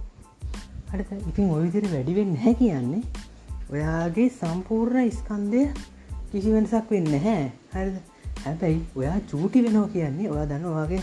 අට 0.91 1.11
ඉතින් 1.23 1.51
ඔවිදිර 1.51 1.85
වැඩිවෙන්න 1.93 2.37
හැ 2.45 2.55
කියන්නේ. 2.55 3.03
ඔයාගේ 3.71 4.29
සම්පූර්ණ 4.31 5.11
ස්කන්දය 5.13 5.63
කිසි 6.31 6.53
වෙනසක් 6.53 6.91
වෙන්න 6.91 7.13
හැ 7.19 7.41
හරි 7.73 7.93
හැබැයි 8.45 8.81
ඔයා 8.97 9.19
චූටි 9.31 9.65
වෙනවා 9.65 9.89
කියන්නේ 9.89 10.31
ඔයා 10.31 10.47
දන්නවාගේ 10.47 11.03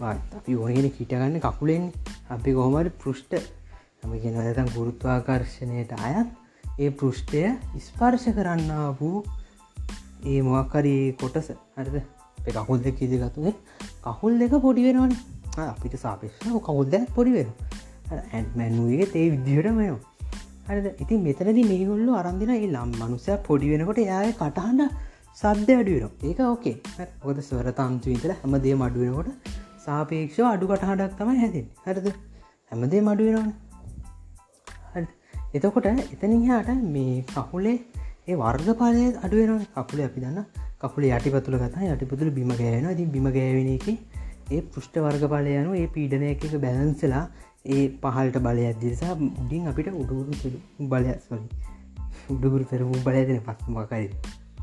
අපි 0.00 0.56
ඕනගෙන 0.56 0.90
හිටගන්න 0.90 1.40
කකුලෙන්. 1.40 1.92
අපි 2.30 2.54
කොහොමට 2.54 2.98
පෘෂ්ට 3.02 3.32
හම 4.02 4.12
ගෙන 4.22 4.36
ඇතන් 4.40 4.68
ගුරුත්වාකර්ශණයට 4.74 5.92
අයත් 6.00 6.28
ඒ 6.78 6.90
පෘෂ්ටය 6.92 7.42
ස්පර්ශ 7.80 8.28
කරන්න 8.36 8.72
වූ 9.00 9.24
ඒ 10.26 10.40
මොක්කරී 10.42 11.00
කොටස. 11.20 11.48
හරිද? 11.76 11.96
කකුල් 12.48 12.78
දෙක 12.82 13.00
ඉදිගතුනේ 13.02 13.54
කහුල් 14.04 14.38
දෙක 14.38 14.52
පොඩි 14.62 14.86
වෙනවන. 14.86 15.12
අපිට 15.64 15.96
සාපේක්ෂ 15.98 16.60
කවුල් 16.68 16.86
දැක් 16.92 17.08
පොඩි 17.14 17.32
වෙන 17.36 17.48
ඇන්මැන්ුවගේ 18.32 19.06
තේ 19.14 19.26
විදිහට 19.32 19.72
මෙයෝ 19.72 19.98
හරිද? 20.68 20.86
ඉතින් 21.02 21.18
මෙතනද 21.22 21.60
මේගොල්ලු 21.72 22.12
අරන්දින 22.20 22.52
ඒ 22.54 22.68
ලම් 22.68 22.90
මනුසය 23.00 23.36
පොඩි 23.48 23.72
වෙනකොට 23.72 24.00
යාය 24.04 24.32
කටහන්න 24.32 24.82
සද්‍ය 25.38 25.72
අඩුවෙන 25.80 26.10
ඒක 26.24 26.40
ඕකේ 26.44 26.76
ඔොද 27.24 27.38
ස්වර 27.40 27.68
තන්තු 27.72 28.14
විතර 28.14 28.32
හැමදේ 28.34 28.74
මඩුවෙනකොට 28.74 29.30
සාපේක්ෂ 29.84 30.40
අඩු 30.52 30.72
කටහඩක් 30.72 31.14
තමයි 31.20 31.38
හැතින් 31.42 31.66
හරිද? 31.84 32.08
හැමදේ 32.72 33.02
මඩුවෙනවන 33.02 33.52
එතකොට 35.54 35.86
එතනිහාට 35.86 36.70
මේ 36.94 37.14
කකුලේ 37.28 37.78
ඒ 38.28 38.36
වර්ග 38.36 38.68
පාලය 38.78 39.02
අඩුවෙන 39.18 39.66
කකුල 39.74 40.00
අපි 40.02 40.20
දන්න 40.20 40.46
කකුල 40.80 41.04
යටිපතුල 41.08 41.56
කතා 41.58 41.90
යටිපතුළ 41.90 42.30
බිම 42.32 42.52
ගෑන 42.54 42.86
ති 42.92 43.04
බිම 43.08 43.26
ගෑවෙන 43.30 43.68
එක 43.70 43.86
ඒ 43.88 44.60
පෘෂ්ට 44.66 44.96
වර්ග 45.00 45.24
පාලය 45.28 45.52
යනු 45.58 45.74
ඒ 45.74 45.86
පීඩනය 45.88 46.26
එක 46.30 46.46
බැලන්සලා 46.58 47.24
ඒ 47.66 47.84
පහල්ට 48.00 48.38
බලය 48.40 48.64
ඇදදිසා 48.64 49.12
උඩින් 49.20 49.68
අපිට 49.68 49.90
උඩුරු 49.94 50.32
බලයස්වලින් 50.86 51.44
උඩුගුරු 52.30 52.64
පෙරමූ 52.64 53.02
බලයදන 53.04 53.38
පත්මකයි 53.42 54.08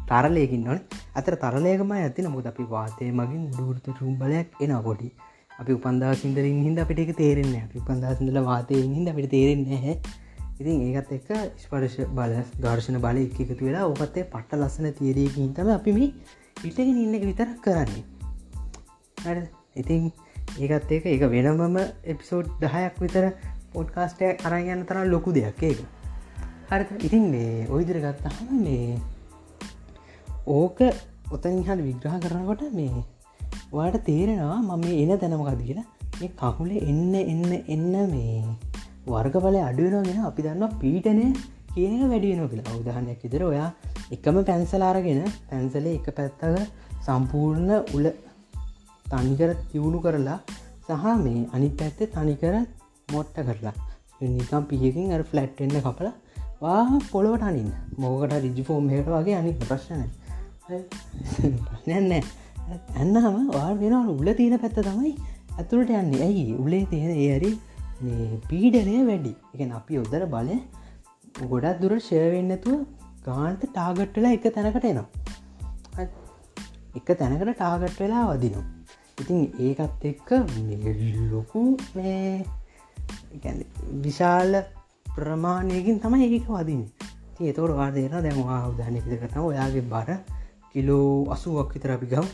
තරලයකින් 0.06 0.64
නොන 0.64 0.80
අතර 1.16 1.36
තරලයකම 1.38 1.94
ඇති 1.94 2.26
නමුත් 2.26 2.46
අපි 2.46 2.66
වාතය 2.70 3.08
මගින් 3.12 3.46
දුෘත 3.52 3.88
රුම් 3.98 4.18
බලයක් 4.18 4.60
එන 4.60 4.76
පොඩි. 4.82 5.10
අපි 5.54 5.72
උපන්දා 5.74 6.14
සිදරින් 6.16 6.60
හිද 6.66 6.78
අපිට 6.80 7.00
එක 7.00 7.12
තේරෙන්නේ 7.16 7.64
අපි 7.64 7.80
උපන්දා 7.80 8.14
සිදල 8.16 8.40
වාතය 8.44 8.82
හිද 8.90 9.08
අපිට 9.08 9.30
තේරෙන්නේ 9.30 9.80
හැ 9.80 9.96
ඉතින් 10.60 10.82
ඒකත් 10.88 11.12
එක්ක 11.12 11.30
ස්පර්ශ 11.58 11.98
බල 12.18 12.34
දර්ශන 12.60 13.00
බල 13.02 13.18
එකතු 13.22 13.58
වෙලා 13.62 13.86
ඕකත්තේ 13.88 14.26
පට්ට 14.26 14.60
ලස්සන 14.60 14.92
තියරයකින් 14.94 15.54
තම 15.54 15.70
අපි 15.70 15.94
මේ 15.94 16.10
ඉටගෙන 16.64 16.98
ඉන්න 16.98 17.16
එක 17.16 17.26
විතරක් 17.26 17.58
කරන්නේ. 17.62 18.04
ඉතින් 19.76 20.12
ඒකත් 20.60 20.92
ඒක 20.92 21.06
ඒක 21.08 21.24
වෙනමම 21.32 21.78
එපිසෝඩ් 22.06 22.52
දහයක් 22.62 23.02
විතර 23.02 23.26
පොඩ්කාස්ටය 23.74 24.30
අරගන්න 24.42 24.86
තරම් 24.86 25.10
ලොකු 25.10 25.34
දෙයක් 25.34 25.64
ඒක. 25.64 25.80
හරි 26.70 26.86
ඉතින් 27.08 27.26
මේ 27.32 27.68
ඔයිදිර 27.70 28.00
ගත්තහම 28.00 28.54
මේ 28.62 29.00
ඕක 30.48 30.80
ඔතනින් 31.32 31.64
හට 31.64 31.80
විග්‍රහ 31.82 32.20
කරනකොට 32.20 32.64
මේ 32.74 33.04
වාට 33.72 33.98
තේරෙනවා 34.06 34.60
මම 34.62 34.80
මේ 34.82 35.02
එන 35.04 35.20
තැනමකද 35.20 35.62
කියලා. 35.64 35.88
මේ 36.20 36.32
කකුලේ 36.38 36.86
එන්න 36.86 37.14
එන්න 37.24 37.52
එන්න 37.68 37.94
මේ 38.12 38.73
වර්ගඵල 39.08 39.58
අඩුවෙනගෙන 39.70 40.20
අපි 40.30 40.42
දන්න 40.46 40.78
පීටනය 40.82 41.26
කියන 41.74 42.02
වැඩියෙන 42.12 42.50
කියලා. 42.50 42.74
අවදාහනයක් 42.74 43.24
ඉදර 43.28 43.44
ඔයා 43.52 43.70
එකම 44.16 44.38
පැන්සලාරගෙන 44.50 45.22
පැන්සලේ 45.50 45.96
එක 46.00 46.08
පැත්තක 46.18 46.44
සම්පූර්ණ 47.06 47.72
උල 47.96 48.06
තනිකර 49.06 49.50
තිවුණු 49.72 50.00
කරලා 50.06 50.40
සහ 50.88 51.06
මේ 51.26 51.48
අනි 51.56 51.70
පැත්තේ 51.80 52.12
තනිකර 52.16 52.56
මොට්ට 53.14 53.38
කරලා. 53.48 53.76
නිකම් 54.22 54.64
පියකින් 54.70 55.12
අර 55.16 55.24
ෆලට්ෙන්න්න 55.32 55.84
කපල 55.88 56.08
වා 56.62 56.84
පොළොවට 57.12 57.44
අනින් 57.50 57.70
මෝකට 57.98 58.34
රිජිෆෝම් 58.46 58.86
හට 58.94 59.10
වගේ 59.16 59.36
අනි 59.42 59.52
ප්‍රශ්නය 59.62 60.06
නැන්නෑ 61.88 62.24
ඇන්නහම 62.96 63.38
වා 63.56 63.70
වෙනවල. 63.82 64.10
උල 64.22 64.30
තියෙන 64.40 64.60
පැත්ත 64.64 64.80
තමයි 64.80 65.14
ඇතුළට 65.60 65.90
යන්නේ. 65.92 66.24
ඇයි? 66.28 66.46
උලේ 66.64 66.86
තියෙන 66.92 67.12
ඒ 67.18 67.30
අරි 67.38 67.52
මේ 67.52 67.73
පීඩනය 68.50 68.98
වැඩි. 69.06 69.34
එක 69.54 69.62
අපි 69.72 70.00
ඔදර 70.00 70.26
බලය 70.26 70.58
ගොඩක් 71.44 71.80
දුර 71.82 71.94
ෂයවෙන්නතුව 72.00 72.86
ගාන්ත 73.26 73.62
ටාගට්ටලා 73.66 74.34
එක 74.34 74.46
තැනකට 74.50 74.86
එනවා. 74.86 75.08
එක 76.96 77.08
තැනකට 77.14 77.54
ටාගට් 77.54 78.00
වෙලා 78.00 78.26
වදිනවා. 78.32 78.66
ඉතින් 79.20 79.40
ඒකත් 79.60 80.04
එක්ක 80.04 80.30
ලොකු 81.32 81.78
මේ 81.96 82.46
විශාල 84.02 84.64
ප්‍රමාණයකින් 85.08 86.00
තමයි 86.00 86.30
ඒක 86.30 86.48
වදින 86.50 86.82
ඒතෝට 87.40 87.76
වාදේන 87.78 88.16
දැමවා 88.18 88.62
උදාහනකතකතම 88.68 89.44
ඔයාගේ 89.44 89.86
බර 89.86 90.10
කිලෝ 90.72 91.30
අසුවක් 91.30 91.74
විතර 91.74 91.92
අපි 91.92 92.06
ගම්. 92.06 92.28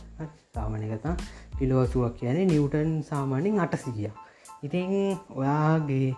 සාමනකතා 0.53 1.16
කිලෝ 1.60 1.82
අසුවක් 1.84 2.16
කියන්නේ 2.20 2.45
නිවටන් 2.45 2.91
සාමානෙන් 3.03 3.60
අටසිිය 3.60 4.12
ඉතින් 4.64 4.89
ඔයාගේ 5.32 6.10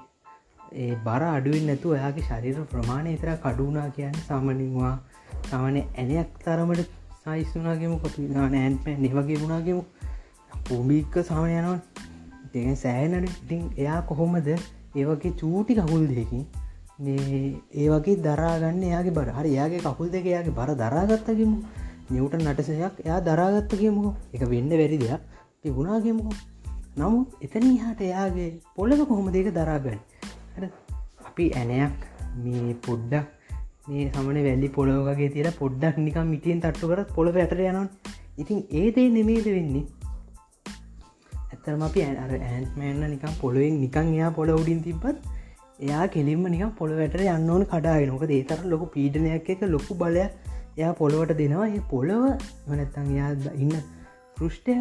ඒ 0.75 0.93
බර 1.05 1.23
අඩුවෙන් 1.27 1.65
නැතු 1.65 1.89
ඔයාගේ 1.89 2.23
ශරීර 2.23 2.61
ප්‍රමාණය 2.65 3.13
තර 3.17 3.31
කඩුනා 3.37 3.89
කියන්න 3.89 4.17
සාමනින්වා 4.27 4.93
සාමනය 5.49 5.81
ඇනයක් 5.95 6.29
තරමට 6.43 6.89
සයිස්ුනාගේම 7.17 7.93
කොතු 7.99 8.27
නෑන්පෑ 8.29 8.95
නිවගේ 8.97 9.37
වුණාගේමු 9.37 9.83
පූමික්ක 10.65 11.15
සාමන 11.23 11.51
යනවා. 11.51 11.79
දෙ 12.53 12.75
සෑනට 12.75 13.29
ඉතින් 13.33 13.61
එයා 13.77 14.01
කොහොමද 14.03 14.47
ඒවගේ 14.47 15.33
චූටි 15.33 15.77
කකුල් 15.79 16.05
දෙකින් 16.11 16.45
ඒ 17.03 17.87
වගේ 17.89 18.17
දරාගන්න 18.19 18.81
එයාගේ 18.83 19.13
බර? 19.13 19.29
හරි 19.31 19.51
එයාගේ 19.51 19.81
කකුල් 19.81 20.09
දෙක 20.09 20.25
එයාගේ 20.25 20.57
බර 20.59 20.71
දරාගත්තගේමු 20.75 21.57
නිවට 22.09 22.39
නටසයක් 22.39 23.03
එයා 23.05 23.19
දරාගත්තගේමු 23.21 24.15
එක 24.33 24.41
වෙන්න 24.49 24.73
වැරි 24.73 24.97
දෙයක්. 24.97 25.21
තිබුණාගේමුකෝ 25.61 26.50
නමුත් 27.01 27.43
එතන 27.43 27.67
හට 27.83 28.07
එයාගේ 28.07 28.49
පොල්ලක 28.75 29.03
කොහොම 29.07 29.29
දෙක 29.31 29.51
දරාගන්න? 29.51 29.99
අපි 31.27 31.45
ඇනයක් 31.55 32.07
මේ 32.37 32.73
පොඩ්ඩක් 32.85 33.27
මේ 33.87 34.09
සමන 34.09 34.39
වැල්ලි 34.47 34.69
පොළොවගේ 34.77 35.29
තිර 35.29 35.47
පොඩ්ඩක් 35.59 35.97
නිකම් 35.99 36.27
මිටියෙන් 36.27 36.61
තට්ටු 36.61 36.91
කරත් 36.91 37.15
පොළ 37.15 37.31
පැටර 37.37 37.61
යනවා 37.63 37.87
ඉතින් 38.37 38.59
ඒදේ 38.73 39.07
නෙමේද 39.09 39.47
වෙන්නේ? 39.55 39.85
ඇත්තරම 41.51 41.83
අපි 41.87 42.03
අර 42.03 42.31
ඇන්මෑන්න 42.39 43.03
නිකම් 43.09 43.33
පොළුවෙන් 43.41 43.79
නිකං 43.81 44.11
එයා 44.13 44.31
පොළ 44.31 44.51
උඩින් 44.51 44.83
තිබත් 44.83 45.25
එයා 45.79 46.05
කෙලින්ම 46.07 46.45
නිකම් 46.47 46.71
පොළ 46.77 46.93
වැට 46.99 47.17
යන්න 47.23 47.49
ඕන 47.49 47.65
කඩාගෙනක 47.65 48.23
ඒතර 48.31 48.59
ලොකු 48.65 48.87
පීඩනයක් 48.95 49.49
එක 49.55 49.65
ලොකු 49.67 49.97
බලය 50.01 50.23
එයා 50.77 50.93
පොළොවට 50.93 51.33
දෙනවා. 51.41 51.67
ඒ 51.67 51.81
පොළොව 51.89 52.23
වනැත්තන් 52.67 53.11
එයා 53.15 53.31
ඉන්න 53.55 53.75
පෘෂ්ටය 54.37 54.75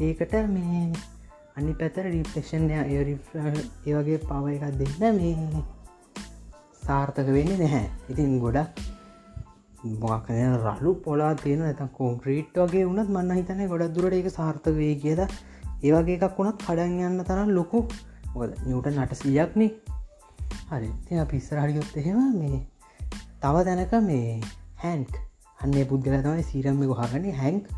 ඒකට 0.00 0.34
මේ 0.54 0.84
අනි 1.56 1.72
පැතර 1.80 2.06
රිප්ලේෂන්ය 2.06 2.72
ඒවගේ 3.86 4.18
පව 4.28 4.44
එකක් 4.54 4.78
දෙන්න 4.80 5.16
මේ 5.18 5.62
සාර්ථක 6.82 7.28
වෙන්නේ 7.36 7.58
නැහැ. 7.60 7.86
ඉතින් 8.10 8.32
ගොඩක් 8.42 8.80
මොකන 10.02 10.56
රලු 10.64 10.92
පොලා 11.04 11.32
තියෙන 11.42 11.62
ඇත 11.62 11.82
කොන්ක්‍රීට් 11.98 12.58
වගේ 12.62 12.84
වුණත් 12.88 13.14
මන්න 13.14 13.38
හිතන 13.38 13.62
ගොඩක් 13.72 13.94
දුරට 13.94 14.18
එක 14.18 14.28
සාර්ථක 14.30 14.68
වේ 14.80 14.94
කියද 15.02 15.22
ඒවගේ 15.22 16.18
එකක් 16.18 16.38
වුණත් 16.38 16.66
කඩන් 16.66 17.00
යන්න 17.08 17.24
තරම් 17.30 17.54
ලොකු. 17.58 17.86
මොකද 18.34 18.58
නිවට 18.66 18.90
නට 18.92 19.20
සියක්නේ. 19.22 19.70
හරි. 20.70 20.90
ති 21.06 21.24
පිස්සරහරියොත් 21.32 21.96
එහෙම 21.96 22.22
මේ 22.40 22.62
තව 23.42 23.66
දැනක 23.66 23.94
මේ 24.04 24.40
හැන්ක් 24.82 25.20
අන්නේ 25.58 25.90
පුද්ගල 25.90 26.22
තමයි 26.24 26.48
සීරම්ම 26.48 26.88
ගොහගන 26.90 27.34
හැන්ක් 27.42 27.68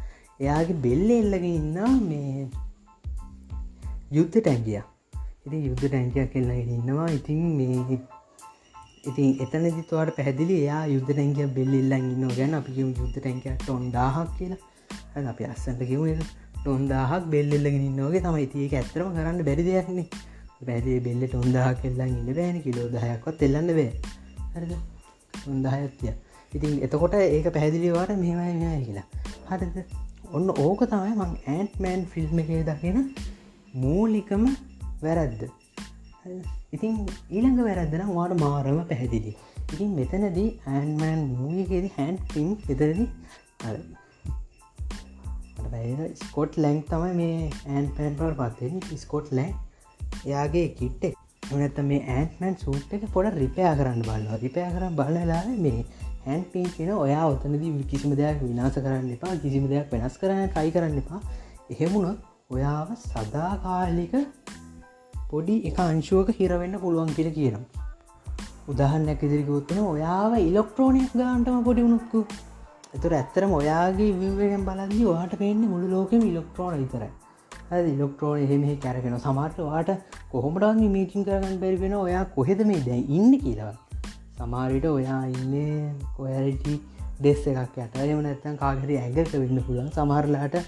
එයාගේ 0.41 0.83
බෙල්ල 0.85 1.11
එල්ලග 1.17 1.45
ඉන්න 1.51 1.77
මේ 2.05 2.47
යුද්ධ 4.13 4.39
ටැන්ගිය 4.39 4.81
ඉති 5.47 5.59
යුද්ධ 5.67 5.85
ටැන්කයක් 5.85 6.33
කෙල්ලගෙන 6.33 6.71
ඉන්නවා. 6.71 7.09
ඉතින් 7.09 7.41
මේ 7.57 7.99
ඉතින් 9.05 9.29
එතනදි 9.41 9.83
තුවට 9.91 10.17
පැදිලි 10.17 10.57
එයා 10.63 10.87
යුද්ධ 10.87 11.11
ටැන්කිය 11.13 11.47
බෙල්ලිල්ලන් 11.49 12.09
ඉන්න 12.15 12.29
ගැන 12.29 12.55
අපි 12.55 12.73
යුද්ධ 12.81 13.19
ටැන්කයක් 13.19 13.59
ටොන්ඩාහක් 13.63 14.31
කියලා. 14.39 14.59
අපි 15.27 15.45
අස්සට 15.45 15.83
කිව 15.83 16.03
ටොන්දාහක් 16.63 17.27
බෙල්ලෙල්ලගෙන 17.31 17.85
ඉන්නවගේ 17.91 18.21
තමයි. 18.21 18.47
තියක 18.47 18.75
ඇත්තරම 18.75 19.13
කරන්න 19.15 19.45
බැරි 19.45 19.67
දෙයක්න 19.69 20.01
බැදේ 20.65 21.01
බෙල්ලට 21.01 21.35
ඔොන්දා 21.35 21.75
කෙල්ලන් 21.75 22.09
ඉන්න 22.11 22.35
බෑන 22.35 22.63
කිලෝ 22.63 22.89
දහයක්වත් 22.89 23.43
එල්ලන්න 23.43 23.73
බෑ. 23.79 23.91
හරද? 24.55 24.73
ඔොන්දායත්තිය 25.47 26.15
ඉතින් 26.53 26.83
එතකොට 26.83 27.15
ඒක 27.15 27.47
පැහැදිලිවාට 27.55 28.13
මෙමයි 28.17 28.53
මෙ 28.61 28.75
කියලා. 28.87 29.07
හරිද? 29.51 29.77
ඔන්න 30.33 30.51
ඕක 30.59 30.85
තමයි 30.93 31.15
මං 31.15 31.33
ඇන්ට්මෑන් 31.47 32.07
ෆිල්ම් 32.07 32.39
එකේ 32.39 32.63
දකින 32.65 33.09
මූලිකම 33.77 34.45
වැරැද්ද. 35.03 35.43
ඉතින් 36.73 36.95
ඊළඟ 37.31 37.61
වැරැද්දන 37.63 38.09
වාට 38.11 38.35
මාරම 38.41 38.79
පැහැදිලි 38.89 39.33
ඉතින් 39.67 39.91
මෙතනදී 39.91 40.49
ඇන්මෑන් 40.69 41.23
මූියකෙද 41.33 41.87
හැන් 41.97 42.19
ෆිම් 42.33 42.49
එතරදි 42.69 43.07
ස්කොට් 46.21 46.57
ලැංක් 46.57 46.83
තමයි 46.87 47.13
මේ 47.15 47.39
ඇන් 47.69 47.87
පැන්පල් 47.97 48.35
පත්තෙන 48.41 48.77
ස්කොට් 48.97 49.31
ලැන් 49.33 49.55
එයාගේ 50.25 50.67
කිට්ටෙක් 50.79 51.15
එනත 51.59 51.81
මේ 51.85 52.01
ඇන්මන් 52.15 52.57
සූට් 52.57 52.95
එක 52.95 53.07
පොඩ 53.13 53.35
රිපයා 53.37 53.75
කරන්න 53.77 54.03
බලවා 54.03 54.39
රිපයා 54.43 54.71
කරන්න 54.71 54.97
බලලා 54.97 55.43
මේ 55.59 55.81
හැන් 56.25 56.47
පින් 56.53 56.71
කියෙන 56.77 56.95
ඔයා 56.97 57.27
ඔතනද 57.27 57.67
කිසිම 57.87 58.15
දෙයක් 58.17 58.41
විනාස 58.43 58.79
කරන්න 58.79 59.13
එපා 59.13 59.35
කිසිම 59.43 59.69
දෙයක් 59.73 59.93
වෙනස් 59.93 60.17
කරන්න 60.19 60.49
ටයි 60.51 60.73
කරන්න 60.73 61.03
එපා. 61.03 61.21
එහෙමුණොත් 61.71 62.26
ඔයාව 62.51 62.91
සදාකාලික 62.97 64.13
පොඩි 65.31 65.55
එක 65.65 65.79
අංශුවක 65.79 66.29
හිරවෙන්න 66.31 66.77
පුළුවන් 66.79 67.09
කියල 67.09 67.29
කියනම් 67.31 67.65
උදාහන්නැක 68.69 69.25
ඉදිරිගොත්තන 69.29 69.81
ඔයාව 69.85 70.37
ඉලොක්ට්‍රෝනයක් 70.41 71.13
ගාන්ටම 71.13 71.65
පොඩි 71.65 71.87
උනුක්කු 71.89 72.23
එතුර 72.95 73.13
ඇත්තරම 73.13 73.53
ඔයාගේ 73.53 74.13
විවෙන් 74.21 74.63
බලදදි 74.65 75.03
වාට 75.05 75.35
පෙන්න්නේ 75.35 75.73
මුළු 75.73 75.91
ලෝකෙම 75.91 76.23
ඉලෙක්ට්‍රෝන 76.23 76.79
විතරයි. 76.79 77.11
ඇ 77.71 77.83
ඉලෙක්ට්‍රෝන 77.95 78.39
එහෙම 78.39 78.65
කැරගෙන 78.79 79.19
සමාට 79.19 79.59
වාට 79.65 79.93
කොහොමටන් 80.31 80.87
මීටින් 80.89 81.27
කරගන්න 81.27 81.61
බැරිවෙන 81.61 81.99
ඔයා 82.05 82.25
කොහෙද 82.37 82.67
මේ 82.71 82.81
දැන් 82.81 83.05
ඉන්න 83.11 83.39
කියලා. 83.41 83.75
සමාරිට 84.39 84.91
ඔයා 84.95 85.23
ඉන්නේ 85.35 85.95
කොයරිටි 86.17 86.81
ඩෙස් 87.21 87.47
එකක් 87.51 87.79
ඇත 87.83 88.03
එම 88.07 88.19
නැත්තන් 88.23 88.57
කාගරි 88.57 89.05
ඇගට 89.05 89.41
වෙන්න 89.43 89.65
පුළන් 89.69 89.95
සමහරලාට 89.95 90.65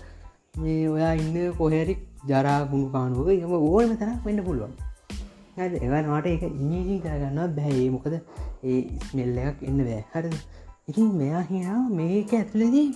මේ 0.55 0.89
ඔයා 0.89 1.15
ඉන්න 1.15 1.37
කොහැරි 1.59 1.95
ජරාගුණු 2.31 2.89
කානුවක 2.95 3.29
එම 3.35 3.53
ඕනම 3.59 3.93
තැනක් 4.01 4.25
වෙන්න 4.29 4.41
පුළුවන්. 4.47 4.73
එවනවාට 5.59 6.27
එක 6.33 6.43
ඉමීජී 6.49 6.99
කරගන්න 7.05 7.55
බැහැ. 7.57 7.87
මොකද? 7.91 8.15
ඒ 8.65 8.81
ස්මෙල්ල 9.07 9.39
එකක් 9.45 9.63
එන්න 9.71 9.81
බෑ. 9.89 10.03
හරි 10.15 10.31
ඉතින් 10.91 11.09
මෙයා 11.21 11.45
හිනා 11.51 11.79
මේක 12.01 12.35
ඇතුලදී 12.41 12.87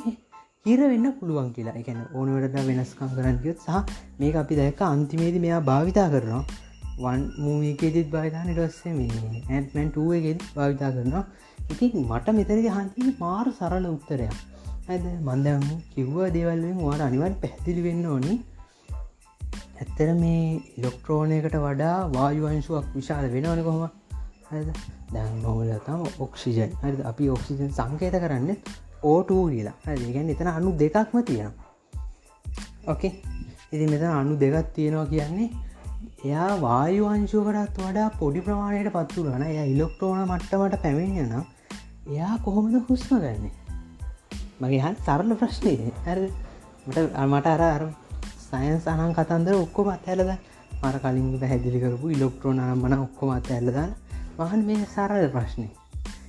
හිර 0.67 0.81
වෙන්න 0.83 1.13
පුළුවන් 1.21 1.49
කියලා. 1.57 1.79
එකන 1.81 2.03
ඕනවට 2.15 2.59
වෙනස්කම් 2.69 3.15
කරන්න 3.17 3.41
කියොත් 3.45 3.65
සහ 3.67 3.97
මේක 4.21 4.39
අපි 4.43 4.61
දැක 4.61 4.85
අන්තිමේද 4.91 5.41
මෙයා 5.47 5.63
භාවිතා 5.71 6.09
කරනවා. 6.15 6.45
වන් 7.01 7.23
මූකෙදත් 7.39 7.99
භාවිතාන 8.15 8.55
ටස්සේ 8.55 8.95
මේ 8.99 9.45
ඇත්මැන්ටුවගෙත් 9.51 10.49
භාවිතා 10.57 10.91
කරනවා. 10.97 11.25
ඉතින් 11.71 12.01
මට 12.05 12.37
මෙතරද 12.39 12.73
හන්ති 12.79 13.15
මාර 13.21 13.47
සරල 13.59 13.87
උත්තරයක්. 13.91 14.41
ඇද 14.85 15.05
මන්දම 15.23 15.67
කිව්ව 15.95 16.17
දේවල්ෙන් 16.35 16.79
වාට 16.79 17.01
අනිවන් 17.01 17.35
පැහදිලි 17.43 17.83
වෙන්න 17.85 18.07
ඕනි. 18.07 18.33
ඇත්තර 19.77 20.09
මේ 20.15 20.61
ඉලොක්ට්‍රෝනයකට 20.79 21.57
වඩා 21.57 21.97
වායුවංශුවක් 22.11 22.89
විශාල 22.95 23.27
වෙනවන 23.31 23.63
කොහොම? 23.63 23.91
දැන් 25.13 25.37
නොහල 25.43 25.71
තම 25.87 26.03
ඔක්සිජන්. 26.19 26.75
හරි 26.83 27.05
අපි 27.05 27.31
ඔක්සිජන් 27.31 27.71
සංකේත 27.71 28.19
කරන්න 28.25 28.51
ඕටූ 29.03 29.45
කියලා. 29.51 29.77
ඒගැන් 29.89 30.35
එතන 30.35 30.49
අනු 30.49 30.75
දෙකක්ම 30.79 31.17
තියෙනවා. 31.23 31.69
ඕකේ 32.89 33.13
ඉති 33.73 33.87
මෙතන 33.87 34.11
අනු 34.13 34.35
දෙකක් 34.37 34.75
තියෙනවා 34.75 35.07
කියන්නේ 35.07 35.51
එයා 36.25 36.51
වායුවංශුවකටත් 36.61 37.83
වඩා 37.85 38.11
පොඩි 38.19 38.41
ප්‍රමාණයට 38.41 38.93
පත්තුරන 38.93 39.43
එය 39.45 39.57
ඉලොක්ට්‍රෝන 39.71 40.23
මට්ටමට 40.27 40.83
පැමිණියන 40.85 41.35
එයා 42.09 42.37
කොහොමද 42.45 42.75
හුස්ම 42.89 43.19
ගන්නේ? 43.19 43.62
මගේ 44.63 44.81
හන් 44.81 44.97
සරල 44.99 45.33
ප්‍රශ්නය 45.35 45.75
ඇ 46.07 46.17
මට 46.87 46.99
මට 47.25 47.47
අර 47.49 47.63
අර 47.67 47.85
සයන්ස් 48.43 48.85
අනන් 48.89 49.15
කතන්දර 49.15 49.57
ඔක්කොම 49.57 49.89
අත්ඇලද 49.89 50.31
මර 50.81 50.97
කලින් 50.99 51.31
පැහැදිලි 51.37 51.81
කරපු 51.81 52.11
ඉලොක්ට්‍රෝන 52.11 52.61
අරම්මන 52.61 52.95
ඔක්කොම 52.99 53.31
අත්ඇල්ලද 53.31 53.79
මහන් 54.39 54.63
මේ 54.69 54.85
සරල 54.87 55.27
ප්‍රශ්නය 55.31 55.69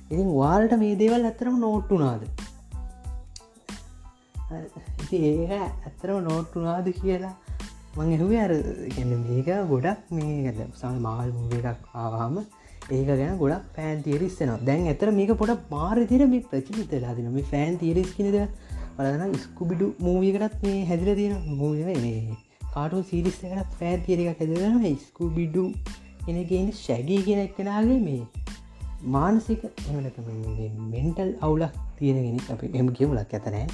ඉතින් 0.06 0.30
වාල්ට 0.32 0.74
මේ 0.78 0.96
දේවල් 0.96 1.24
ඇතරම 1.24 1.56
නෝට්ටුනාද 1.58 2.26
ඒක 5.12 5.52
ඇත්තරම 5.84 6.18
නෝට්ටුනාද 6.22 6.90
කියලා 6.94 7.34
මං 7.96 8.12
එහුව 8.12 8.32
අර 8.38 8.52
ගැන 8.94 9.12
මේක 9.22 9.48
ගොඩක් 9.68 10.10
මේ 10.10 10.54
සම 10.72 10.96
මාල් 11.00 11.30
මුව 11.32 11.52
එකක් 11.60 11.88
ආවාම 11.96 12.36
ඒක 12.90 13.06
ගැන 13.06 13.38
ගොඩක් 13.38 13.64
පෑන් 13.76 14.02
තිරිස්සෙනවා 14.02 14.64
දැන් 14.64 14.86
ඇතර 14.86 15.10
මේක 15.10 15.30
පොට 15.38 15.70
මාරතිර 15.70 16.26
මේ 16.26 16.40
ප්‍රචිත 16.40 16.92
ලාදින 17.00 17.30
මේ 17.32 17.42
ෆෑන් 17.42 17.78
තිරිස් 17.78 18.10
කිනද 18.12 18.48
බලන 18.96 19.34
ස්කුබිඩු 19.34 19.94
මූවියකටත් 19.98 20.62
මේ 20.62 20.84
හැදිල 20.84 21.14
තියෙන 21.14 21.56
මූව 21.56 21.78
මේ 22.02 22.36
කාටු 22.74 23.02
සිරිස් 23.02 23.44
එකට 23.44 23.78
පෑ 23.78 23.96
තිරක 23.98 24.40
හැදරම 24.40 24.96
ස්කුබිඩු 24.96 25.72
එනගෙන 26.28 26.72
ශැගී 26.72 27.22
කියෙන 27.22 27.38
එක්කෙනගේ 27.38 27.98
මේ 28.00 28.26
මානසික 29.02 29.64
එමලක 29.64 30.16
මෙන්ටල් 30.90 31.32
අවුලක් 31.40 31.74
තියෙනගෙන 31.98 32.38
අප 32.50 32.64
එම 32.74 32.88
කියමුලක් 32.88 33.34
ඇතනෑ 33.34 33.66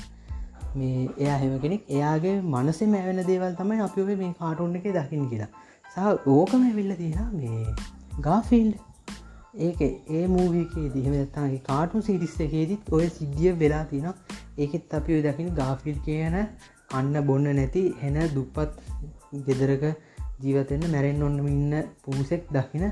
මේ 0.74 1.08
එයා 1.18 1.38
හෙම 1.38 1.58
කෙනෙක් 1.58 1.82
එයාගේ 1.88 2.40
මනසේ 2.40 2.86
මැවෙන 2.86 3.22
දේවල් 3.26 3.54
තමයි 3.54 3.80
අපි 3.80 4.00
ඔය 4.00 4.14
මේ 4.14 4.32
කාටුන්න 4.38 4.76
එක 4.76 4.82
දකිින් 4.82 5.28
කියලා. 5.28 5.50
සහ 5.84 6.28
ඕකම 6.28 6.62
ඇවිල්ල 6.62 6.94
තියෙන 6.94 7.28
මේ 7.34 7.74
ගාෆිල්ඩ් 8.20 8.89
ඒක 9.54 9.80
ඒ 9.82 10.26
මූවියකේ 10.28 10.88
දිහමත්තගේ 10.90 11.60
කාටු 11.60 12.00
සිරිස්ස 12.00 12.36
එකේදත් 12.40 12.90
ඔය 12.90 13.06
සිද්ධිය 13.10 13.52
වෙලා 13.54 13.84
තින 13.84 14.06
ඒකෙත් 14.58 14.92
අපි 14.92 15.14
ඔය 15.14 15.22
දකින 15.22 15.48
ගාෆිල් 15.54 15.96
කියන 16.04 16.36
අන්න 16.92 17.14
බොන්න 17.26 17.48
නැති 17.50 17.82
හෙන 18.00 18.18
දුප්පත් 18.30 18.78
ගෙදරක 19.46 19.84
ජීවතෙන්න්න 20.40 20.86
මැරෙන් 20.88 21.22
ඔන්නම 21.22 21.48
ඉන්න 21.48 21.74
පූසෙක් 22.00 22.46
දකින 22.50 22.84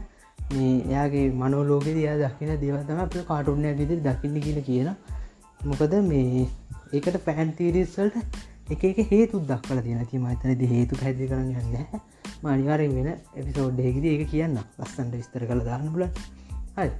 මේ 0.51 0.73
එයාගේ 0.83 1.25
මනෝලෝකෙ 1.33 1.95
දයා 1.95 2.17
දකින 2.19 2.51
දේවතම 2.57 2.99
අප 2.99 3.15
කාටුන්න 3.25 3.65
ඇගෙද 3.65 3.95
දකින්න 4.03 4.41
කියල 4.41 4.59
කියන 4.63 4.91
මොකද 5.65 5.95
මේ 6.05 6.43
ඒකට 6.93 7.21
පැන්තීරිස්සල්ට 7.25 8.19
එක 8.69 8.83
එක 8.85 8.99
හේතු 9.11 9.45
දක්වල 9.45 9.83
තියෙන 9.83 10.03
ති 10.07 10.19
මතනද 10.19 10.67
හේතු 10.69 10.97
පැදි 10.97 11.31
කරන්න 11.31 11.55
යන්න 11.55 12.03
මනිවාරෙන් 12.43 12.99
වෙන 12.99 13.09
එපිසෝඩ්ඩයකිද 13.13 14.05
ඒක 14.07 14.27
කියන්න 14.29 14.59
ලස්සන්ට 14.59 15.15
විස්තර 15.15 15.47
කළ 15.47 15.65
දාන්න 15.65 15.89
පුල 15.95 16.05
හයි 16.79 16.91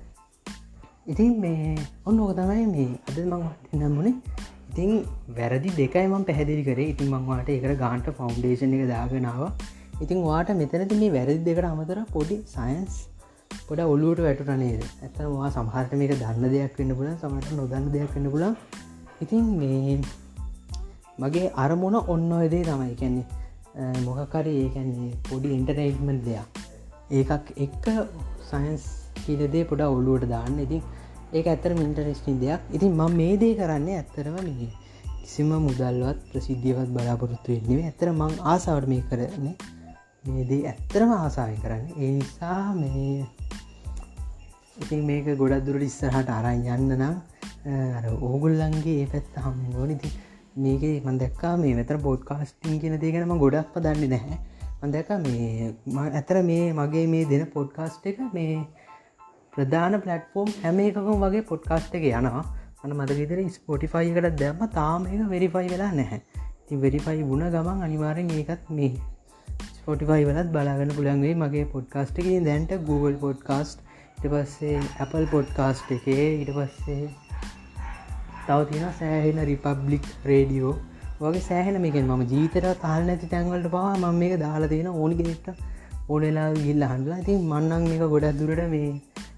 ඉතින් 1.13 1.35
මේ 1.43 1.75
ඔන්න 2.07 2.17
ඕක 2.23 2.33
තමයි 2.39 2.63
මේ 2.71 2.87
අද 3.09 3.19
මං 3.25 3.43
නම්මුණේ 3.81 4.15
ඉතින් 4.71 4.91
වැරදි 5.37 5.71
දෙකයිම 5.77 6.15
පැහැදිලි 6.29 6.65
කරේ. 6.69 6.89
ඉතින් 6.93 7.07
මංවාට 7.13 7.51
එකට 7.55 7.75
ගාන්ට 7.83 8.09
ෆෞන්ඩේෂන් 8.19 8.75
එක 8.79 8.83
දාගෙනාව 8.91 9.43
ඉතින් 10.05 10.19
වාට 10.27 10.51
මෙතනති 10.61 10.99
මේ 11.03 11.13
වැරදි 11.17 11.39
දෙකට 11.49 11.69
අමතර 11.71 12.01
පොඩි 12.17 12.37
සයින්ස් 12.55 12.99
පොඩ 13.69 13.81
ඔල්ලුවට 13.95 14.25
වැටුට 14.27 14.53
නේද? 14.65 14.83
ඇතවා 15.05 15.51
සමහට 15.57 15.97
මේක 16.03 16.15
දන්න 16.23 16.53
දෙයක් 16.57 16.79
වෙන්න 16.81 16.97
පුල 16.99 17.09
සමට 17.15 17.57
නොදන්න 17.61 17.91
දෙයක් 17.97 18.13
වෙන්න 18.17 18.31
පුලා 18.35 18.53
ඉතින් 19.25 19.47
මේ 19.63 19.99
මගේ 21.23 21.49
අරමුණ 21.65 22.03
ඔන්න 22.15 22.31
ඔයදේ 22.41 22.65
තමයි. 22.71 22.95
කැන්නේ 23.01 24.03
මොකකරි 24.07 24.61
ඒකැන්නේ 24.63 25.11
පොඩි 25.31 25.55
ඉන්ටරයිට්මන්් 25.59 26.25
දෙයක්. 26.29 26.65
ඒකක් 27.19 27.47
එක්ක 27.65 27.87
සයින්ස් 28.51 28.85
කියලදේ 29.25 29.65
පොඩ 29.65 29.87
ඔල්ලුවට 29.87 30.29
දාන්න. 30.29 30.59
ඉතින් 30.59 30.83
ඒක 31.33 31.47
ඇතර 31.47 31.73
මින්ටරෙස්ටින් 31.75 32.37
දෙයක්. 32.41 32.61
ඉතින් 32.73 32.93
ම 32.93 33.17
මේ 33.17 33.35
දේ 33.37 33.55
කරන්නේ 33.55 33.97
ඇත්තරම 33.97 34.39
මේ 34.41 34.69
කිසිම 35.23 35.51
මුදල්වත් 35.61 36.21
ප්‍රසිද්ධියවත් 36.31 36.95
බලාපොරොත්තු 36.95 37.49
වෙන්නේ 37.55 37.89
ඇතර 37.89 38.09
මං 38.13 38.39
ආසාවට 38.45 38.89
මේ 38.89 39.03
කරන්නේ 39.11 39.57
මේ 40.27 40.45
දේ 40.45 40.63
ඇත්තරම 40.67 41.11
ආසාාවෙන් 41.15 41.61
කරන්න. 41.63 41.85
ඒ 41.97 42.11
නිසා 42.13 42.75
මේ 42.75 43.27
ඉතින් 44.79 45.01
මේක 45.07 45.29
ගොඩක් 45.39 45.67
දුරට 45.67 45.85
ඉස්සරහට 45.85 46.31
අරන් 46.31 46.65
යන්න 46.69 46.95
නම් 46.97 47.15
ඕගුල්ලන්ගේ 48.23 48.97
ඒ 48.97 49.07
පැත්ත 49.13 49.39
හම 49.45 49.59
ඕනිති 49.77 50.11
මේක 50.59 50.85
මන්දක්කා 51.05 51.55
මේ 51.57 51.75
වෙතර 51.77 51.99
පොඩ්කාස්ටිං 51.99 52.81
කියෙන 52.81 53.01
දේගෙනම 53.01 53.35
ගොඩක් 53.39 53.73
පදන්නේ 53.75 54.11
නැහැ. 54.15 54.39
මන්දක 54.81 55.11
මේ 55.25 55.71
ඇතර 56.19 56.43
මේ 56.43 56.65
මගේ 56.73 57.07
මේ 57.15 57.25
දෙන 57.33 57.47
පොඩ්කාස්ට 57.57 58.07
එක 58.07 58.21
මේ 58.33 58.53
ප්‍රධාන 59.59 59.99
පලටෆෝම් 60.01 60.51
හැම 60.57 60.81
එකකම 60.81 61.23
වගේ 61.23 61.45
පොඩ්කාස්ට් 61.47 61.95
එක 61.95 62.05
යනවා. 62.11 62.43
අන 62.81 62.93
මද 62.95 63.15
විතර 63.21 63.39
ස්පොටිෆයිකට 63.53 64.37
දැම්ම 64.39 64.61
තාම 64.73 65.07
එක 65.09 65.23
වෙරිෆයි 65.29 65.71
වෙලා 65.71 65.93
නැහැ. 65.93 66.19
ති 66.67 66.77
වෙරිෆයි 66.77 67.23
වුණ 67.25 67.47
ගමන් 67.51 67.87
අනිවාරෙන් 67.87 68.31
ඒකත් 68.37 68.69
මේ 68.73 68.91
ස්පොටිෆයි 69.79 70.29
වලත් 70.29 70.49
බලාගන්න 70.53 70.93
පුළන්ගේ 70.95 71.35
මගේ 71.35 71.65
පොඩ්කාස්ට් 71.73 72.21
එක. 72.21 72.29
දැන්ට 72.45 72.75
Google 72.89 73.17
පොඩ්කාස්ට් 73.19 73.83
ඉට 74.19 74.29
පස්සේ 74.29 74.77
Apple 74.99 75.27
පොඩ්කාස්ට් 75.27 75.91
එකේ 75.93 76.29
ඉට 76.43 76.53
පස්සේ 76.53 77.09
තව 78.47 78.61
තින 78.69 78.87
සෑහෙන 78.97 79.43
රිපබ්ලික් 79.45 80.07
රේඩියෝ 80.25 80.77
වගේ 81.21 81.43
සෑහෙන 81.43 81.81
මේකෙන් 81.81 82.09
ම 82.11 82.25
ජීතර 82.29 82.65
තාල් 82.81 83.03
නැති 83.05 83.29
තැන්වලට 83.29 83.69
පවා 83.71 83.93
ම 83.95 84.07
මේක 84.17 84.35
දාලා 84.39 84.69
තියෙන 84.69 84.89
ඕනිගෙට 84.95 85.53
ඕනෙලා 86.09 86.49
ගිල්ල 86.59 86.85
හන්ලා 86.87 87.19
ඉතින් 87.19 87.41
මන්නන් 87.45 87.87
මේක 87.87 88.05
ගොඩක් 88.09 88.39
දුරට 88.39 88.65
මේ 88.71 88.91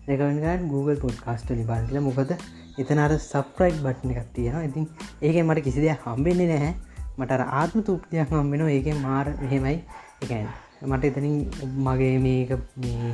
රෙකවන්ගන් 0.09 0.69
Google 0.69 0.97
පොඩ්කාස්ට 0.97 1.51
ලිබන්ල 1.53 2.01
මොකද 2.01 2.31
එතන 2.79 3.03
අර 3.05 3.13
සප්‍රයි් 3.21 3.75
බට්න 3.79 4.15
එකක් 4.15 4.31
තියෙන 4.35 4.65
ඉතින් 4.65 4.87
ඒක 5.21 5.37
මට 5.43 5.65
කිසි 5.67 5.85
දෙයක් 5.85 6.07
හම්බෙන්නේ 6.07 6.49
නැහැ. 6.49 6.75
මට 7.19 7.47
ආත්ම 7.53 7.83
තුප්තියක් 7.83 8.31
හම්බෙන 8.33 8.63
ඒක 8.69 8.89
මාර 8.99 9.27
එහෙමයි 9.37 9.77
එකන් 10.23 10.47
මට 10.87 11.05
එතනින් 11.05 11.37
මගේ 11.81 12.17
මේක 12.19 12.51
මේ 12.79 13.13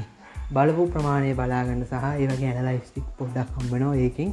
බලපු 0.53 0.87
ප්‍රමාණය 0.89 1.35
බලාගන්න 1.35 1.83
සහ 1.85 2.07
ඒවගේ 2.13 2.53
ඇනලයිස්ටික් 2.53 3.07
පොඩ්ඩක් 3.19 3.57
හම්බෙනවා 3.57 3.97
ඒකින්. 3.99 4.31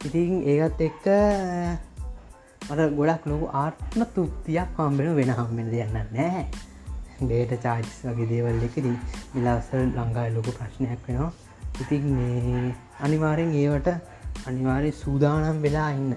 ඉතින් 0.00 0.42
ඒකත් 0.44 0.80
එක්ක 0.88 1.06
මට 2.60 2.90
ගොඩක් 2.98 3.26
නොකු 3.26 3.46
ආත්ම 3.54 4.06
තුප්තියක් 4.14 4.78
හම්බෙන 4.78 5.16
වෙන 5.16 5.32
හම්බෙන 5.32 5.72
දෙයන්න 5.72 5.98
නෑ 6.12 6.44
ඩේට 7.18 7.56
චාර්ජස් 7.62 7.98
වගේ 8.04 8.30
දේවල් 8.30 8.64
එකදී 8.68 8.96
මිලාසල් 9.34 9.82
ලංඟා 9.88 10.28
ලොකු 10.34 10.52
ප්‍රශ්නයක් 10.52 11.08
වෙනවා. 11.08 11.32
ඉතින් 11.82 12.04
මේ 12.16 12.74
අනිවාරෙන් 13.00 13.50
ඒවට 13.54 13.88
අනිවාරය 14.48 14.90
සූදානම් 14.94 15.58
වෙලා 15.62 15.90
ඉන්න. 15.98 16.12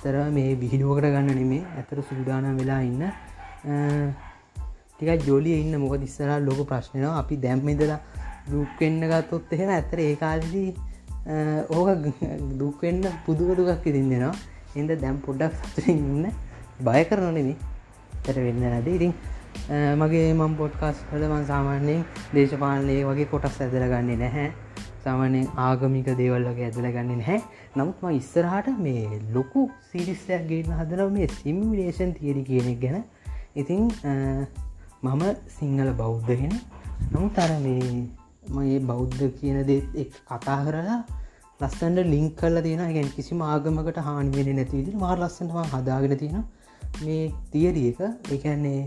තර 0.00 0.16
මේ 0.30 0.50
විහිඩුවකට 0.60 1.06
ගන්න 1.06 1.38
නෙමේ 1.40 1.62
ඇතර 1.76 2.02
සූදානම් 2.10 2.58
වෙලා 2.60 2.80
ඉන්න. 2.82 3.02
ටික 4.90 5.26
ජොලිය 5.28 5.56
ඉන්න. 5.62 5.74
මොක 5.80 5.96
දිස්සර 6.04 6.30
ලොක 6.40 6.60
ප්‍රශ්නයනවා 6.70 7.14
අපි 7.22 7.40
දැම්මෙදලා 7.44 8.00
දුක්වෙන්න 8.50 9.00
ගත්තොත් 9.12 9.52
එහෙම 9.52 9.70
ඇතර 9.70 9.98
ඒ 10.00 10.14
කාලදී 10.16 10.70
ඕක 11.70 11.88
දුක්වෙන්න 12.60 13.02
පුදුවදුකක් 13.26 13.88
ඉතින්දෙනවා 13.92 14.34
එද 14.76 14.90
දැම් 15.02 15.18
පොඩ්ඩක් 15.26 15.58
සතුරින් 15.62 15.98
ඉන්න. 16.12 16.30
බය 16.86 17.02
කරනනෙමි 17.10 17.54
තැර 18.24 18.38
වෙන්න 18.46 18.62
නැද 18.64 18.88
ඉතින් 18.88 19.12
මගේ 20.00 20.30
මම් 20.32 20.54
පොට්කාස් 20.56 20.98
හලමන් 21.10 21.44
සාමාන්‍යයෙන් 21.46 22.02
දේශපාලනය 22.34 22.96
වගේ 23.08 23.30
කොටස් 23.32 23.60
ඇදල 23.60 23.84
ගන්නේ 23.92 24.18
නැහැ. 24.22 24.48
සාමානයෙන් 25.04 25.48
ආගමික 25.56 26.08
දේවල්ලගේ 26.16 26.64
ඇදල 26.64 26.88
ගන්න 26.90 27.12
නැහැ. 27.12 27.38
නමුත් 27.76 28.02
ම 28.02 28.08
ඉස්සරහට 28.10 28.68
මේ 28.78 29.20
ලොකු 29.34 29.68
සිරිස්සයක් 29.92 30.48
ගේන 30.48 30.72
හදරව 30.72 31.12
මේ 31.12 31.28
සිම්මිලේෂන් 31.42 32.12
තියරි 32.12 32.42
කියනෙක් 32.44 32.80
ගැන. 32.80 33.04
ඉතින් 33.56 33.82
මම 35.02 35.22
සිංහල 35.48 35.92
බෞද්ධගෙන 35.92 36.54
නමුත් 37.12 37.38
අර 37.38 37.50
මේ 37.60 38.08
මගේ 38.50 38.78
බෞද්ධ 38.80 39.24
කියන 39.40 39.58
දෙත් 39.66 39.86
එක් 39.94 40.12
කතා 40.26 40.58
කරලා 40.64 41.00
ලස්සන්ට 41.60 41.98
ලිංක් 42.04 42.36
කල 42.36 42.62
තියෙන 42.62 42.92
ගැන් 42.92 43.10
කිසි 43.16 43.34
ආගමකට 43.42 43.98
හානිවෙන 43.98 44.56
නැතිවිදි 44.56 44.96
මාර 44.96 45.18
ලස්සටම 45.18 45.58
හදාගෙන 45.72 46.16
තියෙන 46.16 46.44
මේ 47.04 47.22
තියරිය 47.52 47.88
එක 47.88 48.32
එකන්නේ 48.32 48.82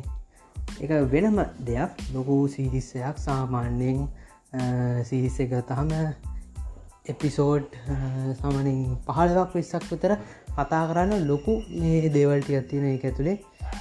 එක 0.79 0.91
වෙනම 1.11 1.37
දෙයක් 1.65 1.91
ලොකු 2.13 2.37
සීරිස්සයක් 2.47 3.17
සාමාන්‍යයෙන් 3.17 3.99
සිරිස්ස 5.03 5.39
එක 5.39 5.53
තහම 5.67 5.91
එපිසෝඩ් 7.05 7.77
සමනින් 8.35 8.81
පහලවක් 9.07 9.53
විස්සක් 9.53 9.85
විතර 9.89 10.17
කතා 10.49 10.81
කරන්න 10.87 11.27
ලොකු 11.27 11.53
මේ 11.75 12.09
දේවල්ටි 12.09 12.57
ඇතින 12.57 12.89
එක 12.89 13.05
ඇතුළේ 13.05 13.37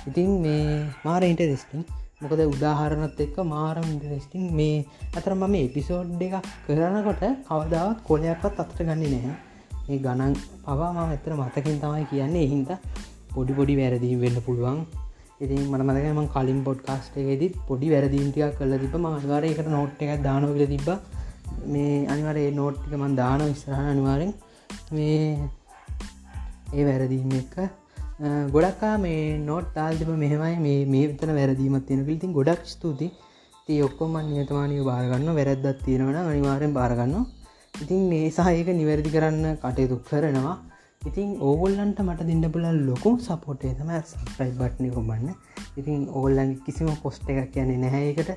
ඉතින් 0.06 0.30
මේ 0.40 0.86
මාර 1.04 1.22
ඉන්ටරෙස්ටිං 1.22 1.82
මොකද 2.20 2.40
උදාහරණත් 2.44 3.20
එක්ක 3.20 3.36
මාරම් 3.46 3.86
ඉන්ටරෙස්ටිං 3.86 4.46
මේ 4.54 4.78
අතර 5.16 5.34
මම 5.34 5.54
එපිසෝඩ් 5.58 6.22
එකක් 6.22 6.48
කරනකොට 6.66 7.22
කවදාවත් 7.48 8.02
කොලයක්වත් 8.04 8.58
අතට 8.58 8.78
ගන්නේ 8.78 9.12
නැහැ. 9.14 9.36
ඒ 9.88 9.98
ගණන් 9.98 10.34
පවා 10.64 10.90
ම 10.92 10.98
ඇතර 11.04 11.32
මතකින් 11.34 11.80
තමයි 11.80 12.04
කියන්නේ. 12.06 12.44
එහින්ද 12.44 12.70
පොඩි 13.30 13.52
පොඩි 13.52 13.78
වැරදිී 13.78 14.20
වෙන්න 14.20 14.42
පුළුවන්. 14.42 14.84
ඉතින් 15.41 15.61
මට 15.64 15.84
මතකම 15.84 16.26
කලින් 16.34 16.61
පොඩ්කාස්ට 16.64 17.14
එකෙදත් 17.16 17.57
පොඩි 17.68 17.88
වැරදීන්ටියක් 17.91 18.59
කල 18.59 18.72
තිබ 18.82 18.95
මවාර 18.99 19.45
එකට 19.45 19.68
නෝට් 19.68 20.03
එකක් 20.05 20.22
දානොකල 20.22 20.64
තිබ 20.72 20.88
මේ 21.66 22.07
අනිවරේ 22.07 22.51
නෝට්ටික 22.53 22.93
මන් 22.97 23.14
දාන 23.14 23.41
විස්රහ 23.43 23.80
අනිවාරෙන් 23.84 24.32
මේ 24.93 25.49
ඒ 26.72 26.84
වැරදීම 26.84 27.32
එක. 27.32 27.55
ගොඩක්කා 28.55 28.95
මේ 28.99 29.38
නෝට් 29.41 29.72
තාල්තිම 29.74 30.12
මෙහමයි. 30.16 30.55
මේ 30.59 30.78
මේ 30.86 31.09
විතන 31.11 31.32
වැරදීමත් 31.34 31.86
තියෙන 31.88 32.05
පිල්තින් 32.05 32.32
ගොඩක් 32.32 32.64
ස්තුති 32.66 33.09
ති 33.66 33.82
ඔක්කොම 33.82 34.16
නියතමානය 34.28 34.76
බාරගන්න 34.84 35.36
වැරැද්දත් 35.38 35.84
තියෙනවන 35.86 36.16
අනිවාරෙන් 36.22 36.72
බාරගන්න 36.72 37.14
ඉතින් 37.74 38.03
මේ 38.09 38.28
සහයක 38.30 38.68
නිවැරදි 38.72 39.11
කරන්න 39.11 39.57
කටයුතු 39.62 39.97
කරනවා. 40.09 40.57
ඉතින් 41.03 41.28
ඕගොල්ලන්ට 41.40 42.01
මට 42.03 42.24
දෙන්න 42.28 42.53
පුලල් 42.53 42.80
ලොකුම් 42.84 43.14
සපෝටේ 43.18 43.70
තම 43.74 43.92
සප්‍රයි 44.03 44.51
බට්නය 44.53 44.88
කොබන්න 44.90 45.30
ඉතින් 45.76 46.03
ඕල්ලන් 46.12 46.51
කිසිම 46.61 46.90
පොස්්ට 46.98 47.30
එකක් 47.32 47.48
කියන්නේ 47.53 47.78
නැහැකට 47.78 48.32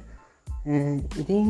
ඉතින් 1.18 1.49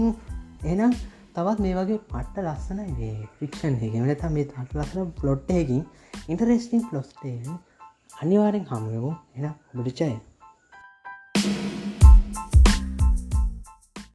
එනම් 0.66 0.96
තවත් 1.36 1.60
මේ 1.60 1.76
වගේ 1.76 2.00
පට්ට 2.08 2.42
ලස්සනයි 2.46 2.88
වේ 2.98 3.28
ෆික්ෂන් 3.38 3.78
එකමට 3.80 4.26
මේ 4.32 4.48
තට 4.48 4.76
ලස්සන 4.76 5.14
පලොට්ටයකින් 5.20 5.86
ඉන්ටරෙස්ටිං 6.28 6.88
පලොස්ටේ 6.88 7.38
අනිවාරෙන් 8.20 8.66
හමුයමු 8.68 9.14
එන 9.36 9.52
බඩිචය 9.76 10.10